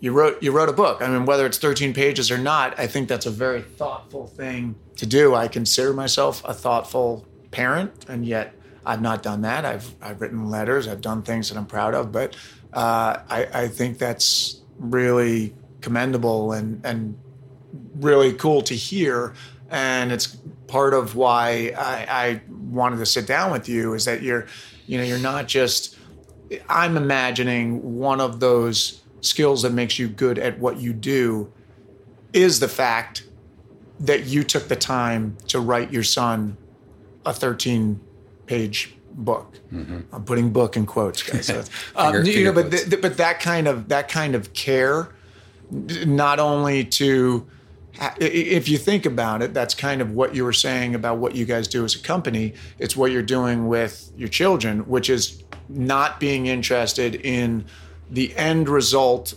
you 0.00 0.12
wrote 0.12 0.42
you 0.42 0.52
wrote 0.52 0.68
a 0.68 0.72
book. 0.74 1.02
I 1.02 1.08
mean, 1.08 1.26
whether 1.26 1.46
it's 1.46 1.58
13 1.58 1.94
pages 1.94 2.30
or 2.30 2.38
not, 2.38 2.78
I 2.78 2.86
think 2.86 3.08
that's 3.08 3.26
a 3.26 3.30
very 3.30 3.62
thoughtful 3.62 4.26
thing 4.26 4.76
to 4.96 5.06
do. 5.06 5.34
I 5.34 5.48
consider 5.48 5.92
myself 5.92 6.42
a 6.44 6.54
thoughtful 6.54 7.26
parent, 7.50 8.04
and 8.08 8.26
yet 8.26 8.54
I've 8.86 9.00
not 9.00 9.22
done 9.22 9.42
that. 9.42 9.64
I've 9.64 9.94
I've 10.02 10.20
written 10.20 10.50
letters. 10.50 10.88
I've 10.88 11.00
done 11.00 11.22
things 11.22 11.48
that 11.48 11.58
I'm 11.58 11.66
proud 11.66 11.94
of, 11.94 12.12
but 12.12 12.36
uh, 12.72 13.18
I, 13.28 13.46
I 13.52 13.68
think 13.68 13.98
that's 13.98 14.60
really 14.78 15.54
commendable 15.80 16.52
and 16.52 16.84
and 16.84 17.18
really 18.04 18.32
cool 18.34 18.62
to 18.62 18.74
hear. 18.74 19.34
And 19.70 20.12
it's 20.12 20.26
part 20.68 20.94
of 20.94 21.16
why 21.16 21.72
I, 21.76 22.06
I 22.08 22.40
wanted 22.70 22.98
to 22.98 23.06
sit 23.06 23.26
down 23.26 23.50
with 23.50 23.68
you 23.68 23.94
is 23.94 24.04
that 24.04 24.22
you're, 24.22 24.46
you 24.86 24.98
know, 24.98 25.04
you're 25.04 25.18
not 25.18 25.48
just. 25.48 25.96
I'm 26.68 26.96
imagining 26.96 27.98
one 27.98 28.20
of 28.20 28.38
those 28.38 29.00
skills 29.22 29.62
that 29.62 29.72
makes 29.72 29.98
you 29.98 30.06
good 30.08 30.38
at 30.38 30.58
what 30.58 30.76
you 30.78 30.92
do 30.92 31.50
is 32.34 32.60
the 32.60 32.68
fact 32.68 33.24
that 34.00 34.26
you 34.26 34.44
took 34.44 34.68
the 34.68 34.76
time 34.76 35.36
to 35.48 35.58
write 35.58 35.90
your 35.92 36.02
son 36.02 36.56
a 37.24 37.32
13 37.32 37.98
page 38.46 38.94
book. 39.12 39.58
I'm 39.72 40.24
putting 40.24 40.50
book 40.52 40.76
in 40.76 40.84
quotes, 40.86 41.22
guys. 41.22 41.46
So, 41.46 41.64
um, 41.96 42.12
Finger- 42.24 42.30
you 42.30 42.44
know, 42.44 42.52
but 42.52 42.68
quotes. 42.68 42.84
th- 42.84 43.00
but 43.02 43.16
that 43.16 43.40
kind 43.40 43.66
of 43.66 43.88
that 43.88 44.08
kind 44.08 44.34
of 44.34 44.52
care, 44.52 45.08
not 45.70 46.38
only 46.38 46.84
to 46.84 47.46
if 48.18 48.68
you 48.68 48.78
think 48.78 49.06
about 49.06 49.42
it, 49.42 49.54
that's 49.54 49.74
kind 49.74 50.00
of 50.00 50.12
what 50.12 50.34
you 50.34 50.44
were 50.44 50.52
saying 50.52 50.94
about 50.94 51.18
what 51.18 51.34
you 51.34 51.44
guys 51.44 51.68
do 51.68 51.84
as 51.84 51.94
a 51.94 52.00
company. 52.00 52.54
It's 52.78 52.96
what 52.96 53.12
you're 53.12 53.22
doing 53.22 53.68
with 53.68 54.10
your 54.16 54.28
children, 54.28 54.80
which 54.88 55.08
is 55.08 55.42
not 55.68 56.20
being 56.20 56.46
interested 56.46 57.14
in 57.14 57.64
the 58.10 58.36
end 58.36 58.68
result 58.68 59.34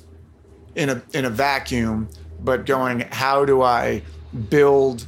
in 0.76 0.90
a 0.90 1.02
in 1.14 1.26
a 1.26 1.30
vacuum, 1.30 2.10
but 2.40 2.66
going, 2.66 3.02
how 3.12 3.46
do 3.46 3.62
I 3.62 4.04
build 4.50 5.08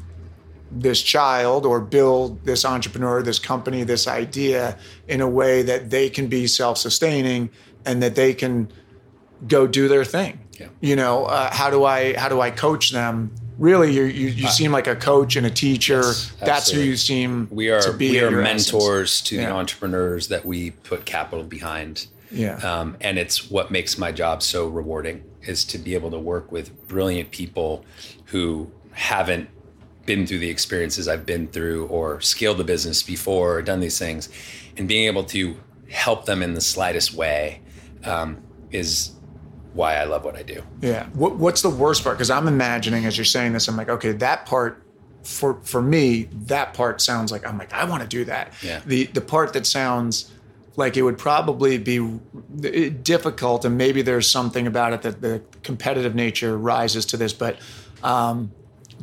this 0.72 1.02
child 1.02 1.66
or 1.66 1.80
build 1.80 2.44
this 2.46 2.64
entrepreneur, 2.64 3.22
this 3.24 3.40
company, 3.40 3.84
this 3.84 4.08
idea 4.08 4.78
in 5.08 5.22
a 5.22 5.28
way 5.28 5.62
that 5.64 5.90
they 5.90 6.10
can 6.10 6.28
be 6.28 6.46
self-sustaining 6.46 7.50
and 7.86 8.04
that 8.04 8.16
they 8.16 8.34
can 8.34 8.72
go 9.48 9.66
do 9.66 9.88
their 9.88 10.06
thing. 10.06 10.40
Yeah. 10.60 10.68
You 10.82 10.96
know, 10.96 11.26
uh, 11.26 11.54
how 11.54 11.70
do 11.70 11.84
I 11.86 12.18
how 12.18 12.30
do 12.30 12.42
I 12.42 12.52
coach 12.52 12.92
them? 12.92 13.32
Really, 13.58 13.94
you 13.94 14.04
you, 14.04 14.28
you 14.30 14.48
seem 14.48 14.72
like 14.72 14.88
a 14.88 14.96
coach 14.96 15.36
and 15.36 15.46
a 15.46 15.50
teacher. 15.50 15.98
Yes, 16.02 16.32
That's 16.40 16.72
who 16.72 16.80
you 16.82 16.96
seem 16.96 17.48
We 17.52 17.70
are 17.70 17.82
to 17.82 17.94
be. 17.94 18.12
we 18.12 18.20
are 18.20 18.30
your 18.32 18.42
essence. 18.42 18.72
mentors 18.74 19.22
to 19.22 19.38
the 19.38 19.50
entrepreneurs 19.50 20.28
that 20.30 20.46
we 20.46 20.72
put 20.72 21.06
capital 21.06 21.44
behind. 21.44 22.08
Yeah. 22.32 22.56
Um, 22.58 22.96
and 23.02 23.18
it's 23.18 23.50
what 23.50 23.72
makes 23.72 23.98
my 23.98 24.12
job 24.12 24.44
so 24.44 24.68
rewarding 24.68 25.24
is 25.42 25.66
to 25.66 25.78
be 25.78 25.94
able 25.96 26.12
to 26.12 26.20
work 26.20 26.52
with 26.52 26.88
brilliant 26.88 27.32
people 27.32 27.84
who 28.26 28.72
haven't 28.92 29.50
been 30.06 30.26
through 30.28 30.40
the 30.40 30.50
experiences 30.50 31.08
I've 31.08 31.26
been 31.26 31.48
through 31.48 31.88
or 31.88 32.22
scaled 32.22 32.58
the 32.58 32.64
business 32.64 33.02
before 33.04 33.56
or 33.58 33.62
done 33.62 33.80
these 33.80 33.98
things 34.00 34.30
and 34.78 34.88
being 34.88 35.06
able 35.08 35.24
to 35.26 35.58
help 35.90 36.26
them 36.26 36.42
in 36.44 36.54
the 36.54 36.62
slightest 36.62 37.14
way 37.14 37.62
um, 38.04 38.42
is 38.72 39.12
why 39.74 39.96
I 39.96 40.06
love 40.06 40.24
what 40.24 40.36
I 40.36 40.44
do. 40.44 40.64
Yeah. 40.82 41.08
What, 41.14 41.36
what's 41.36 41.62
the 41.62 41.70
worst 41.70 42.04
part? 42.04 42.18
Because 42.18 42.30
I'm 42.30 42.48
imagining 42.48 43.06
as 43.06 43.18
you're 43.18 43.26
saying 43.26 43.54
this, 43.54 43.68
I'm 43.68 43.78
like, 43.78 43.90
okay, 43.90 44.12
that 44.14 44.46
part 44.46 44.84
for 45.24 45.60
for 45.64 45.82
me, 45.82 46.30
that 46.48 46.74
part 46.74 47.02
sounds 47.02 47.32
like 47.32 47.46
I'm 47.46 47.58
like 47.58 47.74
I 47.74 47.84
want 47.86 48.02
to 48.02 48.08
do 48.08 48.26
that. 48.26 48.54
Yeah. 48.62 48.82
The 48.86 49.06
the 49.06 49.22
part 49.22 49.54
that 49.54 49.66
sounds 49.66 50.32
like 50.76 50.96
it 50.96 51.02
would 51.02 51.18
probably 51.18 51.78
be 51.78 52.00
difficult, 53.04 53.66
and 53.66 53.78
maybe 53.78 54.02
there's 54.02 54.30
something 54.30 54.66
about 54.66 54.94
it 54.94 55.02
that 55.02 55.22
the 55.22 55.42
competitive 55.62 56.16
nature 56.16 56.58
rises 56.58 57.06
to 57.08 57.18
this, 57.18 57.34
but 57.34 57.60
um, 58.02 58.52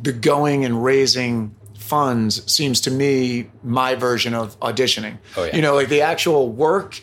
the 0.01 0.11
going 0.11 0.65
and 0.65 0.83
raising 0.83 1.55
funds 1.75 2.51
seems 2.51 2.81
to 2.81 2.91
me 2.91 3.49
my 3.63 3.95
version 3.95 4.33
of 4.33 4.59
auditioning. 4.59 5.17
Oh, 5.37 5.45
yeah. 5.45 5.55
You 5.55 5.61
know, 5.61 5.75
like 5.75 5.89
the 5.89 6.01
actual 6.01 6.49
work 6.49 6.99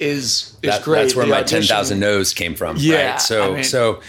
is 0.00 0.56
is 0.62 0.70
That- 0.70 0.82
great. 0.82 1.02
That's 1.02 1.14
where 1.16 1.26
The 1.26 1.30
my 1.30 1.42
ten 1.42 1.58
audition- 1.58 1.76
thousand 1.76 2.00
no's 2.00 2.32
came 2.32 2.54
from. 2.54 2.76
Yeah, 2.78 3.12
Right? 3.12 3.20
So 3.20 3.52
I 3.52 3.54
mean- 3.56 3.64
so 3.64 4.00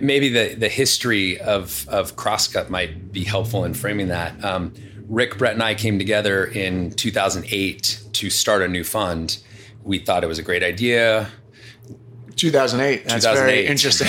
maybe 0.00 0.28
the 0.28 0.54
the 0.54 0.68
history 0.68 1.38
of 1.40 1.86
of 1.88 2.16
Crosscut 2.16 2.68
might 2.70 3.12
be 3.12 3.24
helpful 3.24 3.64
in 3.64 3.74
framing 3.74 4.08
that. 4.08 4.44
Um, 4.44 4.74
Rick, 5.08 5.38
Brett, 5.38 5.52
and 5.54 5.62
I 5.62 5.74
came 5.74 5.98
together 5.98 6.44
in 6.44 6.90
2008 6.92 8.00
to 8.14 8.28
start 8.28 8.62
a 8.62 8.68
new 8.68 8.82
fund. 8.82 9.38
We 9.84 9.98
thought 10.00 10.24
it 10.24 10.26
was 10.26 10.40
a 10.40 10.42
great 10.42 10.64
idea. 10.64 11.28
2008. 12.34 13.06
That's 13.08 13.24
very 13.24 13.66
interesting. 13.66 14.08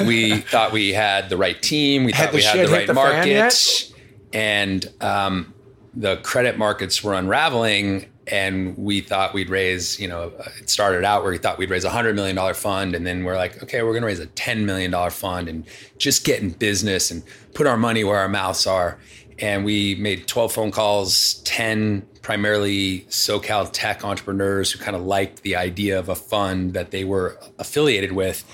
we 0.06 0.38
thought 0.38 0.72
we 0.72 0.92
had 0.92 1.28
the 1.28 1.36
right 1.36 1.60
team. 1.62 2.04
We 2.04 2.12
Had 2.12 2.26
thought 2.30 2.34
we 2.34 2.42
had 2.42 2.66
the 2.66 2.72
right 2.72 2.86
the 2.86 2.94
market, 2.94 3.92
and 4.32 4.90
um, 5.00 5.54
the 5.94 6.16
credit 6.18 6.58
markets 6.58 7.04
were 7.04 7.14
unraveling. 7.14 8.06
And 8.30 8.76
we 8.78 9.00
thought 9.00 9.34
we'd 9.34 9.50
raise, 9.50 9.98
you 9.98 10.06
know, 10.06 10.32
it 10.60 10.70
started 10.70 11.04
out 11.04 11.22
where 11.22 11.32
we 11.32 11.38
thought 11.38 11.58
we'd 11.58 11.70
raise 11.70 11.84
a 11.84 11.90
hundred 11.90 12.14
million 12.14 12.36
dollar 12.36 12.54
fund, 12.54 12.94
and 12.94 13.06
then 13.06 13.24
we're 13.24 13.36
like, 13.36 13.62
okay, 13.62 13.82
we're 13.82 13.92
going 13.92 14.02
to 14.02 14.06
raise 14.06 14.20
a 14.20 14.26
ten 14.26 14.64
million 14.64 14.90
dollar 14.90 15.10
fund 15.10 15.48
and 15.48 15.64
just 15.98 16.24
get 16.24 16.40
in 16.40 16.50
business 16.50 17.10
and 17.10 17.24
put 17.54 17.66
our 17.66 17.76
money 17.76 18.04
where 18.04 18.18
our 18.18 18.28
mouths 18.28 18.66
are. 18.66 18.98
And 19.40 19.64
we 19.64 19.94
made 19.94 20.26
12 20.26 20.52
phone 20.52 20.70
calls, 20.70 21.34
10 21.44 22.06
primarily 22.20 23.00
SoCal 23.08 23.70
tech 23.72 24.04
entrepreneurs 24.04 24.70
who 24.70 24.78
kind 24.78 24.94
of 24.94 25.02
liked 25.02 25.42
the 25.42 25.56
idea 25.56 25.98
of 25.98 26.10
a 26.10 26.14
fund 26.14 26.74
that 26.74 26.90
they 26.90 27.04
were 27.04 27.38
affiliated 27.58 28.12
with 28.12 28.44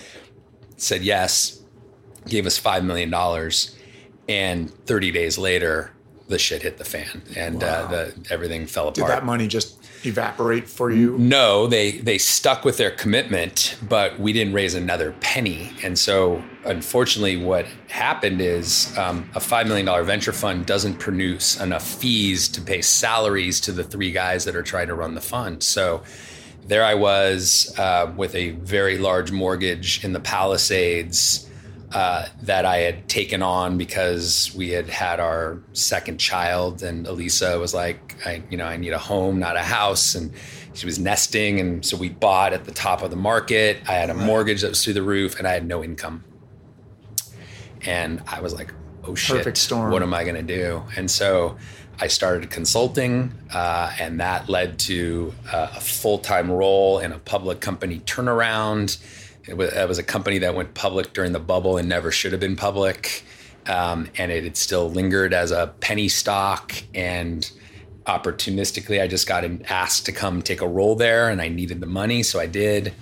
said 0.76 1.02
yes, 1.02 1.60
gave 2.26 2.46
us 2.46 2.60
$5 2.60 2.84
million. 2.84 3.12
And 4.28 4.70
30 4.86 5.10
days 5.10 5.38
later, 5.38 5.92
the 6.28 6.38
shit 6.38 6.62
hit 6.62 6.76
the 6.78 6.84
fan 6.84 7.22
and 7.36 7.62
uh, 7.62 7.86
the, 7.86 8.14
everything 8.30 8.66
fell 8.66 8.88
apart. 8.88 8.94
Did 8.94 9.06
that 9.08 9.24
money 9.24 9.46
just 9.46 9.78
evaporate 10.04 10.68
for 10.68 10.90
you? 10.90 11.16
No, 11.18 11.66
they 11.66 11.92
they 11.92 12.18
stuck 12.18 12.64
with 12.64 12.76
their 12.78 12.90
commitment, 12.90 13.76
but 13.88 14.18
we 14.18 14.32
didn't 14.32 14.52
raise 14.52 14.74
another 14.74 15.12
penny. 15.20 15.72
And 15.82 15.98
so, 15.98 16.42
unfortunately, 16.64 17.36
what 17.36 17.66
happened 17.88 18.40
is 18.40 18.96
um, 18.98 19.30
a 19.34 19.40
five 19.40 19.66
million 19.66 19.86
dollar 19.86 20.02
venture 20.02 20.32
fund 20.32 20.66
doesn't 20.66 20.98
produce 20.98 21.60
enough 21.60 21.86
fees 21.86 22.48
to 22.48 22.60
pay 22.60 22.82
salaries 22.82 23.60
to 23.60 23.72
the 23.72 23.84
three 23.84 24.10
guys 24.10 24.44
that 24.44 24.56
are 24.56 24.64
trying 24.64 24.88
to 24.88 24.94
run 24.94 25.14
the 25.14 25.20
fund. 25.20 25.62
So. 25.62 26.02
There 26.68 26.82
I 26.82 26.94
was 26.94 27.72
uh, 27.78 28.12
with 28.16 28.34
a 28.34 28.50
very 28.50 28.98
large 28.98 29.30
mortgage 29.30 30.04
in 30.04 30.12
the 30.12 30.18
Palisades 30.18 31.45
uh, 31.96 32.28
that 32.42 32.66
I 32.66 32.76
had 32.80 33.08
taken 33.08 33.42
on 33.42 33.78
because 33.78 34.54
we 34.54 34.68
had 34.68 34.86
had 34.86 35.18
our 35.18 35.62
second 35.72 36.18
child, 36.18 36.82
and 36.82 37.06
Elisa 37.06 37.58
was 37.58 37.72
like, 37.72 38.14
I, 38.26 38.42
you 38.50 38.58
know, 38.58 38.66
I 38.66 38.76
need 38.76 38.92
a 38.92 38.98
home, 38.98 39.38
not 39.38 39.56
a 39.56 39.62
house, 39.62 40.14
and 40.14 40.30
she 40.74 40.84
was 40.84 40.98
nesting, 40.98 41.58
and 41.58 41.82
so 41.86 41.96
we 41.96 42.10
bought 42.10 42.52
at 42.52 42.66
the 42.66 42.70
top 42.70 43.00
of 43.00 43.08
the 43.08 43.16
market. 43.16 43.78
I 43.88 43.94
had 43.94 44.10
a 44.10 44.14
mortgage 44.14 44.60
that 44.60 44.68
was 44.68 44.84
through 44.84 44.92
the 44.92 45.02
roof, 45.02 45.38
and 45.38 45.48
I 45.48 45.54
had 45.54 45.66
no 45.66 45.82
income, 45.82 46.22
and 47.86 48.22
I 48.26 48.42
was 48.42 48.52
like, 48.52 48.74
oh 49.04 49.14
shit, 49.14 49.38
Perfect 49.38 49.56
storm. 49.56 49.90
what 49.90 50.02
am 50.02 50.12
I 50.12 50.24
going 50.24 50.36
to 50.36 50.54
do? 50.54 50.82
And 50.96 51.10
so. 51.10 51.56
I 51.98 52.08
started 52.08 52.50
consulting, 52.50 53.32
uh, 53.54 53.90
and 53.98 54.20
that 54.20 54.50
led 54.50 54.78
to 54.80 55.32
uh, 55.50 55.68
a 55.76 55.80
full 55.80 56.18
time 56.18 56.50
role 56.50 56.98
in 56.98 57.10
a 57.10 57.18
public 57.18 57.62
company 57.62 58.00
turnaround. 58.00 58.98
It 59.46 59.56
was, 59.56 59.72
it 59.72 59.88
was 59.88 59.98
a 59.98 60.02
company 60.02 60.38
that 60.38 60.54
went 60.54 60.74
public 60.74 61.12
during 61.12 61.32
the 61.32 61.40
bubble 61.40 61.76
and 61.76 61.88
never 61.88 62.10
should 62.10 62.32
have 62.32 62.40
been 62.40 62.56
public. 62.56 63.24
Um, 63.66 64.08
and 64.16 64.30
it 64.30 64.44
had 64.44 64.56
still 64.56 64.90
lingered 64.90 65.34
as 65.34 65.50
a 65.50 65.74
penny 65.80 66.08
stock. 66.08 66.72
And 66.94 67.50
opportunistically, 68.06 69.02
I 69.02 69.06
just 69.06 69.26
got 69.26 69.44
asked 69.68 70.06
to 70.06 70.12
come 70.12 70.42
take 70.42 70.60
a 70.60 70.68
role 70.68 70.94
there, 70.94 71.28
and 71.28 71.40
I 71.42 71.48
needed 71.48 71.80
the 71.80 71.86
money, 71.86 72.22
so 72.22 72.38
I 72.38 72.46
did. 72.46 72.94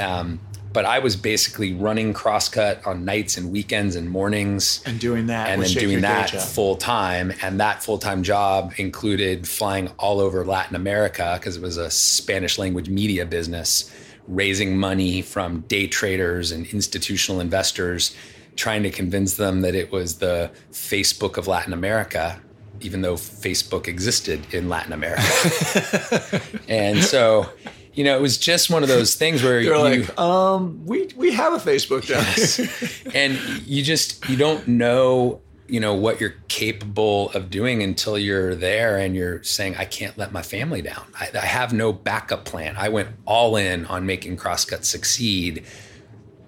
Um, 0.00 0.40
but 0.72 0.84
I 0.84 0.98
was 0.98 1.16
basically 1.16 1.74
running 1.74 2.12
Crosscut 2.12 2.86
on 2.86 3.04
nights 3.04 3.36
and 3.36 3.50
weekends 3.50 3.96
and 3.96 4.08
mornings 4.10 4.82
And 4.84 5.00
doing 5.00 5.26
that, 5.26 5.48
and 5.48 5.62
then 5.62 5.70
doing 5.70 6.00
that 6.02 6.30
full 6.30 6.76
time. 6.76 7.32
And 7.42 7.58
that 7.60 7.82
full 7.82 7.98
time 7.98 8.22
job 8.22 8.74
included 8.76 9.48
flying 9.48 9.88
all 9.98 10.20
over 10.20 10.44
Latin 10.44 10.76
America 10.76 11.36
because 11.38 11.56
it 11.56 11.62
was 11.62 11.78
a 11.78 11.90
Spanish 11.90 12.58
language 12.58 12.88
media 12.88 13.24
business, 13.24 13.90
raising 14.28 14.76
money 14.76 15.22
from 15.22 15.62
day 15.62 15.86
traders 15.86 16.52
and 16.52 16.66
institutional 16.66 17.40
investors, 17.40 18.14
trying 18.56 18.82
to 18.82 18.90
convince 18.90 19.36
them 19.36 19.62
that 19.62 19.74
it 19.74 19.90
was 19.90 20.18
the 20.18 20.50
Facebook 20.70 21.36
of 21.36 21.48
Latin 21.48 21.72
America. 21.72 22.40
Even 22.80 23.00
though 23.00 23.14
Facebook 23.14 23.88
existed 23.88 24.54
in 24.54 24.68
Latin 24.68 24.92
America. 24.92 26.40
and 26.68 27.02
so, 27.02 27.50
you 27.92 28.04
know, 28.04 28.16
it 28.16 28.20
was 28.20 28.38
just 28.38 28.70
one 28.70 28.84
of 28.84 28.88
those 28.88 29.16
things 29.16 29.42
where 29.42 29.64
They're 29.64 29.74
you, 29.74 30.02
like, 30.02 30.16
um, 30.16 30.86
we 30.86 31.08
we 31.16 31.32
have 31.32 31.54
a 31.54 31.56
Facebook 31.56 32.04
here. 32.04 33.10
and 33.14 33.36
you 33.66 33.82
just 33.82 34.28
you 34.28 34.36
don't 34.36 34.68
know 34.68 35.40
you 35.68 35.80
know 35.80 35.94
what 35.94 36.20
you're 36.20 36.34
capable 36.48 37.30
of 37.30 37.50
doing 37.50 37.82
until 37.82 38.18
you're 38.18 38.54
there 38.54 38.96
and 38.96 39.14
you're 39.14 39.42
saying 39.42 39.76
i 39.76 39.84
can't 39.84 40.16
let 40.16 40.32
my 40.32 40.42
family 40.42 40.82
down. 40.82 41.04
I, 41.14 41.30
I 41.34 41.46
have 41.46 41.72
no 41.72 41.92
backup 41.92 42.44
plan. 42.44 42.76
I 42.76 42.88
went 42.88 43.10
all 43.26 43.56
in 43.56 43.86
on 43.86 44.06
making 44.06 44.36
crosscut 44.36 44.84
succeed. 44.84 45.64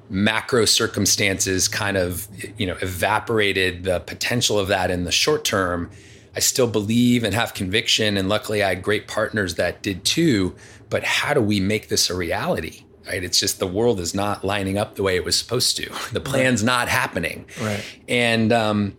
Macro 0.08 0.64
circumstances 0.64 1.68
kind 1.68 1.96
of 1.96 2.26
you 2.58 2.66
know 2.66 2.76
evaporated 2.80 3.84
the 3.84 4.00
potential 4.00 4.58
of 4.58 4.68
that 4.68 4.90
in 4.90 5.04
the 5.04 5.12
short 5.12 5.44
term. 5.44 5.90
I 6.34 6.40
still 6.40 6.66
believe 6.68 7.24
and 7.24 7.34
have 7.34 7.54
conviction 7.54 8.16
and 8.16 8.28
luckily 8.28 8.62
i 8.62 8.68
had 8.68 8.82
great 8.82 9.08
partners 9.08 9.56
that 9.56 9.82
did 9.82 10.04
too 10.04 10.54
but 10.88 11.02
how 11.02 11.34
do 11.34 11.40
we 11.40 11.58
make 11.58 11.88
this 11.88 12.08
a 12.08 12.14
reality 12.14 12.84
right? 13.06 13.24
It's 13.24 13.40
just 13.40 13.58
the 13.58 13.66
world 13.66 13.98
is 13.98 14.14
not 14.14 14.44
lining 14.44 14.78
up 14.78 14.94
the 14.94 15.02
way 15.02 15.16
it 15.16 15.24
was 15.24 15.36
supposed 15.36 15.76
to. 15.78 15.90
The 16.12 16.20
plan's 16.20 16.62
not 16.62 16.88
happening. 16.88 17.46
Right. 17.60 17.84
and 18.08 18.52
um 18.52 18.96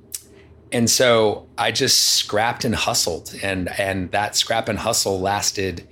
and 0.72 0.90
so 0.90 1.48
i 1.58 1.72
just 1.72 1.98
scrapped 2.16 2.64
and 2.66 2.76
hustled 2.76 3.34
and 3.44 3.70
and 3.80 4.12
that 4.12 4.36
scrap 4.36 4.68
and 4.70 4.80
hustle 4.80 5.20
lasted 5.20 5.88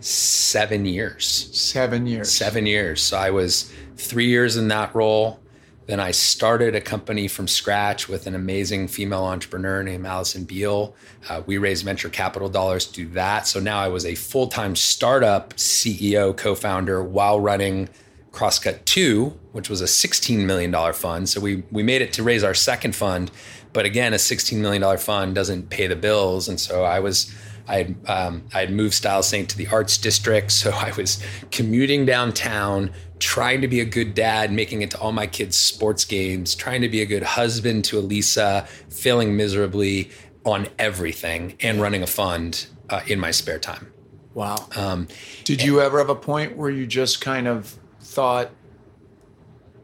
seven 0.00 0.84
years 0.84 1.48
Seven 1.52 2.06
years. 2.06 2.30
seven 2.30 2.66
years. 2.66 3.00
So 3.00 3.16
I 3.16 3.30
was 3.30 3.72
three 3.96 4.26
years 4.26 4.56
in 4.56 4.68
that 4.68 4.94
role. 4.94 5.38
Then 5.86 6.00
I 6.00 6.10
started 6.10 6.74
a 6.74 6.80
company 6.80 7.28
from 7.28 7.46
scratch 7.48 8.08
with 8.08 8.26
an 8.26 8.34
amazing 8.34 8.88
female 8.88 9.24
entrepreneur 9.24 9.82
named 9.82 10.04
Allison 10.06 10.44
Beal. 10.44 10.94
Uh, 11.28 11.42
we 11.46 11.56
raised 11.58 11.84
venture 11.84 12.08
capital 12.08 12.48
dollars 12.48 12.86
to 12.86 12.92
do 12.92 13.08
that. 13.10 13.46
So 13.46 13.60
now 13.60 13.78
I 13.78 13.88
was 13.88 14.04
a 14.04 14.14
full 14.14 14.48
time 14.48 14.74
startup 14.76 15.54
CEO, 15.54 16.36
co 16.36 16.54
founder 16.54 17.02
while 17.02 17.40
running 17.40 17.88
Crosscut 18.32 18.84
2, 18.86 19.26
which 19.52 19.68
was 19.68 19.80
a 19.80 19.86
$16 19.86 20.44
million 20.46 20.72
fund. 20.94 21.28
So 21.28 21.40
we, 21.40 21.62
we 21.70 21.82
made 21.82 22.02
it 22.02 22.12
to 22.14 22.22
raise 22.22 22.42
our 22.42 22.54
second 22.54 22.96
fund. 22.96 23.30
But 23.72 23.84
again, 23.84 24.12
a 24.12 24.16
$16 24.16 24.58
million 24.58 24.98
fund 24.98 25.34
doesn't 25.34 25.70
pay 25.70 25.86
the 25.86 25.96
bills. 25.96 26.48
And 26.48 26.60
so 26.60 26.84
I 26.84 27.00
was 27.00 27.34
I 27.68 27.76
had 27.76 27.96
um, 28.08 28.44
I 28.52 28.60
had 28.60 28.72
moved 28.72 28.94
Style 28.94 29.22
Saint 29.22 29.48
to 29.50 29.56
the 29.56 29.68
Arts 29.68 29.96
District, 29.98 30.50
so 30.50 30.70
I 30.74 30.92
was 30.96 31.22
commuting 31.50 32.06
downtown 32.06 32.90
trying 33.18 33.60
to 33.60 33.68
be 33.68 33.78
a 33.78 33.84
good 33.84 34.14
dad, 34.14 34.52
making 34.52 34.82
it 34.82 34.90
to 34.90 34.98
all 34.98 35.12
my 35.12 35.28
kids' 35.28 35.56
sports 35.56 36.04
games, 36.04 36.56
trying 36.56 36.80
to 36.80 36.88
be 36.88 37.00
a 37.00 37.06
good 37.06 37.22
husband 37.22 37.84
to 37.84 37.98
Elisa, 37.98 38.66
failing 38.90 39.36
miserably 39.36 40.10
on 40.44 40.66
everything, 40.76 41.56
and 41.60 41.80
running 41.80 42.02
a 42.02 42.06
fund 42.06 42.66
uh, 42.90 43.00
in 43.06 43.20
my 43.20 43.30
spare 43.30 43.60
time. 43.60 43.92
Wow. 44.34 44.56
Um, 44.74 45.06
Did 45.44 45.62
you 45.62 45.80
ever 45.80 45.98
have 45.98 46.08
a 46.08 46.16
point 46.16 46.56
where 46.56 46.70
you 46.70 46.84
just 46.84 47.20
kind 47.20 47.46
of 47.46 47.76
thought, 48.00 48.50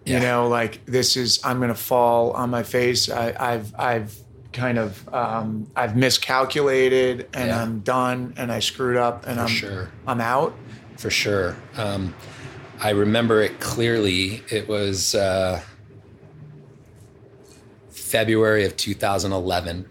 you 0.09 0.20
know, 0.20 0.48
like 0.48 0.84
this 0.86 1.16
is 1.16 1.40
I'm 1.44 1.59
going 1.59 1.68
to 1.68 1.74
fall 1.74 2.32
on 2.32 2.50
my 2.50 2.62
face. 2.62 3.09
I, 3.11 3.34
I've 3.38 3.74
I've 3.78 4.16
kind 4.52 4.78
of 4.78 5.09
um, 5.14 5.70
I've 5.76 5.96
miscalculated 5.96 7.28
and 7.34 7.48
Yeah. 7.48 7.62
I'm 7.62 7.80
done 7.80 8.34
and 8.36 8.50
I 8.50 8.61
screwed 8.61 8.96
up 8.96 9.26
and 9.26 9.38
I'm 9.40 9.46
sure. 9.48 9.90
I'm 10.06 10.20
out. 10.20 10.54
for 10.96 11.11
sure. 11.11 11.56
Um, 11.76 12.14
I 12.80 12.90
remember 12.90 13.42
it 13.42 13.61
clearly. 13.61 14.42
It 14.50 14.68
was 14.68 15.14
uh, 15.14 15.61
February 17.90 18.64
of 18.64 18.76
2011, 18.76 19.88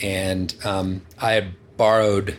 and 0.00 0.54
um, 0.64 1.02
I 1.20 1.32
had 1.32 1.54
borrowed 1.76 2.36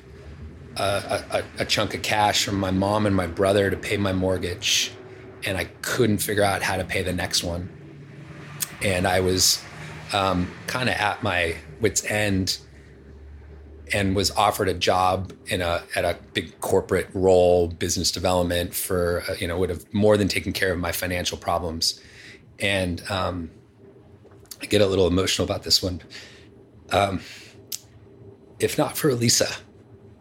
a, 0.78 1.24
a, 1.32 1.44
a 1.60 1.66
chunk 1.66 1.94
of 1.94 2.02
cash 2.02 2.44
from 2.46 2.60
my 2.60 2.72
mom 2.72 3.06
and 3.06 3.16
my 3.16 3.28
brother 3.28 3.70
to 3.70 3.78
pay 3.78 3.98
my 3.98 4.14
mortgage, 4.14 4.92
and 5.46 5.58
I 5.58 5.66
couldn't 5.82 6.18
figure 6.20 6.44
out 6.44 6.62
how 6.62 6.78
to 6.78 6.84
pay 6.84 7.04
the 7.04 7.14
next 7.14 7.44
one. 7.44 7.70
And 8.82 9.08
I 9.08 9.20
was 9.20 9.64
um, 10.14 10.52
kind 10.68 10.90
of 10.90 10.96
at 10.96 11.24
my 11.24 11.56
wits' 11.82 12.06
end 12.06 12.58
and 13.94 14.16
was 14.16 14.32
offered 14.32 14.68
a 14.68 14.74
job 14.74 15.32
in 15.48 15.62
a 15.62 15.84
at 15.96 16.04
a 16.04 16.18
big 16.34 16.60
corporate 16.60 17.08
role, 17.14 17.68
business 17.68 18.12
development 18.12 18.74
for 18.74 19.24
uh, 19.30 19.36
you 19.40 19.48
know 19.48 19.58
would 19.58 19.70
have 19.70 19.92
more 19.94 20.18
than 20.18 20.28
taken 20.28 20.52
care 20.52 20.72
of 20.72 20.80
my 20.80 20.92
financial 20.92 21.38
problems, 21.38 22.02
and 22.60 23.04
um, 23.10 23.52
I 24.62 24.66
get 24.66 24.82
a 24.82 24.88
little 24.88 25.08
emotional 25.08 25.46
about 25.46 25.64
this 25.64 25.84
one. 25.84 26.02
Um, 26.92 27.22
if 28.60 28.78
not 28.78 28.98
for 28.98 29.14
Lisa, 29.14 29.50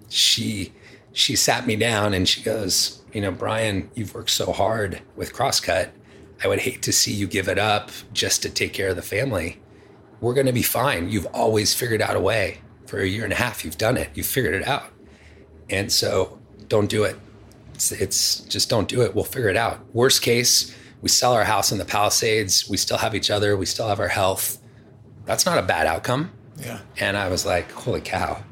she 0.08 0.72
she 1.12 1.36
sat 1.36 1.66
me 1.66 1.76
down 1.76 2.12
and 2.12 2.28
she 2.28 2.42
goes, 2.42 3.03
you 3.14 3.20
know, 3.20 3.30
Brian, 3.30 3.90
you've 3.94 4.12
worked 4.12 4.30
so 4.30 4.52
hard 4.52 5.00
with 5.16 5.32
Crosscut. 5.32 5.90
I 6.42 6.48
would 6.48 6.58
hate 6.58 6.82
to 6.82 6.92
see 6.92 7.12
you 7.12 7.26
give 7.26 7.48
it 7.48 7.58
up 7.58 7.90
just 8.12 8.42
to 8.42 8.50
take 8.50 8.72
care 8.72 8.88
of 8.88 8.96
the 8.96 9.02
family. 9.02 9.60
We're 10.20 10.34
going 10.34 10.46
to 10.46 10.52
be 10.52 10.62
fine. 10.62 11.08
You've 11.08 11.26
always 11.26 11.74
figured 11.74 12.02
out 12.02 12.16
a 12.16 12.20
way 12.20 12.60
for 12.86 12.98
a 12.98 13.06
year 13.06 13.24
and 13.24 13.32
a 13.32 13.36
half. 13.36 13.64
You've 13.64 13.78
done 13.78 13.96
it. 13.96 14.10
You've 14.14 14.26
figured 14.26 14.54
it 14.54 14.66
out. 14.66 14.90
And 15.70 15.90
so 15.90 16.38
don't 16.68 16.90
do 16.90 17.04
it. 17.04 17.16
It's, 17.74 17.92
it's 17.92 18.40
just 18.40 18.68
don't 18.68 18.88
do 18.88 19.02
it. 19.02 19.14
We'll 19.14 19.24
figure 19.24 19.48
it 19.48 19.56
out. 19.56 19.80
Worst 19.94 20.22
case, 20.22 20.74
we 21.00 21.08
sell 21.08 21.32
our 21.32 21.44
house 21.44 21.70
in 21.70 21.78
the 21.78 21.84
Palisades. 21.84 22.68
We 22.68 22.76
still 22.76 22.98
have 22.98 23.14
each 23.14 23.30
other. 23.30 23.56
We 23.56 23.66
still 23.66 23.88
have 23.88 24.00
our 24.00 24.08
health. 24.08 24.58
That's 25.24 25.46
not 25.46 25.58
a 25.58 25.62
bad 25.62 25.86
outcome. 25.86 26.32
Yeah. 26.60 26.80
And 26.98 27.16
I 27.16 27.28
was 27.28 27.46
like, 27.46 27.70
holy 27.70 28.00
cow, 28.00 28.42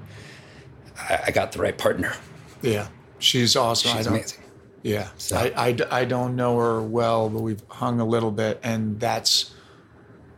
I, 0.97 1.21
I 1.27 1.31
got 1.31 1.53
the 1.53 1.59
right 1.59 1.77
partner. 1.77 2.15
Yeah. 2.63 2.89
She's 3.19 3.57
awesome. 3.57 3.97
She's 3.97 4.07
amazing. 4.07 4.42
Yeah. 4.83 5.09
So- 5.17 5.37
I, 5.37 5.53
I, 5.57 5.77
I 5.91 6.05
don't 6.05 6.37
know 6.37 6.59
her 6.59 6.83
well, 6.83 7.29
but 7.29 7.41
we've 7.43 7.63
hung 7.69 8.01
a 8.01 8.05
little 8.05 8.31
bit. 8.31 8.61
And 8.63 8.99
that's 8.99 9.53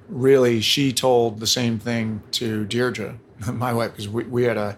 really, 0.09 0.61
she 0.61 0.93
told 0.93 1.41
the 1.41 1.47
same 1.47 1.79
thing 1.79 2.23
to 2.33 2.65
Deirdre, 2.67 3.19
my 3.53 3.73
wife, 3.73 3.93
because 3.93 4.09
we, 4.09 4.25
we 4.25 4.45
had 4.45 4.57
a, 4.57 4.77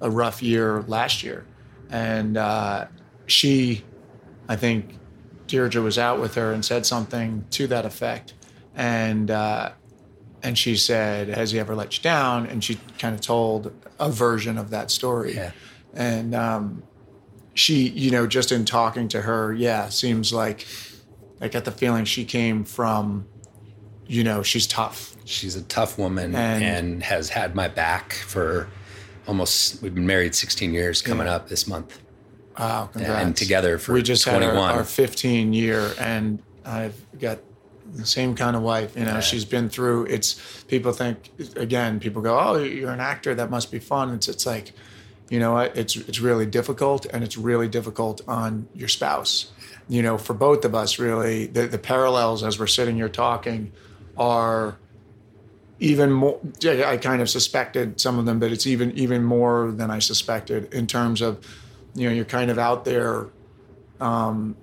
a 0.00 0.10
rough 0.10 0.42
year 0.42 0.82
last 0.86 1.22
year. 1.22 1.44
And 1.90 2.36
uh, 2.36 2.86
she, 3.26 3.84
I 4.48 4.56
think 4.56 4.94
Deirdre 5.46 5.82
was 5.82 5.98
out 5.98 6.20
with 6.20 6.34
her 6.34 6.52
and 6.52 6.64
said 6.64 6.86
something 6.86 7.44
to 7.50 7.66
that 7.68 7.84
effect. 7.86 8.34
And, 8.74 9.30
uh, 9.30 9.72
and 10.42 10.56
she 10.56 10.76
said, 10.76 11.28
Has 11.28 11.50
he 11.50 11.58
ever 11.58 11.74
let 11.74 11.96
you 11.96 12.02
down? 12.02 12.46
And 12.46 12.62
she 12.62 12.78
kind 12.98 13.14
of 13.14 13.20
told 13.20 13.72
a 13.98 14.10
version 14.10 14.56
of 14.56 14.70
that 14.70 14.90
story. 14.90 15.34
Yeah. 15.34 15.50
And, 15.94 16.34
um, 16.34 16.82
she, 17.58 17.88
you 17.88 18.10
know, 18.10 18.26
just 18.26 18.52
in 18.52 18.64
talking 18.64 19.08
to 19.08 19.20
her, 19.22 19.52
yeah, 19.52 19.88
seems 19.88 20.32
like 20.32 20.66
I 21.40 21.48
got 21.48 21.64
the 21.64 21.72
feeling 21.72 22.04
she 22.04 22.24
came 22.24 22.64
from, 22.64 23.26
you 24.06 24.22
know, 24.24 24.42
she's 24.42 24.66
tough. 24.66 25.16
She's 25.24 25.56
a 25.56 25.62
tough 25.62 25.98
woman 25.98 26.34
And- 26.34 26.62
and, 26.64 27.02
has 27.02 27.28
had 27.30 27.54
my 27.54 27.68
back 27.68 28.12
for 28.12 28.68
almost, 29.26 29.82
we've 29.82 29.94
been 29.94 30.06
married 30.06 30.34
16 30.34 30.72
years 30.72 31.02
coming 31.02 31.26
Yeah. 31.26 31.34
up 31.34 31.48
this 31.48 31.66
month. 31.66 31.98
Wow, 32.58 32.88
congrats. 32.92 33.24
And 33.24 33.36
together 33.36 33.78
for 33.78 33.92
we 33.92 34.02
just 34.02 34.24
21. 34.24 34.54
had 34.54 34.56
our, 34.72 34.78
our 34.78 34.84
15 34.84 35.52
year, 35.52 35.92
and 35.98 36.40
I've 36.64 36.94
got 37.20 37.38
the 37.94 38.06
same 38.06 38.34
kind 38.34 38.56
of 38.56 38.62
wife. 38.62 38.96
You 38.96 39.04
know, 39.04 39.14
Yeah. 39.14 39.20
she's 39.20 39.44
been 39.44 39.68
through. 39.68 40.06
It's 40.06 40.34
people 40.66 40.92
think 40.92 41.30
again. 41.56 42.00
People 42.00 42.20
go, 42.20 42.36
"Oh, 42.38 42.56
you're 42.62 42.90
an 42.90 43.00
actor. 43.00 43.34
That 43.34 43.48
must 43.50 43.70
be 43.70 43.78
fun." 43.78 44.12
It's 44.12 44.28
it's 44.28 44.44
like, 44.44 44.72
you 45.28 45.38
know? 45.38 45.58
It's 45.58 45.96
it's 45.96 46.20
really 46.20 46.46
difficult, 46.46 47.06
and 47.06 47.24
it's 47.24 47.36
really 47.36 47.68
difficult 47.68 48.22
on 48.28 48.68
your 48.74 48.88
spouse. 48.88 49.50
You 49.88 50.02
know, 50.02 50.18
for 50.18 50.34
both 50.34 50.64
of 50.64 50.74
us, 50.74 50.98
really, 50.98 51.46
the 51.46 51.66
the 51.66 51.78
parallels 51.78 52.42
as 52.42 52.58
we're 52.58 52.66
sitting 52.66 52.96
here 52.96 53.08
talking 53.08 53.72
are 54.16 54.78
even 55.80 56.10
more 56.10 56.40
i 56.66 56.96
kind 56.96 57.22
of 57.22 57.30
suspected 57.30 58.00
some 58.00 58.18
of 58.18 58.26
them 58.26 58.38
but 58.38 58.50
it's 58.50 58.66
even 58.66 58.90
even 58.92 59.22
more 59.22 59.70
than 59.70 59.90
i 59.90 59.98
suspected 59.98 60.72
in 60.74 60.86
terms 60.86 61.20
of 61.20 61.44
you 61.94 62.08
know 62.08 62.14
you're 62.14 62.24
kind 62.24 62.50
of 62.50 62.58
out 62.58 62.84
there 62.84 63.26
um, 64.00 64.56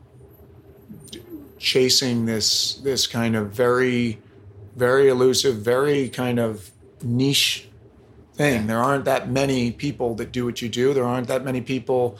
chasing 1.57 2.25
this 2.25 2.75
this 2.75 3.07
kind 3.07 3.35
of 3.35 3.51
very 3.51 4.19
very 4.75 5.07
elusive 5.07 5.57
very 5.57 6.09
kind 6.09 6.39
of 6.39 6.69
niche 7.01 7.67
thing 8.35 8.67
there 8.67 8.79
aren't 8.79 9.05
that 9.05 9.29
many 9.29 9.71
people 9.71 10.15
that 10.15 10.31
do 10.31 10.45
what 10.45 10.61
you 10.61 10.69
do 10.69 10.93
there 10.93 11.05
aren't 11.05 11.27
that 11.27 11.43
many 11.43 11.61
people 11.61 12.17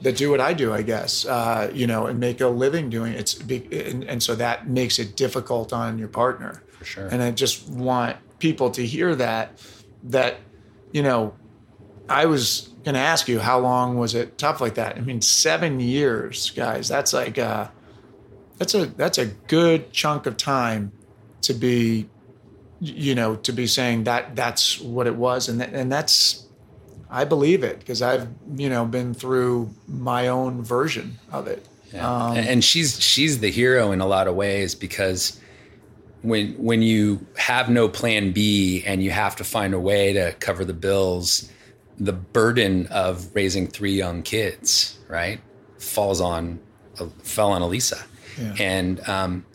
that 0.00 0.16
do 0.16 0.30
what 0.30 0.40
I 0.40 0.52
do, 0.52 0.72
I 0.72 0.82
guess, 0.82 1.26
uh, 1.26 1.70
you 1.74 1.86
know, 1.86 2.06
and 2.06 2.20
make 2.20 2.40
a 2.40 2.46
living 2.46 2.88
doing 2.88 3.14
it. 3.14 3.18
It's 3.20 3.34
big, 3.34 3.72
and, 3.72 4.04
and 4.04 4.22
so 4.22 4.34
that 4.36 4.68
makes 4.68 4.98
it 4.98 5.16
difficult 5.16 5.72
on 5.72 5.98
your 5.98 6.08
partner. 6.08 6.62
For 6.78 6.84
sure. 6.84 7.08
And 7.08 7.22
I 7.22 7.32
just 7.32 7.68
want 7.68 8.16
people 8.38 8.70
to 8.70 8.86
hear 8.86 9.16
that, 9.16 9.60
that, 10.04 10.36
you 10.92 11.02
know, 11.02 11.34
I 12.08 12.26
was 12.26 12.70
going 12.84 12.94
to 12.94 13.00
ask 13.00 13.28
you, 13.28 13.40
how 13.40 13.58
long 13.58 13.98
was 13.98 14.14
it 14.14 14.38
tough 14.38 14.60
like 14.60 14.76
that? 14.76 14.96
I 14.96 15.00
mean, 15.00 15.20
seven 15.20 15.80
years, 15.80 16.50
guys, 16.50 16.86
that's 16.86 17.12
like, 17.12 17.36
uh, 17.36 17.66
that's 18.56 18.74
a, 18.74 18.86
that's 18.86 19.18
a 19.18 19.26
good 19.26 19.92
chunk 19.92 20.26
of 20.26 20.36
time 20.36 20.92
to 21.42 21.54
be, 21.54 22.08
you 22.80 23.14
know, 23.14 23.36
to 23.36 23.52
be 23.52 23.66
saying 23.66 24.04
that 24.04 24.36
that's 24.36 24.80
what 24.80 25.06
it 25.06 25.16
was. 25.16 25.48
And, 25.48 25.60
that, 25.60 25.72
and 25.72 25.90
that's, 25.90 26.46
I 27.10 27.24
believe 27.24 27.64
it 27.64 27.78
because 27.80 28.02
I've, 28.02 28.28
you 28.54 28.68
know, 28.68 28.84
been 28.84 29.14
through 29.14 29.70
my 29.86 30.28
own 30.28 30.62
version 30.62 31.18
of 31.32 31.46
it. 31.46 31.66
Yeah. 31.92 32.26
Um, 32.26 32.36
and 32.36 32.62
she's 32.62 33.00
she's 33.00 33.38
the 33.38 33.50
hero 33.50 33.92
in 33.92 34.00
a 34.02 34.06
lot 34.06 34.28
of 34.28 34.34
ways 34.34 34.74
because 34.74 35.40
when 36.20 36.52
when 36.62 36.82
you 36.82 37.26
have 37.38 37.70
no 37.70 37.88
plan 37.88 38.32
B 38.32 38.82
and 38.84 39.02
you 39.02 39.10
have 39.10 39.36
to 39.36 39.44
find 39.44 39.72
a 39.72 39.78
way 39.80 40.12
to 40.12 40.32
cover 40.38 40.66
the 40.66 40.74
bills, 40.74 41.50
the 41.98 42.12
burden 42.12 42.86
of 42.88 43.34
raising 43.34 43.66
three 43.68 43.94
young 43.94 44.22
kids, 44.22 44.98
right, 45.08 45.40
falls 45.78 46.20
on 46.20 46.58
fell 47.22 47.52
on 47.52 47.62
Elisa, 47.62 48.04
Yeah. 48.38 48.54
and 48.58 49.08
um, 49.08 49.46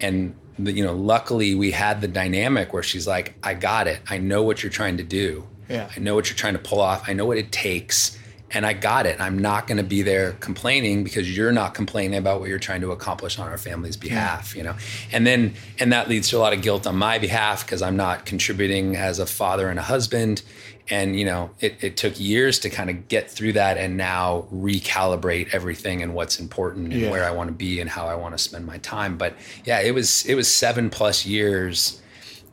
and 0.00 0.34
you 0.66 0.84
know, 0.84 0.94
luckily 0.94 1.54
we 1.54 1.70
had 1.70 2.00
the 2.00 2.08
dynamic 2.08 2.72
where 2.72 2.82
she's 2.82 3.06
like, 3.06 3.34
I 3.42 3.54
got 3.54 3.86
it, 3.86 4.00
I 4.08 4.18
know 4.18 4.42
what 4.42 4.62
you're 4.62 4.70
trying 4.72 4.96
to 4.98 5.04
do, 5.04 5.46
Yeah. 5.68 5.88
I 5.94 6.00
know 6.00 6.14
what 6.14 6.28
you're 6.28 6.36
trying 6.36 6.54
to 6.54 6.58
pull 6.58 6.80
off. 6.80 7.08
I 7.08 7.12
know 7.12 7.24
what 7.26 7.38
it 7.38 7.52
takes. 7.52 8.18
And 8.52 8.66
I 8.66 8.72
got 8.72 9.06
it. 9.06 9.20
I'm 9.20 9.38
not 9.38 9.66
going 9.68 9.76
to 9.78 9.84
be 9.84 10.02
there 10.02 10.32
complaining 10.40 11.04
because 11.04 11.34
you're 11.36 11.52
not 11.52 11.72
complaining 11.74 12.18
about 12.18 12.40
what 12.40 12.48
you're 12.48 12.58
trying 12.58 12.80
to 12.80 12.90
accomplish 12.90 13.38
on 13.38 13.48
our 13.48 13.58
family's 13.58 13.96
behalf, 13.96 14.56
you 14.56 14.62
know. 14.64 14.74
And 15.12 15.24
then 15.26 15.54
and 15.78 15.92
that 15.92 16.08
leads 16.08 16.28
to 16.30 16.36
a 16.36 16.40
lot 16.40 16.52
of 16.52 16.60
guilt 16.60 16.86
on 16.86 16.96
my 16.96 17.18
behalf 17.18 17.64
because 17.64 17.80
I'm 17.80 17.96
not 17.96 18.26
contributing 18.26 18.96
as 18.96 19.20
a 19.20 19.26
father 19.26 19.68
and 19.68 19.78
a 19.78 19.82
husband. 19.82 20.42
And 20.88 21.16
you 21.16 21.24
know, 21.24 21.50
it, 21.60 21.76
it 21.80 21.96
took 21.96 22.18
years 22.18 22.58
to 22.60 22.70
kind 22.70 22.90
of 22.90 23.06
get 23.06 23.30
through 23.30 23.52
that 23.52 23.78
and 23.78 23.96
now 23.96 24.48
recalibrate 24.52 25.54
everything 25.54 26.02
and 26.02 26.14
what's 26.14 26.40
important 26.40 26.92
and 26.92 27.02
Yeah. 27.02 27.10
where 27.10 27.24
I 27.24 27.30
want 27.30 27.48
to 27.48 27.54
be 27.54 27.80
and 27.80 27.88
how 27.88 28.06
I 28.06 28.16
want 28.16 28.34
to 28.36 28.38
spend 28.42 28.66
my 28.66 28.78
time. 28.78 29.16
But 29.16 29.34
yeah, 29.64 29.80
it 29.80 29.94
was 29.94 30.26
it 30.26 30.34
was 30.34 30.52
seven 30.52 30.90
plus 30.90 31.24
years 31.24 32.02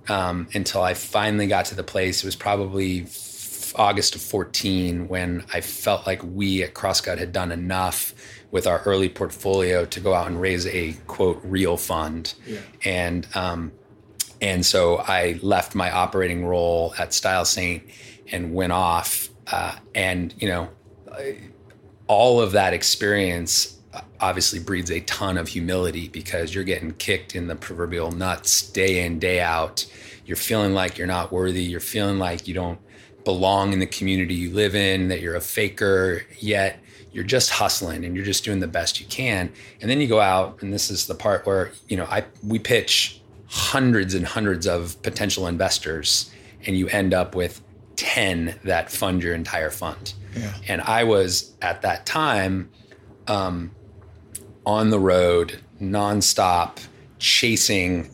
um, 0.09 0.47
until 0.53 0.81
I 0.83 0.93
finally 0.93 1.47
got 1.47 1.65
to 1.65 1.75
the 1.75 1.83
place. 1.83 2.23
It 2.23 2.27
was 2.27 2.35
probably 2.35 3.07
August 3.75 4.15
of 4.15 4.21
14 4.21 5.07
when 5.07 5.43
I 5.53 5.61
felt 5.61 6.05
like 6.07 6.21
we 6.23 6.63
at 6.63 6.73
Crosscut 6.73 7.17
had 7.17 7.31
done 7.31 7.51
enough 7.51 8.13
with 8.51 8.67
our 8.67 8.81
early 8.83 9.09
portfolio 9.09 9.85
to 9.85 9.99
go 9.99 10.13
out 10.13 10.27
and 10.27 10.39
raise 10.39 10.65
a 10.67 10.93
quote 11.07 11.39
real 11.43 11.77
fund. 11.77 12.33
Yeah. 12.45 12.59
And 12.85 13.27
um, 13.35 13.71
and 14.41 14.65
so 14.65 14.97
I 14.97 15.39
left 15.41 15.75
my 15.75 15.91
operating 15.91 16.45
role 16.45 16.93
at 16.97 17.13
Style 17.13 17.45
Saint 17.45 17.83
and 18.31 18.53
went 18.53 18.71
off. 18.71 19.29
Uh, 19.47 19.75
and 19.95 20.33
you 20.39 20.47
know, 20.47 20.69
all 22.07 22.41
of 22.41 22.51
that 22.53 22.73
experience 22.73 23.77
obviously 24.19 24.59
breeds 24.59 24.91
a 24.91 24.99
ton 25.01 25.37
of 25.37 25.47
humility 25.47 26.07
because 26.07 26.53
you're 26.53 26.63
getting 26.63 26.91
kicked 26.93 27.35
in 27.35 27.47
the 27.47 27.55
proverbial 27.55 28.11
nuts 28.11 28.69
day 28.69 29.05
in 29.05 29.19
day 29.19 29.39
out 29.39 29.85
you're 30.25 30.37
feeling 30.37 30.73
like 30.73 30.97
you're 30.97 31.07
not 31.07 31.31
worthy 31.31 31.63
you're 31.63 31.79
feeling 31.79 32.19
like 32.19 32.47
you 32.47 32.53
don't 32.53 32.79
belong 33.27 33.73
in 33.73 33.79
the 33.79 33.85
community 33.85 34.33
you 34.33 34.49
live 34.53 34.73
in 34.73 35.09
that 35.09 35.19
you're 35.19 35.35
a 35.35 35.41
faker 35.41 36.21
yet 36.39 36.79
you're 37.11 37.25
just 37.25 37.49
hustling 37.49 38.05
and 38.05 38.15
you're 38.15 38.23
just 38.23 38.45
doing 38.45 38.61
the 38.61 38.67
best 38.79 39.01
you 39.01 39.05
can 39.07 39.51
and 39.81 39.91
then 39.91 39.99
you 39.99 40.07
go 40.07 40.21
out 40.21 40.61
and 40.61 40.71
this 40.71 40.89
is 40.89 41.07
the 41.07 41.13
part 41.13 41.45
where 41.45 41.69
you 41.89 41.97
know 41.97 42.05
i 42.05 42.23
we 42.41 42.57
pitch 42.57 43.19
hundreds 43.47 44.13
and 44.13 44.25
hundreds 44.25 44.65
of 44.65 44.95
potential 45.01 45.45
investors 45.45 46.31
and 46.65 46.77
you 46.77 46.87
end 46.87 47.13
up 47.13 47.35
with 47.35 47.61
10 47.97 48.57
that 48.63 48.89
fund 48.89 49.21
your 49.21 49.35
entire 49.35 49.71
fund 49.71 50.13
Yeah. 50.33 50.53
and 50.69 50.79
i 50.83 51.03
was 51.03 51.51
at 51.61 51.81
that 51.81 52.05
time 52.05 52.69
um, 53.27 53.71
on 54.65 54.89
the 54.89 54.99
road 54.99 55.59
nonstop 55.81 56.77
chasing 57.19 58.09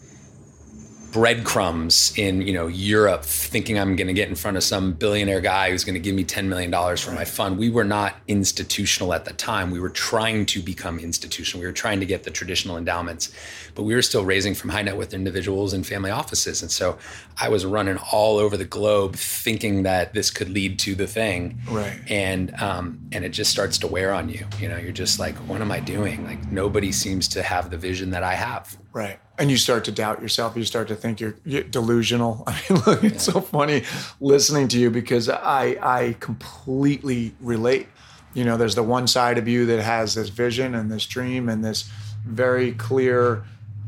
breadcrumbs 1.13 2.11
in 2.17 2.41
you 2.41 2.53
know 2.53 2.65
Europe, 2.67 3.23
thinking 3.23 3.79
I'm 3.79 3.95
going 3.95 4.07
to 4.07 4.13
get 4.13 4.27
in 4.27 4.35
front 4.35 4.57
of 4.57 4.63
some 4.63 4.93
billionaire 4.93 5.41
guy 5.41 5.69
who's 5.69 5.83
going 5.83 5.93
to 5.93 5.99
give 5.99 6.15
me 6.15 6.23
ten 6.23 6.49
million 6.49 6.71
dollars 6.71 6.99
for 6.99 7.11
my 7.11 7.23
fund. 7.23 7.57
We 7.57 7.69
were 7.69 7.83
not 7.83 8.15
institutional 8.27 9.13
at 9.13 9.23
the 9.23 9.33
time. 9.33 9.71
We 9.71 9.79
were 9.79 9.91
trying 9.91 10.47
to 10.47 10.61
become 10.61 10.99
institutional. 10.99 11.61
We 11.61 11.67
were 11.67 11.73
trying 11.73 11.99
to 11.99 12.05
get 12.05 12.23
the 12.23 12.31
traditional 12.31 12.77
endowments, 12.77 13.31
but 13.75 13.83
we 13.83 13.93
were 13.93 14.01
still 14.01 14.25
raising 14.25 14.55
from 14.55 14.71
high 14.71 14.81
net 14.81 14.97
worth 14.97 15.13
individuals 15.13 15.71
and 15.71 15.85
family 15.85 16.09
offices. 16.11 16.63
And 16.63 16.71
so 16.71 16.97
I 17.39 17.47
was 17.47 17.63
running 17.63 17.97
all 18.11 18.37
over 18.37 18.57
the 18.57 18.65
globe, 18.65 19.15
thinking 19.15 19.83
that 19.83 20.13
this 20.13 20.31
could 20.31 20.49
lead 20.49 20.79
to 20.79 20.95
the 20.95 21.07
thing. 21.07 21.61
Right. 21.69 21.99
And 22.09 22.59
um, 22.59 22.99
and 23.11 23.23
it 23.23 23.29
just 23.29 23.51
starts 23.51 23.77
to 23.79 23.87
wear 23.87 24.13
on 24.13 24.29
you. 24.29 24.45
You 24.59 24.67
know, 24.67 24.77
you're 24.77 24.91
just 24.91 25.19
like, 25.19 25.35
what 25.47 25.61
am 25.61 25.71
I 25.71 25.79
doing? 25.79 26.25
Like 26.25 26.51
nobody 26.51 26.91
seems 26.91 27.27
to 27.29 27.43
have 27.43 27.69
the 27.69 27.77
vision 27.77 28.09
that 28.09 28.23
I 28.23 28.33
have. 28.33 28.75
Right. 28.91 29.19
And 29.39 29.49
you 29.49 29.57
start 29.57 29.83
to 29.85 29.91
doubt 29.91 30.21
yourself. 30.21 30.55
You 30.55 30.63
start 30.63 30.87
to 30.89 30.95
think 30.95 31.19
you're, 31.19 31.35
you're 31.43 31.63
delusional. 31.63 32.43
I 32.47 32.61
mean, 32.69 32.81
look, 32.85 33.03
it's 33.03 33.23
so 33.23 33.41
funny 33.41 33.83
listening 34.21 34.67
to 34.69 34.79
you 34.79 34.91
because 34.91 35.27
I 35.27 35.77
I 35.81 36.15
completely 36.19 37.35
relate. 37.41 37.87
You 38.33 38.43
know, 38.43 38.57
there's 38.57 38.75
the 38.75 38.83
one 38.83 39.07
side 39.07 39.37
of 39.37 39.47
you 39.47 39.65
that 39.67 39.81
has 39.81 40.15
this 40.15 40.29
vision 40.29 40.75
and 40.75 40.91
this 40.91 41.05
dream 41.05 41.49
and 41.49 41.63
this 41.63 41.89
very 42.25 42.71
clear 42.73 43.43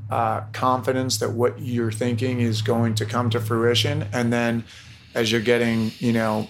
uh, 0.10 0.42
confidence 0.54 1.18
that 1.18 1.32
what 1.32 1.60
you're 1.60 1.92
thinking 1.92 2.42
is 2.42 2.62
going 2.62 2.96
to 2.96 3.06
come 3.06 3.30
to 3.32 3.40
fruition. 3.40 4.08
And 4.14 4.32
then 4.32 4.64
as 5.14 5.32
you're 5.32 5.42
getting, 5.42 5.92
you 5.98 6.14
know, 6.14 6.48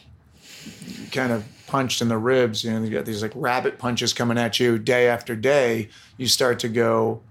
kind 1.11 1.31
of 1.31 1.45
punched 1.67 2.01
in 2.01 2.09
the 2.09 2.17
ribs, 2.17 2.63
you 2.63 2.71
know, 2.71 2.81
you 2.81 2.89
get 2.89 3.05
these 3.05 3.21
like 3.21 3.31
rabbit 3.35 3.77
punches 3.77 4.13
coming 4.13 4.37
at 4.37 4.59
you 4.59 4.77
day 4.77 5.07
after 5.07 5.35
day, 5.35 5.89
you 6.17 6.27
start 6.27 6.59
to 6.59 6.69
go, 6.69 7.21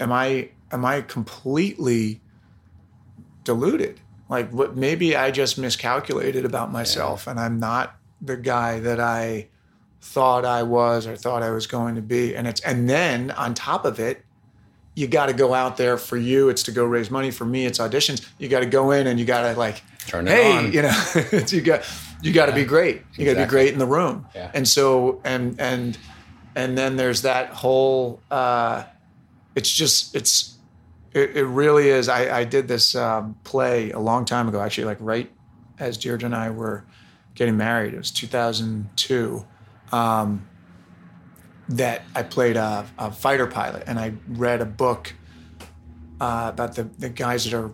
am 0.00 0.12
I 0.12 0.50
am 0.72 0.84
I 0.84 1.02
completely 1.02 2.20
deluded? 3.44 4.00
Like 4.28 4.50
what 4.50 4.76
maybe 4.76 5.14
I 5.14 5.30
just 5.30 5.58
miscalculated 5.58 6.44
about 6.44 6.72
myself 6.72 7.26
and 7.26 7.38
I'm 7.38 7.58
not 7.58 7.96
the 8.20 8.36
guy 8.36 8.80
that 8.80 8.98
I 8.98 9.48
thought 10.00 10.44
I 10.44 10.62
was 10.62 11.06
or 11.06 11.16
thought 11.16 11.42
I 11.42 11.50
was 11.50 11.66
going 11.66 11.94
to 11.96 12.02
be. 12.02 12.34
And 12.34 12.46
it's 12.46 12.60
and 12.62 12.88
then 12.88 13.30
on 13.32 13.54
top 13.54 13.84
of 13.84 14.00
it, 14.00 14.24
you 14.94 15.06
got 15.06 15.26
to 15.26 15.32
go 15.32 15.54
out 15.54 15.76
there 15.76 15.96
for 15.98 16.16
you. 16.16 16.48
It's 16.48 16.62
to 16.64 16.72
go 16.72 16.84
raise 16.84 17.10
money. 17.10 17.30
For 17.30 17.44
me, 17.44 17.66
it's 17.66 17.78
auditions. 17.78 18.26
You 18.38 18.48
got 18.48 18.60
to 18.60 18.66
go 18.66 18.90
in 18.90 19.06
and 19.06 19.18
you 19.18 19.24
got 19.24 19.42
to 19.52 19.58
like, 19.58 19.82
Turn 20.06 20.26
it 20.26 20.32
hey, 20.32 20.56
on. 20.58 20.72
you 20.72 20.82
know, 20.82 21.02
you 21.48 21.60
got 21.60 21.84
you 22.22 22.32
got 22.32 22.46
to 22.46 22.52
be 22.52 22.64
great. 22.64 23.02
You 23.16 23.24
got 23.24 23.34
to 23.34 23.44
be 23.46 23.48
great 23.48 23.72
in 23.72 23.78
the 23.78 23.86
room. 23.86 24.26
Yeah. 24.34 24.50
And 24.54 24.66
so 24.66 25.20
and 25.24 25.60
and 25.60 25.96
and 26.56 26.76
then 26.76 26.96
there's 26.96 27.22
that 27.22 27.50
whole. 27.50 28.20
uh 28.30 28.84
It's 29.54 29.70
just 29.70 30.14
it's 30.16 30.51
it, 31.14 31.36
it 31.36 31.44
really 31.44 31.88
is. 31.88 32.08
I, 32.08 32.40
I 32.40 32.44
did 32.44 32.68
this 32.68 32.94
um, 32.94 33.36
play 33.44 33.90
a 33.90 33.98
long 33.98 34.24
time 34.24 34.48
ago, 34.48 34.60
actually, 34.60 34.84
like 34.84 34.98
right 35.00 35.30
as 35.78 35.98
Deirdre 35.98 36.26
and 36.26 36.34
I 36.34 36.50
were 36.50 36.84
getting 37.34 37.56
married. 37.56 37.94
It 37.94 37.98
was 37.98 38.10
2002. 38.10 39.44
Um, 39.92 40.48
that 41.68 42.02
I 42.14 42.22
played 42.22 42.56
a, 42.56 42.86
a 42.98 43.10
fighter 43.10 43.46
pilot, 43.46 43.84
and 43.86 43.98
I 43.98 44.14
read 44.28 44.60
a 44.60 44.66
book 44.66 45.14
uh, 46.20 46.50
about 46.52 46.74
the, 46.74 46.84
the 46.84 47.08
guys 47.08 47.44
that 47.44 47.54
are 47.54 47.72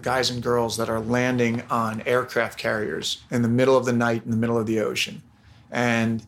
guys 0.00 0.30
and 0.30 0.42
girls 0.42 0.76
that 0.78 0.88
are 0.88 1.00
landing 1.00 1.62
on 1.68 2.02
aircraft 2.06 2.58
carriers 2.58 3.22
in 3.30 3.42
the 3.42 3.48
middle 3.48 3.76
of 3.76 3.84
the 3.84 3.92
night 3.92 4.24
in 4.24 4.30
the 4.30 4.36
middle 4.36 4.58
of 4.58 4.66
the 4.66 4.80
ocean, 4.80 5.22
and 5.70 6.26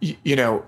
you 0.00 0.36
know 0.36 0.64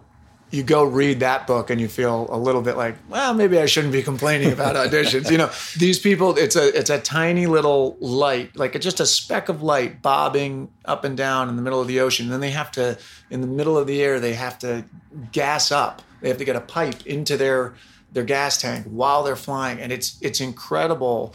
you 0.51 0.63
go 0.63 0.85
read 0.85 1.21
that 1.21 1.47
book 1.47 1.71
and 1.71 1.81
you 1.81 1.89
feel 1.89 2.29
a 2.31 2.39
little 2.39 2.63
bit 2.63 2.77
like, 2.77 2.95
well, 3.09 3.35
maybe 3.35 3.59
I 3.59 3.67
shouldn't 3.67 3.93
be 3.93 4.03
complaining 4.03 4.53
about 4.53 4.77
auditions. 4.91 5.31
you 5.31 5.39
know, 5.39 5.51
these 5.77 5.99
people, 5.99 6.37
it's 6.39 6.55
a 6.55 6.77
it's 6.77 6.91
a 6.91 7.01
tiny 7.01 7.47
little 7.47 7.97
light, 8.01 8.57
like 8.57 8.81
just 8.81 9.01
a 9.01 9.07
speck 9.07 9.49
of 9.49 9.63
light 9.63 10.03
bobbing 10.03 10.71
up 10.85 11.05
and 11.05 11.17
down 11.17 11.49
in 11.49 11.57
the 11.57 11.63
middle 11.63 11.81
of 11.81 11.89
the 11.89 12.01
ocean. 12.01 12.27
And 12.27 12.33
then 12.33 12.41
they 12.41 12.53
have 12.53 12.71
to, 12.73 12.97
in 13.31 13.41
the 13.41 13.47
middle 13.47 13.77
of 13.77 13.87
the 13.87 14.03
air, 14.03 14.21
they 14.21 14.35
have 14.35 14.59
to 14.61 14.85
gas 15.33 15.73
up. 15.73 16.03
They 16.21 16.29
have 16.29 16.39
to 16.39 16.45
get 16.45 16.57
a 16.57 16.61
pipe 16.61 17.07
into 17.07 17.37
their 17.37 17.75
their 18.13 18.25
gas 18.25 18.61
tank 18.61 18.87
while 18.87 19.25
they're 19.25 19.37
flying, 19.37 19.81
and 19.81 19.93
it's 19.93 20.17
it's 20.23 20.41
incredible 20.41 21.35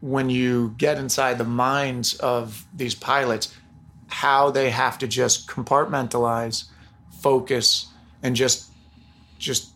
when 0.00 0.28
you 0.28 0.74
get 0.78 0.98
inside 0.98 1.38
the 1.38 1.44
minds 1.44 2.14
of 2.14 2.66
these 2.74 2.94
pilots 2.94 3.54
how 4.08 4.50
they 4.50 4.68
have 4.68 4.98
to 4.98 5.08
just 5.08 5.48
compartmentalize, 5.48 6.64
focus, 7.22 7.86
and 8.22 8.36
just 8.36 8.70
just 9.38 9.70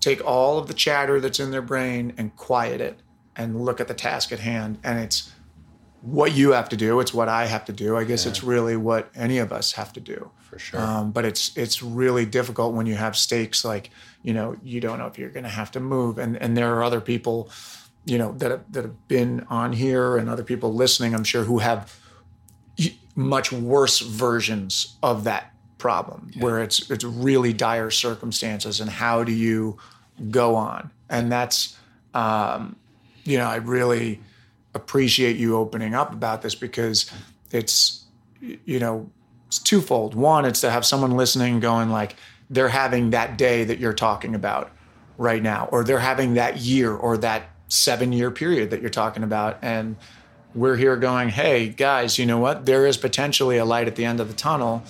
take 0.00 0.24
all 0.24 0.58
of 0.58 0.66
the 0.66 0.74
chatter 0.74 1.20
that's 1.20 1.40
in 1.40 1.50
their 1.50 1.62
brain 1.62 2.12
and 2.18 2.34
quiet 2.36 2.80
it 2.80 3.00
and 3.36 3.64
look 3.64 3.80
at 3.80 3.88
the 3.88 3.94
task 3.94 4.32
at 4.32 4.40
hand. 4.40 4.78
And 4.84 4.98
it's 4.98 5.32
what 6.02 6.34
you 6.34 6.52
have 6.52 6.68
to 6.68 6.76
do. 6.76 7.00
It's 7.00 7.14
what 7.14 7.28
I 7.28 7.46
have 7.46 7.64
to 7.66 7.72
do. 7.72 7.96
I 7.96 8.04
guess 8.04 8.26
it's 8.26 8.44
really 8.44 8.76
what 8.76 9.10
any 9.14 9.38
of 9.38 9.52
us 9.52 9.72
have 9.72 9.92
to 9.94 10.00
do. 10.00 10.30
For 10.40 10.58
sure. 10.58 10.80
Um, 10.80 11.12
but 11.12 11.24
it's 11.24 11.56
it's 11.56 11.82
really 11.82 12.26
difficult 12.26 12.74
when 12.74 12.86
you 12.86 12.94
have 12.94 13.16
stakes 13.16 13.64
like 13.64 13.90
you 14.22 14.34
know 14.34 14.56
you 14.62 14.80
don't 14.80 14.98
know 14.98 15.06
if 15.06 15.18
you're 15.18 15.30
going 15.30 15.44
to 15.44 15.50
have 15.50 15.70
to 15.72 15.80
move, 15.80 16.18
and 16.18 16.36
and 16.36 16.56
there 16.56 16.76
are 16.76 16.84
other 16.84 17.00
people, 17.00 17.50
you 18.04 18.18
know 18.18 18.32
that 18.32 18.50
have, 18.50 18.72
that 18.72 18.84
have 18.84 19.08
been 19.08 19.46
on 19.48 19.72
here 19.72 20.18
and 20.18 20.28
other 20.28 20.44
people 20.44 20.74
listening. 20.74 21.14
I'm 21.14 21.24
sure 21.24 21.44
who 21.44 21.58
have 21.58 21.98
much 23.16 23.50
worse 23.52 24.00
versions 24.00 24.96
of 25.02 25.24
that 25.24 25.53
problem, 25.84 26.30
where 26.38 26.62
it's 26.62 26.90
it's 26.90 27.04
really 27.04 27.52
dire 27.52 27.90
circumstances, 27.90 28.80
and 28.80 28.88
how 28.88 29.22
do 29.22 29.32
you 29.32 29.76
go 30.30 30.54
on? 30.56 30.90
And 31.10 31.30
that's 31.30 31.76
um, 32.14 32.76
you 33.24 33.36
know 33.36 33.44
I 33.44 33.56
really 33.56 34.22
appreciate 34.72 35.36
you 35.36 35.58
opening 35.58 35.94
up 35.94 36.10
about 36.10 36.40
this 36.40 36.54
because 36.54 37.12
it's 37.52 38.06
you 38.40 38.78
know 38.78 39.10
it's 39.46 39.58
twofold. 39.58 40.14
One, 40.14 40.46
it's 40.46 40.62
to 40.62 40.70
have 40.70 40.86
someone 40.86 41.18
listening 41.18 41.60
going 41.60 41.90
like 41.90 42.16
they're 42.48 42.70
having 42.70 43.10
that 43.10 43.36
day 43.36 43.64
that 43.64 43.78
you're 43.78 43.92
talking 43.92 44.34
about 44.34 44.72
right 45.18 45.42
now, 45.42 45.68
or 45.70 45.84
they're 45.84 45.98
having 45.98 46.32
that 46.34 46.56
year 46.56 46.94
or 46.94 47.18
that 47.18 47.50
seven 47.68 48.10
year 48.10 48.30
period 48.30 48.70
that 48.70 48.80
you're 48.80 48.88
talking 48.88 49.22
about. 49.22 49.58
And 49.60 49.96
we're 50.54 50.76
here 50.76 50.96
going, 50.96 51.28
hey, 51.28 51.68
guys, 51.68 52.18
you 52.18 52.24
know 52.24 52.38
what? 52.38 52.64
There 52.64 52.86
is 52.86 52.96
potentially 52.96 53.58
a 53.58 53.66
light 53.66 53.86
at 53.86 53.96
the 53.96 54.06
end 54.06 54.18
of 54.18 54.28
the 54.28 54.34
tunnel. 54.34 54.82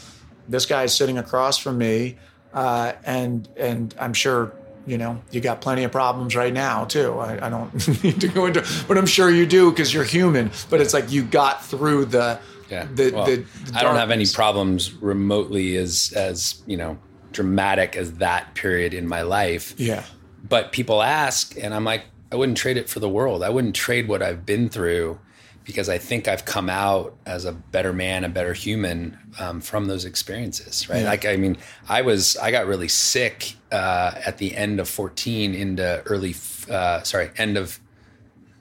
This 0.49 0.67
guy's 0.67 0.95
sitting 0.95 1.19
across 1.19 1.59
from 1.59 1.79
me. 1.79 2.17
Uh, 2.53 2.93
and 3.05 3.49
and 3.57 3.95
I'm 3.99 4.13
sure 4.15 4.53
you 4.87 4.97
know 4.99 5.21
you 5.33 5.41
got 5.41 5.61
plenty 5.61 5.83
of 5.85 5.91
problems 5.91 6.37
right 6.37 6.53
now 6.53 6.85
too. 6.85 7.19
I, 7.19 7.47
I 7.47 7.49
don't 7.51 8.03
need 8.05 8.21
to 8.21 8.29
go 8.29 8.47
into, 8.47 8.65
but 8.87 8.97
I'm 8.97 9.07
sure 9.07 9.31
you 9.31 9.45
do 9.47 9.71
because 9.71 9.93
you're 9.93 10.05
human. 10.05 10.51
But 10.71 10.81
it's 10.81 10.95
like 10.95 11.11
you 11.11 11.25
got 11.25 11.65
through 11.65 12.05
the 12.07 12.39
Yeah. 12.71 12.87
the, 12.95 13.11
Well, 13.11 13.27
the, 13.27 13.37
the 13.37 13.79
I 13.79 13.83
don't 13.83 13.97
have 13.97 14.11
any 14.13 14.27
problems 14.33 14.93
remotely 14.95 15.77
as 15.77 16.13
as 16.15 16.63
you 16.67 16.77
know 16.77 16.97
dramatic 17.33 17.97
as 17.97 18.13
that 18.15 18.55
period 18.55 18.95
in 18.95 19.09
my 19.09 19.23
life. 19.23 19.75
Yeah. 19.77 20.05
But 20.49 20.71
people 20.71 21.03
ask, 21.03 21.57
and 21.61 21.75
I'm 21.75 21.85
like, 21.85 22.05
I 22.31 22.37
wouldn't 22.37 22.59
trade 22.59 22.77
it 22.77 22.89
for 22.89 23.01
the 23.01 23.09
world. 23.09 23.43
I 23.43 23.49
wouldn't 23.49 23.75
trade 23.75 24.07
what 24.07 24.23
I've 24.23 24.47
been 24.47 24.69
through 24.69 25.19
because 25.65 25.89
I 25.89 25.99
think 25.99 26.29
I've 26.29 26.45
come 26.45 26.69
out 26.69 27.17
as 27.27 27.45
a 27.45 27.53
better 27.53 27.93
man, 27.93 28.25
a 28.25 28.29
better 28.29 28.53
human 28.53 29.19
um, 29.41 29.61
from 29.61 29.87
those 29.87 30.05
experiences. 30.05 30.89
Right? 30.89 31.03
Yeah. 31.03 31.09
Like, 31.09 31.25
I 31.25 31.37
mean, 31.37 31.57
I 31.89 32.03
was 32.03 32.37
I 32.37 32.51
got 32.51 32.67
really 32.67 32.89
sick 32.89 33.55
uh, 33.73 34.13
at 34.27 34.39
the 34.39 34.55
end 34.55 34.79
of 34.79 34.89
14 34.89 35.55
into 35.55 36.03
early, 36.07 36.35
uh, 36.71 37.03
sorry, 37.03 37.31
end 37.37 37.57
of 37.57 37.81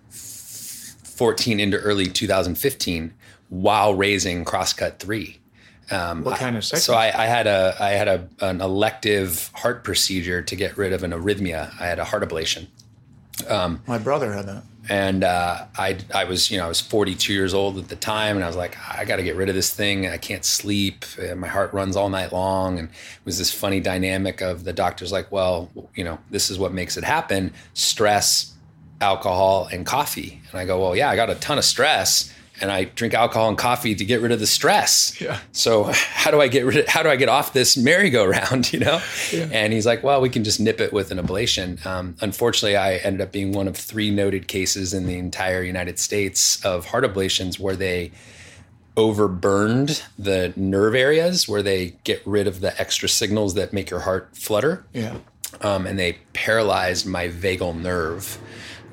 14 0.09 1.59
into 1.59 1.77
early 1.77 2.07
2015 2.07 3.13
while 3.49 3.93
raising 3.93 4.45
Crosscut 4.45 4.99
Three. 4.99 5.39
Um, 5.91 6.23
What 6.23 6.39
kind 6.39 6.55
of 6.55 6.63
sickness? 6.63 6.85
So 6.85 6.95
I, 6.95 7.07
I 7.07 7.25
had 7.25 7.45
a 7.45 7.75
I 7.79 7.91
had 7.91 8.07
a 8.07 8.27
an 8.39 8.61
elective 8.61 9.51
heart 9.53 9.83
procedure 9.83 10.41
to 10.41 10.55
get 10.55 10.77
rid 10.77 10.93
of 10.93 11.03
an 11.03 11.11
arrhythmia. 11.11 11.73
I 11.79 11.85
had 11.85 11.99
a 11.99 12.05
heart 12.05 12.23
ablation, 12.23 12.67
My 13.85 13.97
brother 13.97 14.31
had 14.31 14.47
that. 14.47 14.63
And 14.89 15.23
uh, 15.23 15.65
I 15.77 15.97
I 16.13 16.25
was 16.25 16.51
you 16.51 16.57
know 16.57 16.65
I 16.65 16.67
was 16.67 16.81
42 16.81 17.33
years 17.33 17.53
old 17.53 17.77
at 17.77 17.87
the 17.87 17.95
time, 17.95 18.35
and 18.35 18.43
I 18.43 18.47
was 18.47 18.55
like 18.55 18.77
I 18.89 19.05
got 19.05 19.17
to 19.17 19.23
get 19.23 19.35
rid 19.35 19.49
of 19.49 19.55
this 19.55 19.73
thing. 19.73 20.07
I 20.07 20.17
can't 20.17 20.43
sleep. 20.43 21.05
My 21.35 21.47
heart 21.47 21.73
runs 21.73 21.95
all 21.95 22.09
night 22.09 22.33
long, 22.33 22.79
and 22.79 22.89
it 22.89 23.25
was 23.25 23.37
this 23.37 23.53
funny 23.53 23.79
dynamic 23.79 24.41
of 24.41 24.63
the 24.63 24.73
doctor's 24.73 25.11
like, 25.11 25.31
well, 25.31 25.69
you 25.95 26.03
know, 26.03 26.19
this 26.29 26.49
is 26.49 26.59
what 26.59 26.73
makes 26.73 26.97
it 26.97 27.03
happen: 27.03 27.53
stress, 27.73 28.53
alcohol, 28.99 29.69
and 29.71 29.85
coffee. 29.85 30.41
And 30.51 30.59
I 30.59 30.65
go, 30.65 30.81
well, 30.81 30.95
yeah, 30.95 31.09
I 31.09 31.15
got 31.15 31.29
a 31.29 31.35
ton 31.35 31.57
of 31.57 31.65
stress. 31.65 32.33
And 32.61 32.71
I 32.71 32.83
drink 32.85 33.13
alcohol 33.13 33.49
and 33.49 33.57
coffee 33.57 33.95
to 33.95 34.05
get 34.05 34.21
rid 34.21 34.31
of 34.31 34.39
the 34.39 34.47
stress. 34.47 35.19
Yeah. 35.19 35.39
So 35.51 35.85
how 35.91 36.31
do 36.31 36.39
I 36.39 36.47
get 36.47 36.65
rid 36.65 36.77
of, 36.77 36.87
how 36.87 37.01
do 37.03 37.09
I 37.09 37.15
get 37.15 37.27
off 37.27 37.51
this 37.53 37.75
merry-go-round, 37.75 38.71
you 38.73 38.79
know? 38.79 39.01
Yeah. 39.31 39.49
And 39.51 39.73
he's 39.73 39.85
like, 39.85 40.03
well, 40.03 40.21
we 40.21 40.29
can 40.29 40.43
just 40.43 40.59
nip 40.59 40.79
it 40.79 40.93
with 40.93 41.11
an 41.11 41.17
ablation. 41.17 41.83
Um, 41.85 42.15
unfortunately, 42.21 42.77
I 42.77 42.97
ended 42.97 43.21
up 43.21 43.31
being 43.31 43.53
one 43.53 43.67
of 43.67 43.75
three 43.75 44.11
noted 44.11 44.47
cases 44.47 44.93
in 44.93 45.07
the 45.07 45.17
entire 45.17 45.63
United 45.63 45.97
States 45.99 46.63
of 46.63 46.85
heart 46.85 47.03
ablations 47.03 47.59
where 47.59 47.75
they 47.75 48.11
overburned 48.95 50.03
the 50.19 50.53
nerve 50.55 50.95
areas 50.95 51.47
where 51.47 51.63
they 51.63 51.95
get 52.03 52.21
rid 52.25 52.47
of 52.47 52.61
the 52.61 52.79
extra 52.79 53.09
signals 53.09 53.55
that 53.55 53.73
make 53.73 53.89
your 53.89 54.01
heart 54.01 54.29
flutter. 54.33 54.85
Yeah. 54.93 55.17
Um, 55.61 55.85
and 55.85 55.97
they 55.97 56.17
paralyzed 56.33 57.05
my 57.05 57.27
vagal 57.29 57.79
nerve, 57.79 58.37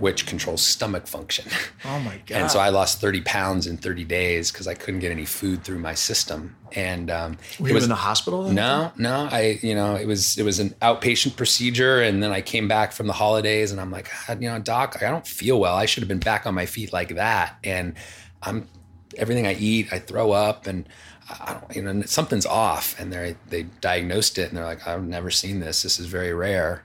which 0.01 0.27
controls 0.27 0.63
stomach 0.63 1.07
function. 1.07 1.47
Oh 1.83 1.99
my 2.01 2.21
god. 2.27 2.43
And 2.43 2.51
so 2.51 2.59
I 2.59 2.69
lost 2.69 3.01
30 3.01 3.23
pounds 3.23 3.67
in 3.67 3.79
30 3.79 4.05
days 4.05 4.53
because 4.53 4.69
I 4.69 4.75
couldn't 4.75 5.01
get 5.01 5.11
any 5.11 5.25
food 5.25 5.65
through 5.65 5.79
my 5.79 5.95
system. 5.95 6.55
And 6.73 7.11
um, 7.11 7.39
Were 7.59 7.67
it 7.67 7.71
you 7.71 7.75
was 7.75 7.85
in 7.85 7.89
the 7.89 7.97
hospital? 7.97 8.51
No, 8.53 8.93
no. 8.99 9.29
I, 9.31 9.59
you 9.63 9.75
know, 9.75 9.97
it 9.97 10.07
was 10.07 10.37
it 10.37 10.43
was 10.43 10.61
an 10.61 10.71
outpatient 10.83 11.37
procedure, 11.37 12.03
and 12.03 12.23
then 12.23 12.33
I 12.33 12.43
came 12.43 12.69
back 12.69 12.93
from 12.93 13.07
the 13.07 13.15
holidays, 13.15 13.73
and 13.73 13.81
I'm 13.81 13.91
like, 13.91 14.09
you 14.29 14.49
know, 14.49 14.59
doc, 14.59 15.03
I 15.03 15.11
don't 15.11 15.27
feel 15.27 15.59
well. 15.59 15.75
I 15.75 15.87
should 15.87 16.03
have 16.03 16.09
been 16.09 16.19
back 16.19 16.47
on 16.47 16.55
my 16.55 16.67
feet 16.67 16.93
like 16.93 17.15
that. 17.17 17.57
And 17.65 17.95
I'm 18.43 18.69
everything 19.17 19.47
I 19.47 19.55
eat, 19.55 19.93
I 19.93 19.99
throw 19.99 20.33
up, 20.33 20.67
and 20.67 20.87
I 21.29 21.55
don't, 21.55 21.77
you 21.77 21.83
know, 21.83 22.03
something's 22.03 22.47
off. 22.47 22.99
And 23.01 23.13
they 23.13 23.37
they 23.49 23.63
diagnosed 23.81 24.39
it, 24.39 24.49
and 24.49 24.57
they're 24.57 24.67
like, 24.67 24.87
I've 24.87 25.03
never 25.03 25.31
seen 25.31 25.61
this. 25.61 25.83
This 25.83 25.99
is 25.99 26.07
very 26.07 26.35
rare. 26.35 26.85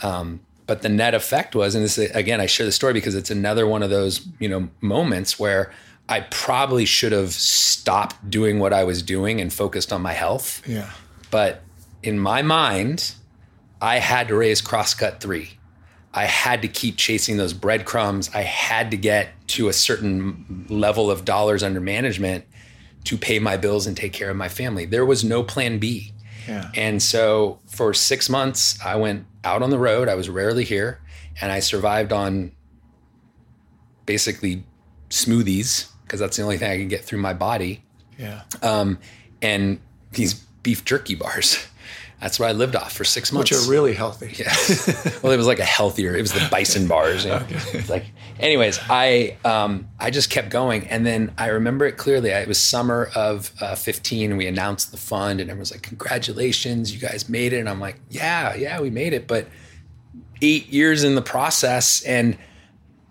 Um, 0.00 0.40
but 0.66 0.82
the 0.82 0.88
net 0.88 1.14
effect 1.14 1.54
was, 1.54 1.74
and 1.74 1.84
this 1.84 1.98
again, 1.98 2.40
I 2.40 2.46
share 2.46 2.66
the 2.66 2.72
story 2.72 2.92
because 2.92 3.14
it's 3.14 3.30
another 3.30 3.66
one 3.66 3.82
of 3.82 3.90
those 3.90 4.26
you 4.38 4.48
know 4.48 4.68
moments 4.80 5.38
where 5.38 5.72
I 6.08 6.20
probably 6.20 6.84
should 6.84 7.12
have 7.12 7.32
stopped 7.32 8.30
doing 8.30 8.58
what 8.58 8.72
I 8.72 8.84
was 8.84 9.02
doing 9.02 9.40
and 9.40 9.52
focused 9.52 9.92
on 9.92 10.02
my 10.02 10.12
health. 10.12 10.62
Yeah. 10.66 10.90
But 11.30 11.62
in 12.02 12.18
my 12.18 12.42
mind, 12.42 13.14
I 13.80 13.98
had 13.98 14.28
to 14.28 14.36
raise 14.36 14.60
crosscut 14.60 15.20
three. 15.20 15.50
I 16.14 16.24
had 16.24 16.62
to 16.62 16.68
keep 16.68 16.96
chasing 16.96 17.36
those 17.36 17.52
breadcrumbs. 17.52 18.30
I 18.32 18.42
had 18.42 18.90
to 18.92 18.96
get 18.96 19.28
to 19.48 19.68
a 19.68 19.72
certain 19.72 20.66
level 20.70 21.10
of 21.10 21.24
dollars 21.24 21.62
under 21.62 21.80
management 21.80 22.44
to 23.04 23.18
pay 23.18 23.38
my 23.38 23.56
bills 23.56 23.86
and 23.86 23.96
take 23.96 24.12
care 24.12 24.30
of 24.30 24.36
my 24.36 24.48
family. 24.48 24.86
There 24.86 25.04
was 25.04 25.22
no 25.22 25.42
plan 25.42 25.78
B. 25.78 26.12
Yeah. 26.46 26.70
And 26.74 27.02
so 27.02 27.58
for 27.66 27.92
six 27.94 28.28
months, 28.28 28.78
I 28.84 28.96
went 28.96 29.26
out 29.44 29.62
on 29.62 29.70
the 29.70 29.78
road. 29.78 30.08
I 30.08 30.14
was 30.14 30.28
rarely 30.28 30.64
here, 30.64 31.00
and 31.40 31.50
I 31.52 31.60
survived 31.60 32.12
on 32.12 32.52
basically 34.06 34.64
smoothies 35.10 35.90
because 36.04 36.20
that's 36.20 36.36
the 36.36 36.42
only 36.42 36.58
thing 36.58 36.70
I 36.70 36.78
could 36.78 36.88
get 36.88 37.04
through 37.04 37.18
my 37.20 37.32
body 37.34 37.82
Yeah. 38.18 38.42
um, 38.62 38.98
and 39.42 39.80
these 40.12 40.34
beef 40.34 40.84
jerky 40.84 41.14
bars. 41.14 41.58
That's 42.20 42.40
what 42.40 42.48
I 42.48 42.52
lived 42.52 42.76
off 42.76 42.92
for 42.92 43.04
six 43.04 43.30
months. 43.30 43.50
Which 43.50 43.60
are 43.60 43.70
really 43.70 43.92
healthy. 43.92 44.34
Yes. 44.38 45.20
well, 45.22 45.32
it 45.32 45.36
was 45.36 45.46
like 45.46 45.58
a 45.58 45.64
healthier. 45.64 46.16
It 46.16 46.22
was 46.22 46.32
the 46.32 46.48
bison 46.50 46.88
bars. 46.88 47.24
You 47.24 47.32
know? 47.32 47.46
It's 47.48 47.90
Like, 47.90 48.06
anyways, 48.40 48.80
I 48.88 49.36
um, 49.44 49.88
I 50.00 50.10
just 50.10 50.30
kept 50.30 50.48
going, 50.48 50.86
and 50.88 51.04
then 51.04 51.32
I 51.36 51.48
remember 51.48 51.84
it 51.84 51.98
clearly. 51.98 52.32
I, 52.32 52.40
it 52.40 52.48
was 52.48 52.58
summer 52.58 53.10
of 53.14 53.52
uh, 53.60 53.74
fifteen, 53.74 54.30
and 54.30 54.38
we 54.38 54.46
announced 54.46 54.92
the 54.92 54.96
fund, 54.96 55.40
and 55.40 55.50
everyone's 55.50 55.72
like, 55.72 55.82
"Congratulations, 55.82 56.92
you 56.94 57.00
guys 57.00 57.28
made 57.28 57.52
it!" 57.52 57.58
And 57.58 57.68
I'm 57.68 57.80
like, 57.80 58.00
"Yeah, 58.08 58.54
yeah, 58.54 58.80
we 58.80 58.88
made 58.88 59.12
it." 59.12 59.26
But 59.26 59.48
eight 60.40 60.68
years 60.68 61.04
in 61.04 61.16
the 61.16 61.22
process, 61.22 62.02
and 62.02 62.38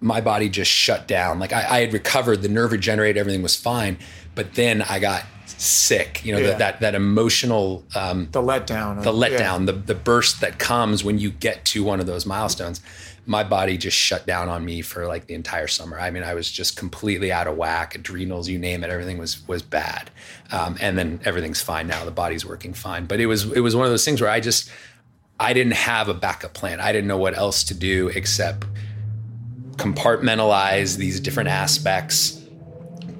my 0.02 0.20
body 0.20 0.50
just 0.50 0.72
shut 0.72 1.08
down. 1.08 1.40
Like 1.40 1.54
I, 1.54 1.78
I 1.78 1.80
had 1.82 1.94
recovered, 1.94 2.42
the 2.42 2.50
nerve 2.50 2.72
regenerated, 2.72 3.18
everything 3.18 3.42
was 3.42 3.56
fine, 3.56 3.98
but 4.34 4.56
then 4.56 4.82
I 4.82 5.00
got 5.00 5.26
sick. 5.48 6.24
You 6.26 6.34
know, 6.34 6.40
Yeah. 6.40 6.48
that 6.48 6.60
that 6.60 6.80
that 6.82 6.96
emotional. 6.96 7.84
Um, 7.96 8.28
The 8.32 8.42
letdown. 8.42 9.04
the 9.04 9.12
letdown, 9.14 9.66
the 9.66 9.74
the 9.74 9.96
burst 9.96 10.42
that 10.42 10.60
comes 10.60 11.04
when 11.04 11.20
you 11.20 11.32
get 11.32 11.66
to 11.66 11.84
one 11.84 12.00
of 12.00 12.06
those 12.06 12.26
milestones. 12.26 12.82
My 13.28 13.44
body 13.44 13.76
just 13.78 13.98
shut 13.98 14.28
down 14.28 14.50
on 14.50 14.64
me 14.64 14.82
for 14.84 15.08
like 15.08 15.26
the 15.26 15.34
entire 15.34 15.66
summer. 15.68 16.00
I 16.00 16.12
mean, 16.12 16.22
I 16.24 16.36
was 16.36 16.52
just 16.52 16.78
completely 16.78 17.32
out 17.32 17.48
of 17.48 17.58
whack. 17.58 17.96
Adrenals, 17.96 18.48
you 18.48 18.60
name 18.60 18.84
it, 18.84 18.92
everything 18.92 19.18
was 19.18 19.48
was 19.48 19.62
bad. 19.64 20.12
Um, 20.52 20.78
and 20.80 20.96
then 20.98 21.20
everything's 21.26 21.60
fine 21.62 21.88
now. 21.88 22.06
The 22.06 22.12
body's 22.12 22.46
working 22.46 22.74
fine. 22.76 23.06
But 23.06 23.20
it 23.20 23.26
was 23.26 23.46
it 23.52 23.62
was 23.62 23.76
one 23.76 23.86
of 23.86 23.92
those 23.92 24.06
things 24.06 24.22
where 24.22 24.30
I 24.30 24.40
just 24.40 24.70
I 25.40 25.54
didn't 25.54 25.74
have 25.74 26.08
a 26.08 26.14
backup 26.14 26.54
plan. 26.54 26.80
I 26.80 26.92
didn't 26.92 27.08
know 27.08 27.18
what 27.18 27.36
else 27.36 27.64
to 27.66 27.74
do 27.74 28.10
except 28.10 28.66
compartmentalize 29.78 30.98
these 30.98 31.20
different 31.20 31.50
aspects, 31.50 32.42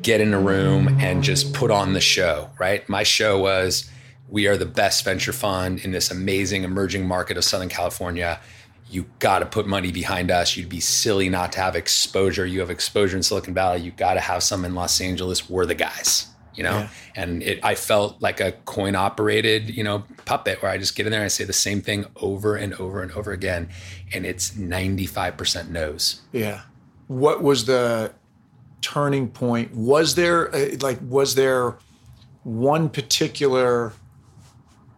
get 0.06 0.22
in 0.22 0.36
a 0.36 0.40
room 0.40 0.88
and 1.00 1.24
just 1.24 1.52
put 1.52 1.72
on 1.72 1.94
the 1.94 2.00
show, 2.00 2.48
right? 2.60 2.88
My 2.88 3.02
show 3.02 3.40
was 3.40 3.90
we 4.30 4.46
are 4.46 4.56
the 4.56 4.66
best 4.68 5.04
venture 5.04 5.34
fund 5.34 5.80
in 5.80 5.92
this 5.92 6.12
amazing 6.12 6.64
emerging 6.64 7.08
market 7.08 7.38
of 7.38 7.44
Southern 7.44 7.70
California. 7.70 8.40
You 8.88 9.08
got 9.18 9.40
to 9.40 9.48
put 9.48 9.66
money 9.66 9.92
behind 9.92 10.30
us. 10.30 10.56
You'd 10.56 10.70
be 10.70 10.80
silly 10.80 11.28
not 11.28 11.52
to 11.54 11.60
have 11.60 11.76
exposure. 11.76 12.46
You 12.46 12.60
have 12.60 12.70
exposure 12.70 13.18
in 13.18 13.24
Silicon 13.24 13.56
Valley. 13.56 13.82
You 13.82 13.90
got 13.90 14.14
to 14.14 14.20
have 14.20 14.44
some 14.44 14.64
in 14.64 14.76
Los 14.76 15.02
Angeles. 15.02 15.50
We're 15.50 15.66
the 15.66 15.74
guys, 15.74 16.28
you 16.54 16.62
know? 16.62 16.78
Yeah. 16.78 16.90
And 17.16 17.42
it, 17.42 17.60
I 17.64 17.74
felt 17.74 18.22
like 18.22 18.40
a 18.40 18.52
coin 18.52 18.94
operated, 18.94 19.76
you 19.76 19.84
know, 19.84 20.04
puppet 20.26 20.62
where 20.62 20.72
I 20.72 20.78
just 20.78 20.96
get 20.96 21.08
in 21.08 21.12
there 21.12 21.22
and 21.22 21.26
I 21.26 21.30
say 21.30 21.46
the 21.46 21.52
same 21.52 21.82
thing 21.82 22.06
over 22.18 22.56
and 22.56 22.76
over 22.76 23.02
and 23.02 23.12
over 23.14 23.32
again. 23.32 23.70
And 24.14 24.24
it's 24.24 24.52
95% 24.52 25.70
no's. 25.70 26.22
Yeah. 26.32 26.62
What 27.08 27.42
was 27.42 27.66
the 27.66 28.14
turning 28.86 29.30
point? 29.30 29.74
Was 29.74 30.14
there 30.14 30.54
uh, 30.54 30.78
like 30.80 31.00
was 31.02 31.34
there 31.36 31.76
one 32.44 32.90
particular? 32.90 33.94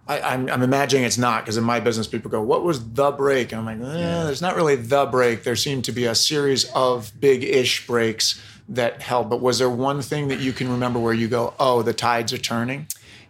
I, 0.09 0.21
I'm, 0.21 0.49
I'm 0.49 0.61
imagining 0.61 1.05
it's 1.05 1.17
not 1.17 1.43
because 1.43 1.57
in 1.57 1.63
my 1.63 1.79
business 1.79 2.07
people 2.07 2.29
go, 2.29 2.41
"What 2.41 2.63
was 2.63 2.93
the 2.93 3.11
break?" 3.11 3.51
And 3.51 3.61
I'm 3.61 3.79
like, 3.79 3.89
eh, 3.89 4.23
"There's 4.25 4.41
not 4.41 4.55
really 4.55 4.75
the 4.75 5.05
break. 5.05 5.43
There 5.43 5.55
seemed 5.55 5.85
to 5.85 5.91
be 5.93 6.05
a 6.05 6.15
series 6.15 6.65
of 6.73 7.11
big-ish 7.19 7.87
breaks 7.87 8.41
that 8.67 9.01
held." 9.01 9.29
But 9.29 9.41
was 9.41 9.59
there 9.59 9.69
one 9.69 10.01
thing 10.01 10.27
that 10.27 10.39
you 10.39 10.51
can 10.51 10.69
remember 10.69 10.99
where 10.99 11.13
you 11.13 11.29
go, 11.29 11.53
"Oh, 11.59 11.81
the 11.81 11.93
tides 11.93 12.33
are 12.33 12.37
turning"? 12.37 12.87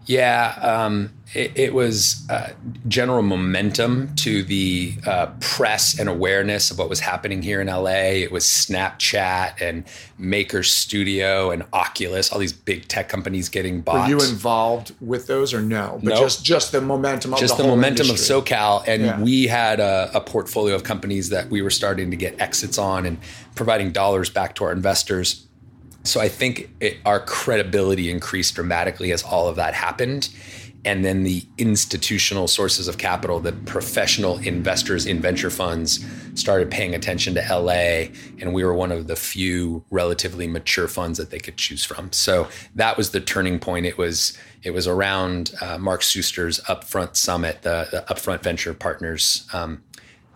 Yeah, 0.07 0.57
um, 0.61 1.11
it, 1.33 1.51
it 1.55 1.73
was 1.73 2.25
uh, 2.29 2.51
general 2.87 3.21
momentum 3.21 4.15
to 4.15 4.41
the 4.41 4.95
uh, 5.05 5.27
press 5.41 5.99
and 5.99 6.07
awareness 6.07 6.71
of 6.71 6.79
what 6.79 6.87
was 6.87 7.01
happening 7.01 7.41
here 7.41 7.59
in 7.59 7.67
LA. 7.67 8.15
It 8.23 8.31
was 8.31 8.45
Snapchat 8.45 9.59
and 9.59 9.83
Maker 10.17 10.63
Studio 10.63 11.51
and 11.51 11.63
Oculus, 11.73 12.31
all 12.31 12.39
these 12.39 12.53
big 12.53 12.87
tech 12.87 13.09
companies 13.09 13.49
getting 13.49 13.81
bought. 13.81 14.09
Were 14.09 14.15
you 14.15 14.29
involved 14.29 14.95
with 15.01 15.27
those 15.27 15.53
or 15.53 15.61
no? 15.61 15.99
But 16.01 16.11
Nope. 16.11 16.19
just 16.19 16.45
just 16.45 16.71
the 16.71 16.79
momentum 16.79 17.33
of 17.33 17.39
just 17.39 17.57
the, 17.57 17.63
the, 17.63 17.69
momentum 17.69 18.07
industry. 18.07 18.35
of 18.37 18.45
SoCal, 18.45 18.87
and 18.87 19.03
Yeah. 19.03 19.21
we 19.21 19.47
had 19.47 19.81
a, 19.81 20.09
a 20.13 20.21
portfolio 20.21 20.73
of 20.73 20.83
companies 20.85 21.29
that 21.29 21.49
we 21.49 21.61
were 21.61 21.69
starting 21.69 22.09
to 22.11 22.17
get 22.17 22.39
exits 22.39 22.77
on 22.77 23.05
and 23.05 23.17
providing 23.55 23.91
dollars 23.91 24.29
back 24.29 24.55
to 24.55 24.63
our 24.63 24.71
investors. 24.71 25.43
So 26.07 26.21
I 26.21 26.29
think 26.29 26.69
it, 26.79 26.97
our 27.05 27.19
credibility 27.19 28.09
increased 28.09 28.55
dramatically 28.55 29.11
as 29.11 29.23
all 29.23 29.47
of 29.47 29.55
that 29.57 29.73
happened. 29.73 30.29
And 30.85 31.03
then 31.03 31.23
the 31.23 31.43
institutional 31.57 32.47
sources 32.47 32.87
of 32.87 32.97
capital, 32.97 33.41
the 33.41 33.51
professional 33.51 34.37
investors 34.37 35.05
in 35.05 35.19
venture 35.19 35.49
funds, 35.49 36.05
started 36.33 36.71
paying 36.71 36.95
attention 36.95 37.33
to 37.33 37.41
LA. 37.41 38.07
And 38.39 38.53
we 38.53 38.63
were 38.63 38.73
one 38.73 38.93
of 38.93 39.07
the 39.07 39.17
few 39.17 39.83
relatively 39.89 40.47
mature 40.47 40.87
funds 40.87 41.17
that 41.17 41.29
they 41.29 41.39
could 41.39 41.57
choose 41.57 41.83
from. 41.83 42.13
So 42.13 42.47
that 42.75 42.95
was 42.95 43.09
the 43.09 43.19
turning 43.19 43.59
point. 43.59 43.85
It 43.85 43.97
was 43.97 44.37
it 44.63 44.71
was 44.71 44.87
around 44.87 45.51
uh, 45.61 45.77
Mark 45.77 46.03
Suster's 46.03 46.59
Upfront 46.61 47.15
Summit, 47.15 47.61
the, 47.63 47.87
the 47.91 48.05
Upfront 48.13 48.41
Venture 48.41 48.73
Partners 48.73 49.47
um, 49.53 49.83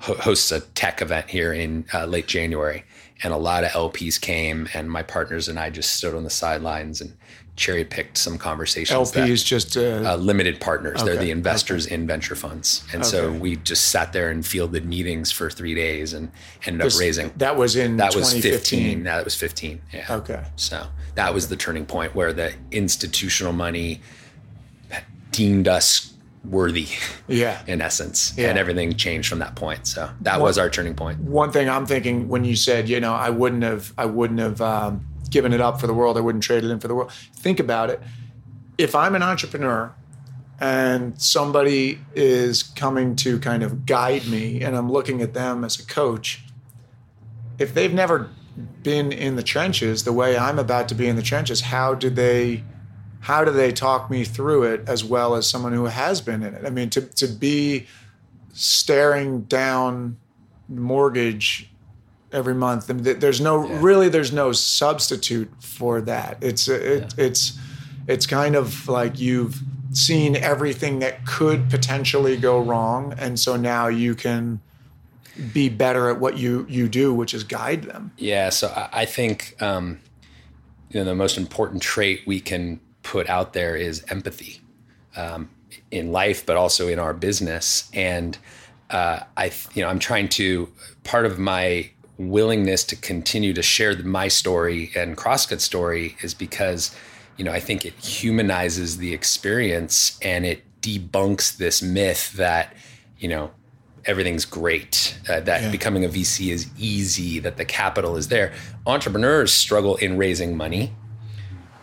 hosts 0.02 0.52
a 0.52 0.62
tech 0.62 1.02
event 1.02 1.30
here 1.30 1.54
in 1.54 1.86
uh, 1.94 2.06
late 2.06 2.28
January, 2.28 2.84
and 3.24 3.34
a 3.34 3.38
lot 3.38 3.64
of 3.64 3.72
LPs 3.72 4.20
came, 4.20 4.68
and 4.74 4.90
my 4.90 5.04
partners 5.04 5.48
and 5.48 5.60
I 5.60 5.70
just 5.70 5.96
stood 5.98 6.16
on 6.16 6.24
the 6.24 6.30
sidelines 6.30 7.02
and 7.02 7.16
cherry 7.58 7.84
picked 7.86 8.18
some 8.18 8.38
conversations. 8.38 9.12
LPs 9.12 9.46
just 9.46 9.78
uh, 9.78 10.02
uh, 10.06 10.16
limited 10.16 10.60
partners. 10.60 11.04
They're 11.04 11.18
the 11.18 11.32
investors 11.32 11.86
in 11.86 12.08
venture 12.08 12.36
funds, 12.36 12.84
and 12.94 13.06
so 13.06 13.32
we 13.32 13.58
just 13.58 13.90
sat 13.90 14.14
there 14.14 14.30
and 14.30 14.46
fielded 14.46 14.86
meetings 14.86 15.32
for 15.32 15.50
three 15.50 15.76
days 15.76 16.14
and 16.14 16.32
ended 16.66 16.88
up 16.88 17.00
raising. 17.00 17.32
that 17.38 17.56
was 17.58 17.76
in 17.76 17.98
That 17.98 18.16
was 18.16 18.34
2015. 18.34 18.52
fifteen. 18.80 19.04
That 19.04 19.24
was 19.24 19.36
fifteen. 19.36 19.82
Yeah. 19.94 20.06
Okay. 20.10 20.44
So 20.56 20.88
that 21.16 21.34
was 21.34 21.50
the 21.50 21.56
turning 21.58 21.86
point 21.86 22.16
where 22.16 22.34
the 22.34 22.54
institutional 22.72 23.54
money 23.54 24.02
deemed 25.32 25.68
us 25.68 26.11
worthy 26.44 26.88
Yeah. 27.28 27.62
in 27.68 27.82
essence. 27.82 28.34
Yeah. 28.38 28.50
And 28.50 28.58
everything 28.60 28.96
changed 28.96 29.30
from 29.30 29.40
that 29.40 29.56
point. 29.56 29.86
So 29.88 30.10
that 30.22 30.40
What- 30.40 30.48
was 30.48 30.58
our 30.58 30.70
turning 30.70 30.96
point. 30.96 31.20
One 31.20 31.52
thing 31.52 31.70
I'm 31.70 31.86
thinking 31.86 32.28
when 32.30 32.44
you 32.44 32.56
said, 32.56 32.90
you 32.90 33.00
know, 33.00 33.14
I 33.14 33.30
wouldn't 33.30 33.64
have, 33.64 33.94
I 33.98 34.06
wouldn't 34.06 34.40
have 34.40 34.60
um, 34.62 35.06
given 35.30 35.54
it 35.54 35.62
up 35.62 35.80
for 35.80 35.88
the 35.88 35.94
world. 35.94 36.18
I 36.18 36.22
wouldn't 36.22 36.44
trade 36.44 36.64
it 36.64 36.72
in 36.72 36.80
for 36.80 36.88
the 36.88 36.96
world. 36.96 37.12
Think 37.36 37.60
about 37.60 37.90
it. 37.90 38.02
If 38.78 38.96
I'm 38.96 39.14
an 39.16 39.22
entrepreneur 39.24 39.94
and 40.60 41.20
somebody 41.22 42.00
is 42.16 42.64
coming 42.64 43.16
to 43.18 43.40
kind 43.40 43.62
of 43.64 43.86
guide 43.86 44.28
me 44.28 44.62
and 44.62 44.76
I'm 44.76 44.92
looking 44.92 45.22
at 45.22 45.34
them 45.34 45.64
as 45.64 45.80
a 45.80 45.86
coach, 45.86 46.44
if 47.60 47.74
they've 47.76 47.94
never 47.94 48.30
been 48.82 49.12
in 49.12 49.36
the 49.36 49.44
trenches 49.44 50.04
the 50.04 50.14
way 50.14 50.38
I'm 50.38 50.58
about 50.60 50.90
to 50.90 50.96
be 50.96 51.08
in 51.08 51.16
the 51.16 51.22
trenches, 51.22 51.62
how 51.62 51.94
do 51.94 52.10
they 52.10 52.64
how 53.22 53.44
do 53.46 53.52
they 53.52 53.72
talk 53.72 54.10
me 54.10 54.24
through 54.24 54.64
it 54.64 54.84
as 54.88 55.04
well 55.04 55.36
as 55.36 55.48
someone 55.50 55.74
who 55.74 55.86
has 55.86 56.22
been 56.22 56.44
in 56.44 56.54
it? 56.54 56.66
I 56.66 56.70
mean, 56.70 56.90
to 56.92 57.02
to 57.02 57.28
be 57.28 57.88
staring 58.54 59.42
down 59.44 60.18
mortgage 60.68 61.70
every 62.32 62.54
month, 62.56 62.90
I 62.90 62.94
mean, 62.94 63.20
there's 63.20 63.42
no 63.42 63.68
Yeah. 63.68 63.80
really 63.82 64.10
there's 64.10 64.32
no 64.32 64.52
substitute 64.52 65.52
for 65.60 66.02
that. 66.02 66.38
It's 66.42 66.68
it, 66.68 67.14
it's 67.18 67.58
it's 68.08 68.26
kind 68.26 68.56
of 68.56 68.88
like 68.88 69.20
you've 69.20 69.62
seen 69.94 70.36
everything 70.36 71.00
that 71.00 71.26
could 71.26 71.70
potentially 71.70 72.38
go 72.38 72.60
wrong, 72.60 73.14
and 73.18 73.40
so 73.40 73.56
now 73.58 73.88
you 73.88 74.16
can 74.16 74.62
be 75.54 75.70
better 75.70 76.10
at 76.10 76.20
what 76.20 76.38
you 76.38 76.66
you 76.70 76.88
do, 76.90 77.14
which 77.14 77.34
is 77.34 77.44
guide 77.44 77.84
them. 77.84 78.12
Yeah, 78.18 78.50
so 78.50 78.68
I, 78.70 79.02
I 79.02 79.06
think 79.06 79.56
um, 79.62 80.00
you 80.90 81.00
know 81.00 81.06
the 81.06 81.16
most 81.16 81.38
important 81.38 81.82
trait 81.82 82.22
we 82.26 82.40
can 82.40 82.80
put 83.12 83.28
out 83.30 83.52
there 83.52 83.76
is 83.76 84.06
empathy 84.08 84.62
um, 85.18 85.50
in 85.92 86.14
life, 86.14 86.46
but 86.46 86.56
also 86.56 86.88
in 86.88 86.98
our 86.98 87.14
business. 87.14 87.90
And 87.94 88.38
uh, 88.90 89.20
I, 89.36 89.52
you 89.74 89.82
know, 89.84 89.90
I'm 89.90 90.00
trying 90.00 90.30
to 90.30 90.70
part 91.04 91.26
of 91.26 91.38
my 91.38 91.90
willingness 92.18 92.86
to 92.86 92.96
continue 92.96 93.52
to 93.52 93.62
share 93.62 93.98
my 94.04 94.30
story 94.30 94.92
and 94.96 95.18
CrossCut 95.18 95.60
story 95.60 96.16
is 96.22 96.34
because 96.36 96.96
you 97.38 97.44
know 97.44 97.52
I 97.52 97.60
think 97.60 97.84
it 97.84 97.94
humanizes 97.94 98.98
the 98.98 99.12
experience 99.12 100.20
and 100.22 100.46
it 100.46 100.62
debunks 100.82 101.58
this 101.58 101.82
myth 101.82 102.34
that 102.34 102.74
you 103.18 103.28
know 103.28 103.52
everything's 104.06 104.46
great, 104.46 105.16
uh, 105.30 105.40
that 105.42 105.62
Yeah. 105.64 105.72
becoming 105.72 106.04
a 106.06 106.10
VC 106.10 106.52
is 106.52 106.68
easy, 106.78 107.40
that 107.40 107.58
the 107.58 107.66
capital 107.66 108.18
is 108.18 108.30
there. 108.30 108.52
Entrepreneurs 108.88 109.54
struggle 109.54 109.96
in 109.98 110.18
raising 110.18 110.56
money. 110.56 110.94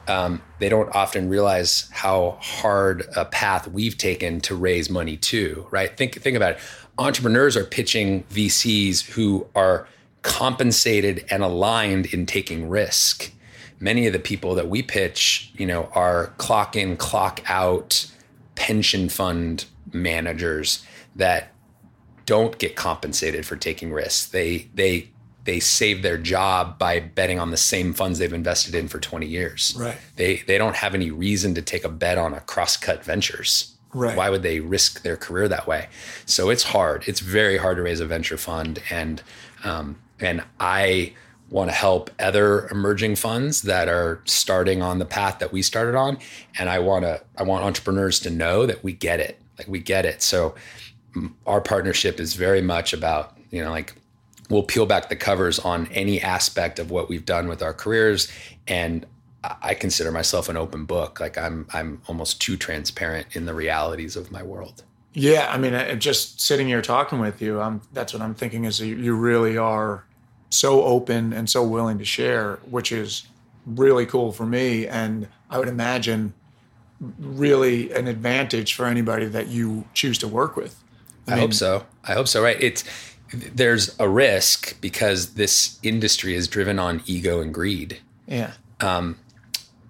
Um, 0.08 0.42
they 0.58 0.68
don't 0.68 0.94
often 0.94 1.28
realize 1.28 1.88
how 1.92 2.38
hard 2.40 3.06
a 3.14 3.24
path 3.24 3.68
we've 3.68 3.96
taken 3.96 4.40
to 4.42 4.54
raise 4.54 4.88
money 4.88 5.16
too, 5.16 5.66
right? 5.70 5.94
Think 5.96 6.20
think 6.20 6.36
about 6.36 6.52
it. 6.52 6.60
Entrepreneurs 6.98 7.56
are 7.56 7.64
pitching 7.64 8.24
VCs 8.24 9.10
who 9.10 9.46
are 9.54 9.86
compensated 10.22 11.24
and 11.30 11.42
aligned 11.42 12.06
in 12.06 12.26
taking 12.26 12.68
risk. 12.68 13.32
Many 13.80 14.06
of 14.06 14.12
the 14.12 14.18
people 14.18 14.56
that 14.56 14.68
we 14.68 14.82
pitch, 14.82 15.52
you 15.56 15.66
know, 15.66 15.88
are 15.94 16.28
clock 16.38 16.74
in, 16.74 16.96
clock 16.96 17.40
out 17.48 18.10
pension 18.56 19.08
fund 19.08 19.66
managers 19.92 20.84
that 21.14 21.52
don't 22.26 22.58
get 22.58 22.76
compensated 22.76 23.46
for 23.46 23.56
taking 23.56 23.92
risks. 23.92 24.26
They 24.26 24.68
they 24.74 25.10
they 25.48 25.60
save 25.60 26.02
their 26.02 26.18
job 26.18 26.78
by 26.78 27.00
betting 27.00 27.38
on 27.38 27.50
the 27.50 27.56
same 27.56 27.94
funds 27.94 28.18
they've 28.18 28.34
invested 28.34 28.74
in 28.74 28.86
for 28.86 28.98
20 28.98 29.26
years. 29.26 29.74
Right. 29.78 29.96
They 30.16 30.36
they 30.46 30.58
don't 30.58 30.76
have 30.76 30.94
any 30.94 31.10
reason 31.10 31.54
to 31.54 31.62
take 31.62 31.84
a 31.84 31.88
bet 31.88 32.18
on 32.18 32.34
a 32.34 32.40
cross-cut 32.40 33.02
ventures. 33.02 33.74
Right. 33.94 34.14
Why 34.14 34.28
would 34.28 34.42
they 34.42 34.60
risk 34.60 35.00
their 35.00 35.16
career 35.16 35.48
that 35.48 35.66
way? 35.66 35.88
So 36.26 36.50
it's 36.50 36.64
hard. 36.64 37.04
It's 37.06 37.20
very 37.20 37.56
hard 37.56 37.78
to 37.78 37.82
raise 37.82 37.98
a 37.98 38.04
venture 38.04 38.36
fund, 38.36 38.82
and 38.90 39.22
um, 39.64 39.98
and 40.20 40.44
I 40.60 41.14
want 41.48 41.70
to 41.70 41.74
help 41.74 42.10
other 42.18 42.68
emerging 42.68 43.16
funds 43.16 43.62
that 43.62 43.88
are 43.88 44.20
starting 44.26 44.82
on 44.82 44.98
the 44.98 45.06
path 45.06 45.38
that 45.38 45.50
we 45.50 45.62
started 45.62 45.94
on, 45.94 46.18
and 46.58 46.68
I 46.68 46.78
want 46.80 47.06
to 47.06 47.22
I 47.38 47.42
want 47.44 47.64
entrepreneurs 47.64 48.20
to 48.20 48.30
know 48.30 48.66
that 48.66 48.84
we 48.84 48.92
get 48.92 49.18
it, 49.18 49.40
like 49.56 49.66
we 49.66 49.78
get 49.78 50.04
it. 50.04 50.20
So 50.20 50.54
our 51.46 51.62
partnership 51.62 52.20
is 52.20 52.34
very 52.34 52.60
much 52.60 52.92
about 52.92 53.38
you 53.50 53.64
know 53.64 53.70
like 53.70 53.94
we'll 54.50 54.62
peel 54.62 54.86
back 54.86 55.08
the 55.08 55.16
covers 55.16 55.58
on 55.58 55.86
any 55.88 56.20
aspect 56.20 56.78
of 56.78 56.90
what 56.90 57.08
we've 57.08 57.26
done 57.26 57.48
with 57.48 57.62
our 57.62 57.74
careers 57.74 58.30
and 58.66 59.04
I 59.04 59.54
I 59.62 59.74
consider 59.74 60.10
myself 60.10 60.48
an 60.48 60.56
open 60.56 60.84
book 60.84 61.20
like 61.20 61.38
I'm 61.38 61.66
I'm 61.72 62.02
almost 62.08 62.40
too 62.40 62.56
transparent 62.56 63.28
in 63.32 63.46
the 63.46 63.54
realities 63.54 64.16
of 64.16 64.32
my 64.32 64.42
world. 64.42 64.82
Yeah, 65.14 65.48
I 65.50 65.58
mean, 65.58 65.74
I- 65.74 65.94
just 65.94 66.40
sitting 66.40 66.68
here 66.68 66.82
talking 66.82 67.18
with 67.18 67.40
you, 67.40 67.60
I'm, 67.60 67.80
that's 67.92 68.12
what 68.12 68.22
I'm 68.22 68.34
thinking 68.34 68.64
is 68.64 68.80
you, 68.80 68.94
you 68.96 69.16
really 69.16 69.56
are 69.56 70.04
so 70.50 70.82
open 70.82 71.32
and 71.32 71.48
so 71.48 71.62
willing 71.62 71.98
to 71.98 72.04
share, 72.04 72.60
which 72.70 72.92
is 72.92 73.26
really 73.66 74.06
cool 74.06 74.32
for 74.32 74.46
me. 74.46 74.86
And 74.86 75.28
I 75.50 75.58
would 75.58 75.68
imagine 75.68 76.34
really 77.18 77.92
an 77.92 78.06
advantage 78.06 78.74
for 78.74 78.86
anybody 78.86 79.26
that 79.26 79.48
you 79.48 79.84
choose 79.94 80.18
to 80.18 80.28
work 80.28 80.56
with. 80.56 80.82
I, 81.26 81.38
hope 81.38 81.54
so. 81.54 81.84
I 82.04 82.12
hope 82.12 82.28
so. 82.28 82.42
Right. 82.42 82.60
It's 82.60 82.84
there's 83.32 83.94
a 83.98 84.08
risk 84.08 84.80
because 84.80 85.34
this 85.34 85.78
industry 85.82 86.34
is 86.34 86.48
driven 86.48 86.78
on 86.78 87.02
ego 87.06 87.40
and 87.40 87.52
greed. 87.52 87.98
Yeah. 88.26 88.52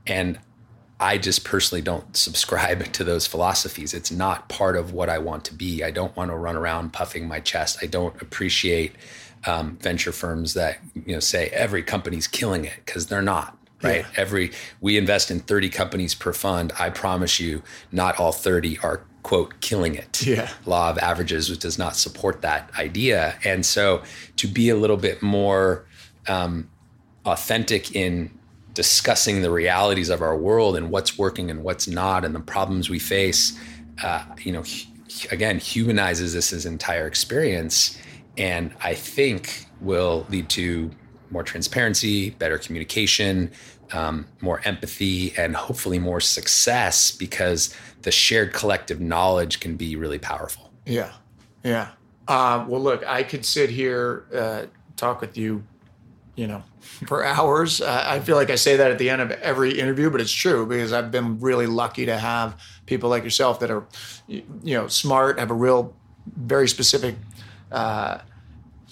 And 0.06 0.38
I 1.00 1.18
just 1.18 1.44
personally 1.44 1.82
don't 1.82 2.16
subscribe 2.16 2.84
to 2.92 3.04
those 3.04 3.26
philosophies. 3.26 3.94
It's 3.94 4.10
not 4.10 4.48
part 4.48 4.76
of 4.76 4.92
what 4.92 5.08
I 5.08 5.18
want 5.18 5.44
to 5.46 5.54
be. 5.54 5.84
I 5.84 5.90
don't 5.90 6.14
want 6.16 6.30
to 6.30 6.36
run 6.36 6.56
around 6.56 6.92
puffing 6.92 7.28
my 7.28 7.40
chest. 7.40 7.78
I 7.82 7.86
don't 7.86 8.20
appreciate 8.20 8.92
um, 9.46 9.78
venture 9.80 10.10
firms 10.10 10.54
that 10.54 10.78
you 10.94 11.14
know 11.14 11.20
say 11.20 11.48
every 11.48 11.82
company's 11.82 12.26
killing 12.26 12.64
it 12.64 12.74
because 12.84 13.06
they're 13.06 13.22
not. 13.22 13.56
Right. 13.80 14.00
Yeah. 14.00 14.06
Every 14.16 14.50
we 14.80 14.98
invest 14.98 15.30
in 15.30 15.38
30 15.38 15.68
companies 15.68 16.14
per 16.14 16.32
fund. 16.32 16.72
I 16.80 16.90
promise 16.90 17.38
you, 17.38 17.62
not 17.92 18.18
all 18.18 18.32
30 18.32 18.78
are 18.82 19.02
quote 19.28 19.60
killing 19.60 19.94
it. 19.94 20.26
Yeah. 20.26 20.50
Law 20.64 20.88
of 20.88 20.96
averages 20.96 21.50
which 21.50 21.58
does 21.58 21.78
not 21.78 21.96
support 21.96 22.40
that 22.40 22.70
idea. 22.78 23.38
And 23.44 23.66
so 23.66 24.02
to 24.36 24.48
be 24.48 24.70
a 24.70 24.74
little 24.74 24.96
bit 24.96 25.20
more 25.22 25.84
um, 26.28 26.70
authentic 27.26 27.94
in 27.94 28.30
discussing 28.72 29.42
the 29.42 29.50
realities 29.50 30.08
of 30.08 30.22
our 30.22 30.34
world 30.34 30.78
and 30.78 30.90
what's 30.90 31.18
working 31.18 31.50
and 31.50 31.62
what's 31.62 31.86
not 31.86 32.24
and 32.24 32.34
the 32.34 32.40
problems 32.40 32.88
we 32.88 32.98
face 32.98 33.58
uh, 34.02 34.24
you 34.38 34.52
know 34.52 34.62
again 35.30 35.58
humanizes 35.58 36.32
this 36.32 36.52
as 36.52 36.64
entire 36.64 37.06
experience 37.06 37.98
and 38.36 38.72
i 38.80 38.94
think 38.94 39.66
will 39.80 40.24
lead 40.28 40.48
to 40.48 40.90
more 41.30 41.42
transparency 41.42 42.30
better 42.30 42.56
communication 42.56 43.50
um, 43.92 44.26
more 44.40 44.60
empathy 44.64 45.34
and 45.36 45.56
hopefully 45.56 45.98
more 45.98 46.20
success 46.20 47.10
because 47.10 47.74
the 48.02 48.10
shared 48.10 48.52
collective 48.52 49.00
knowledge 49.00 49.60
can 49.60 49.76
be 49.76 49.96
really 49.96 50.18
powerful 50.18 50.70
Yeah. 50.86 51.12
Yeah. 51.64 51.88
Uh, 52.26 52.64
well, 52.68 52.80
look, 52.80 53.06
I 53.06 53.22
could 53.22 53.44
sit 53.44 53.70
here, 53.70 54.26
uh, 54.34 54.66
talk 54.96 55.20
with 55.20 55.36
you, 55.36 55.64
you 56.36 56.46
know, 56.46 56.62
for 57.06 57.24
hours. 57.24 57.80
Uh, 57.80 58.04
I 58.06 58.20
feel 58.20 58.36
like 58.36 58.50
I 58.50 58.54
say 58.54 58.76
that 58.76 58.90
at 58.90 58.98
the 58.98 59.10
end 59.10 59.22
of 59.22 59.30
every 59.30 59.78
interview, 59.78 60.10
but 60.10 60.20
it's 60.20 60.32
true 60.32 60.66
because 60.66 60.92
I've 60.92 61.10
been 61.10 61.40
really 61.40 61.66
lucky 61.66 62.06
to 62.06 62.18
have 62.18 62.60
people 62.86 63.08
like 63.10 63.24
yourself 63.24 63.60
that 63.60 63.70
are, 63.70 63.86
you 64.28 64.44
know, 64.62 64.88
smart, 64.88 65.38
have 65.38 65.50
a 65.50 65.54
real, 65.54 65.94
very 66.36 66.68
specific 66.68 67.16
uh, 67.72 68.18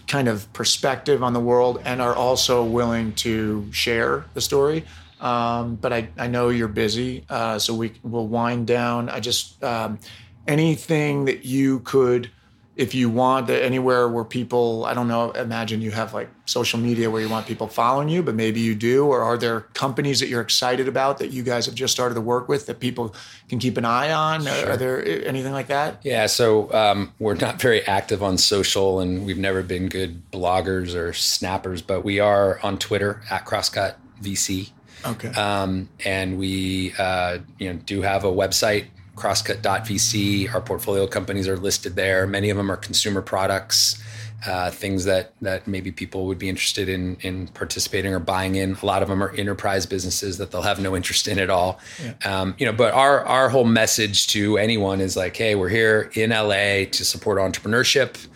kind 0.07 0.29
of 0.29 0.53
perspective 0.53 1.23
on 1.23 1.33
the 1.33 1.41
world, 1.41 1.81
and 1.85 2.01
are 2.01 2.15
also 2.15 2.65
willing 2.65 3.13
to 3.15 3.67
share 3.73 4.25
the 4.35 4.41
story. 4.41 4.85
Um, 5.21 5.77
but 5.77 5.93
I, 5.93 6.09
I 6.19 6.27
know 6.27 6.51
you're 6.51 6.69
busy, 6.69 7.25
uh, 7.29 7.59
so 7.59 7.75
we 7.75 7.93
will 8.03 8.29
wind 8.29 8.67
down. 8.67 9.09
I 9.09 9.21
just 9.21 9.63
um, 9.65 9.99
anything 10.47 11.25
that 11.25 11.45
you 11.45 11.81
could, 11.81 12.31
if 12.77 12.95
you 12.95 13.09
want, 13.09 13.49
anywhere 13.49 14.07
where 14.07 14.23
people, 14.23 14.85
I 14.85 14.93
don't 14.93 15.09
know, 15.09 15.31
imagine 15.31 15.81
you 15.81 15.93
have 15.93 16.13
like 16.13 16.29
social 16.45 16.79
media 16.79 17.11
where 17.11 17.23
you 17.23 17.29
want 17.31 17.47
people 17.47 17.69
following 17.69 18.11
you, 18.11 18.23
but 18.23 18.35
maybe 18.35 18.61
you 18.61 18.75
do, 18.75 19.07
or 19.07 19.23
are 19.23 19.39
there 19.39 19.63
companies 19.73 20.21
that 20.21 20.29
you're 20.29 20.43
excited 20.43 20.87
about 20.87 21.17
that 21.19 21.31
you 21.31 21.43
guys 21.43 21.65
have 21.65 21.75
just 21.75 21.95
started 21.95 22.15
to 22.17 22.21
work 22.21 22.49
with 22.51 22.67
that 22.67 22.79
people 22.79 23.15
can 23.49 23.59
keep 23.59 23.79
an 23.79 23.87
eye 23.87 24.13
on? 24.13 24.47
Are- 24.47 24.73
Are 24.73 24.77
there 24.77 25.03
anything 25.27 25.53
like 25.53 25.69
that? 25.69 26.01
Yeah, 26.05 26.27
so 26.27 26.71
um, 26.75 27.15
we're 27.19 27.35
not 27.35 27.61
very 27.61 27.81
active 27.87 28.23
on 28.23 28.37
social, 28.37 29.01
and 29.01 29.25
we've 29.25 29.39
never 29.39 29.63
been 29.63 29.89
good 29.89 30.31
bloggers 30.31 30.95
or 30.95 31.15
snappers, 31.15 31.81
but 31.81 32.05
we 32.05 32.21
are 32.21 32.61
on 32.63 32.79
Twitter 32.79 33.23
at 33.31 33.47
Crosscut 33.47 33.95
VC, 34.23 34.71
Okay. 35.07 35.29
um, 35.29 35.89
and 36.05 36.39
we 36.39 36.93
uh, 36.99 37.39
you 37.59 37.73
know 37.73 37.79
do 37.87 38.03
have 38.03 38.25
a 38.25 38.31
website 38.31 38.87
crosscut.vc. 39.17 40.55
Our 40.55 40.61
portfolio 40.61 41.07
companies 41.07 41.49
are 41.49 41.57
listed 41.57 41.97
there. 41.97 42.27
Many 42.27 42.51
of 42.51 42.57
them 42.57 42.71
are 42.71 42.77
consumer 42.77 43.23
products. 43.23 44.03
uh, 44.45 44.71
things 44.71 45.05
that 45.05 45.33
that 45.41 45.67
maybe 45.67 45.91
people 45.91 46.27
would 46.27 46.39
be 46.39 46.49
interested 46.49 46.89
in 46.89 47.17
in 47.23 47.49
participating 47.49 48.13
or 48.13 48.19
buying 48.19 48.55
in. 48.55 48.77
A 48.81 48.87
lot 48.87 49.03
of 49.03 49.09
them 49.09 49.23
are 49.23 49.31
enterprise 49.31 49.87
businesses 49.87 50.39
that 50.39 50.51
they'll 50.51 50.63
have 50.63 50.81
no 50.81 50.95
interest 50.95 51.27
in 51.27 51.39
at 51.39 51.51
all. 51.51 51.81
Yeah. 52.03 52.41
Um, 52.41 52.55
you 52.59 52.67
know, 52.67 52.73
but 52.73 52.93
our 52.95 53.25
our 53.25 53.49
whole 53.49 53.65
message 53.65 54.27
to 54.29 54.59
anyone 54.59 55.01
is 55.01 55.17
like, 55.17 55.37
hey, 55.37 55.55
we're 55.55 55.71
here 55.71 56.11
in 56.15 56.31
LA 56.31 56.85
to 56.91 57.05
support 57.05 57.39
entrepreneurship. 57.39 58.27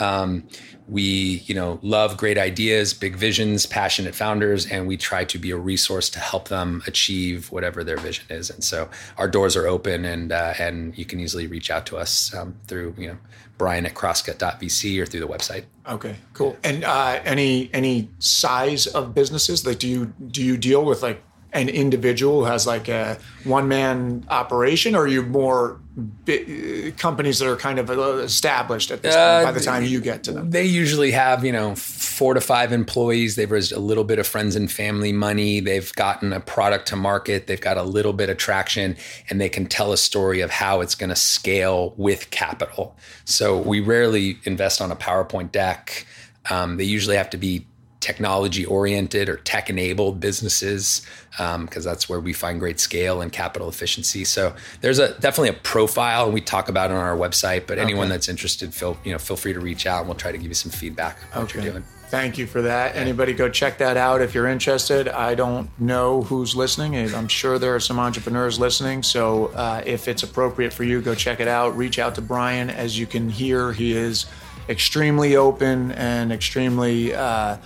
Um, 0.00 0.44
we 0.88 1.42
you 1.46 1.54
know 1.54 1.78
love 1.82 2.16
great 2.16 2.36
ideas 2.36 2.92
big 2.92 3.16
visions 3.16 3.64
passionate 3.64 4.14
founders 4.14 4.66
and 4.66 4.86
we 4.86 4.96
try 4.96 5.24
to 5.24 5.38
be 5.38 5.50
a 5.50 5.56
resource 5.56 6.10
to 6.10 6.18
help 6.18 6.48
them 6.48 6.82
achieve 6.86 7.50
whatever 7.50 7.82
their 7.82 7.96
vision 7.96 8.24
is. 8.28 8.50
And 8.50 8.62
so 8.62 8.88
our 9.16 9.28
doors 9.28 9.56
are 9.56 9.66
open 9.66 10.04
and 10.04 10.32
uh, 10.32 10.54
and 10.58 10.96
you 10.96 11.04
can 11.04 11.20
easily 11.20 11.46
reach 11.46 11.70
out 11.70 11.86
to 11.86 11.96
us 11.96 12.34
um, 12.34 12.54
through 12.66 12.94
you 12.98 13.08
know 13.08 13.18
brian 13.56 13.86
at 13.86 13.94
crosscut.vc 13.94 15.00
or 15.00 15.06
through 15.06 15.20
the 15.20 15.28
website. 15.28 15.64
Okay 15.88 16.16
cool. 16.32 16.56
And 16.62 16.84
uh, 16.84 17.20
any 17.24 17.70
any 17.72 18.10
size 18.18 18.86
of 18.86 19.14
businesses? 19.14 19.66
Like 19.66 19.78
do 19.78 19.88
you 19.88 20.12
do 20.28 20.42
you 20.42 20.56
deal 20.56 20.84
with 20.84 21.02
like 21.02 21.22
an 21.54 21.68
individual 21.68 22.40
who 22.40 22.50
has 22.50 22.66
like 22.66 22.88
a 22.88 23.16
one 23.44 23.68
man 23.68 24.26
operation, 24.28 24.94
or 24.94 25.04
are 25.04 25.06
you 25.06 25.22
more 25.22 25.80
bi- 25.96 26.92
companies 26.98 27.38
that 27.38 27.48
are 27.48 27.56
kind 27.56 27.78
of 27.78 27.90
established 28.20 28.90
at 28.90 29.02
this 29.02 29.14
uh, 29.14 29.38
point 29.38 29.48
by 29.48 29.58
the 29.58 29.64
time 29.64 29.84
you 29.84 30.00
get 30.00 30.24
to 30.24 30.32
them? 30.32 30.50
They 30.50 30.64
usually 30.64 31.12
have, 31.12 31.44
you 31.44 31.52
know, 31.52 31.74
four 31.74 32.34
to 32.34 32.40
five 32.40 32.72
employees. 32.72 33.36
They've 33.36 33.50
raised 33.50 33.72
a 33.72 33.78
little 33.78 34.04
bit 34.04 34.18
of 34.18 34.26
friends 34.26 34.56
and 34.56 34.70
family 34.70 35.12
money. 35.12 35.60
They've 35.60 35.92
gotten 35.94 36.32
a 36.32 36.40
product 36.40 36.88
to 36.88 36.96
market. 36.96 37.46
They've 37.46 37.60
got 37.60 37.76
a 37.76 37.82
little 37.82 38.12
bit 38.12 38.28
of 38.28 38.36
traction 38.36 38.96
and 39.30 39.40
they 39.40 39.48
can 39.48 39.66
tell 39.66 39.92
a 39.92 39.96
story 39.96 40.40
of 40.40 40.50
how 40.50 40.80
it's 40.80 40.94
going 40.94 41.10
to 41.10 41.16
scale 41.16 41.94
with 41.96 42.30
capital. 42.30 42.96
So 43.24 43.58
we 43.58 43.80
rarely 43.80 44.38
invest 44.44 44.80
on 44.80 44.90
a 44.90 44.96
PowerPoint 44.96 45.52
deck. 45.52 46.06
Um, 46.50 46.76
they 46.76 46.84
usually 46.84 47.16
have 47.16 47.30
to 47.30 47.38
be 47.38 47.66
technology 48.04 48.66
oriented 48.66 49.30
or 49.30 49.36
tech 49.38 49.70
enabled 49.70 50.20
businesses 50.20 51.00
because 51.30 51.56
um, 51.56 51.82
that's 51.82 52.06
where 52.06 52.20
we 52.20 52.34
find 52.34 52.60
great 52.60 52.78
scale 52.78 53.22
and 53.22 53.32
capital 53.32 53.66
efficiency. 53.66 54.26
So 54.26 54.54
there's 54.82 54.98
a 54.98 55.18
definitely 55.20 55.48
a 55.48 55.54
profile, 55.54 56.30
we 56.30 56.42
talk 56.42 56.68
about 56.68 56.90
it 56.90 56.94
on 56.94 57.00
our 57.00 57.16
website. 57.16 57.66
But 57.66 57.78
anyone 57.78 58.10
that's 58.10 58.28
interested, 58.28 58.74
feel 58.74 58.98
you 59.04 59.12
know 59.12 59.18
feel 59.18 59.36
free 59.36 59.54
to 59.54 59.60
reach 59.60 59.86
out, 59.86 60.00
and 60.00 60.08
we'll 60.08 60.18
try 60.18 60.32
to 60.32 60.38
give 60.38 60.48
you 60.48 60.54
some 60.54 60.70
feedback 60.70 61.18
on 61.34 61.42
what 61.42 61.54
you're 61.54 61.62
doing. 61.62 61.84
Thank 62.08 62.36
you 62.36 62.46
for 62.46 62.62
that. 62.62 62.94
Anybody 62.94 63.32
go 63.32 63.48
check 63.48 63.78
that 63.78 63.96
out 63.96 64.20
if 64.20 64.34
you're 64.34 64.46
interested. 64.46 65.08
I 65.08 65.34
don't 65.34 65.68
know 65.80 66.22
who's 66.22 66.54
listening. 66.54 66.94
I'm 67.14 67.26
sure 67.26 67.58
there 67.58 67.74
are 67.74 67.80
some 67.80 67.98
entrepreneurs 67.98 68.60
listening. 68.60 69.02
So 69.02 69.46
uh, 69.46 69.82
if 69.84 70.06
it's 70.06 70.22
appropriate 70.22 70.72
for 70.74 70.84
you, 70.84 71.00
go 71.00 71.14
check 71.14 71.40
it 71.40 71.48
out. 71.48 71.76
Reach 71.76 71.98
out 71.98 72.14
to 72.16 72.20
Brian. 72.20 72.68
As 72.68 72.98
you 72.98 73.06
can 73.06 73.30
hear, 73.30 73.72
he 73.72 73.96
is 73.96 74.26
extremely 74.68 75.36
open 75.36 75.92
and 75.92 76.32
extremely 76.32 77.14
uh, 77.14 77.56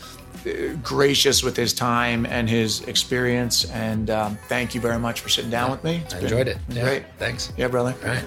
gracious 0.82 1.42
with 1.42 1.56
his 1.56 1.72
time 1.72 2.26
and 2.26 2.48
his 2.48 2.82
experience. 2.82 3.70
And 3.70 4.10
um, 4.10 4.38
thank 4.48 4.74
you 4.74 4.80
very 4.80 4.98
much 4.98 5.20
for 5.20 5.28
sitting 5.28 5.50
down 5.50 5.68
yeah, 5.68 5.72
with 5.72 5.84
me. 5.84 6.02
It's 6.04 6.14
I 6.14 6.20
enjoyed 6.20 6.48
it. 6.48 6.58
Yeah, 6.68 6.82
great. 6.82 7.04
Thanks. 7.18 7.52
Yeah, 7.56 7.68
brother. 7.68 7.94
All 8.02 8.08
right. 8.08 8.24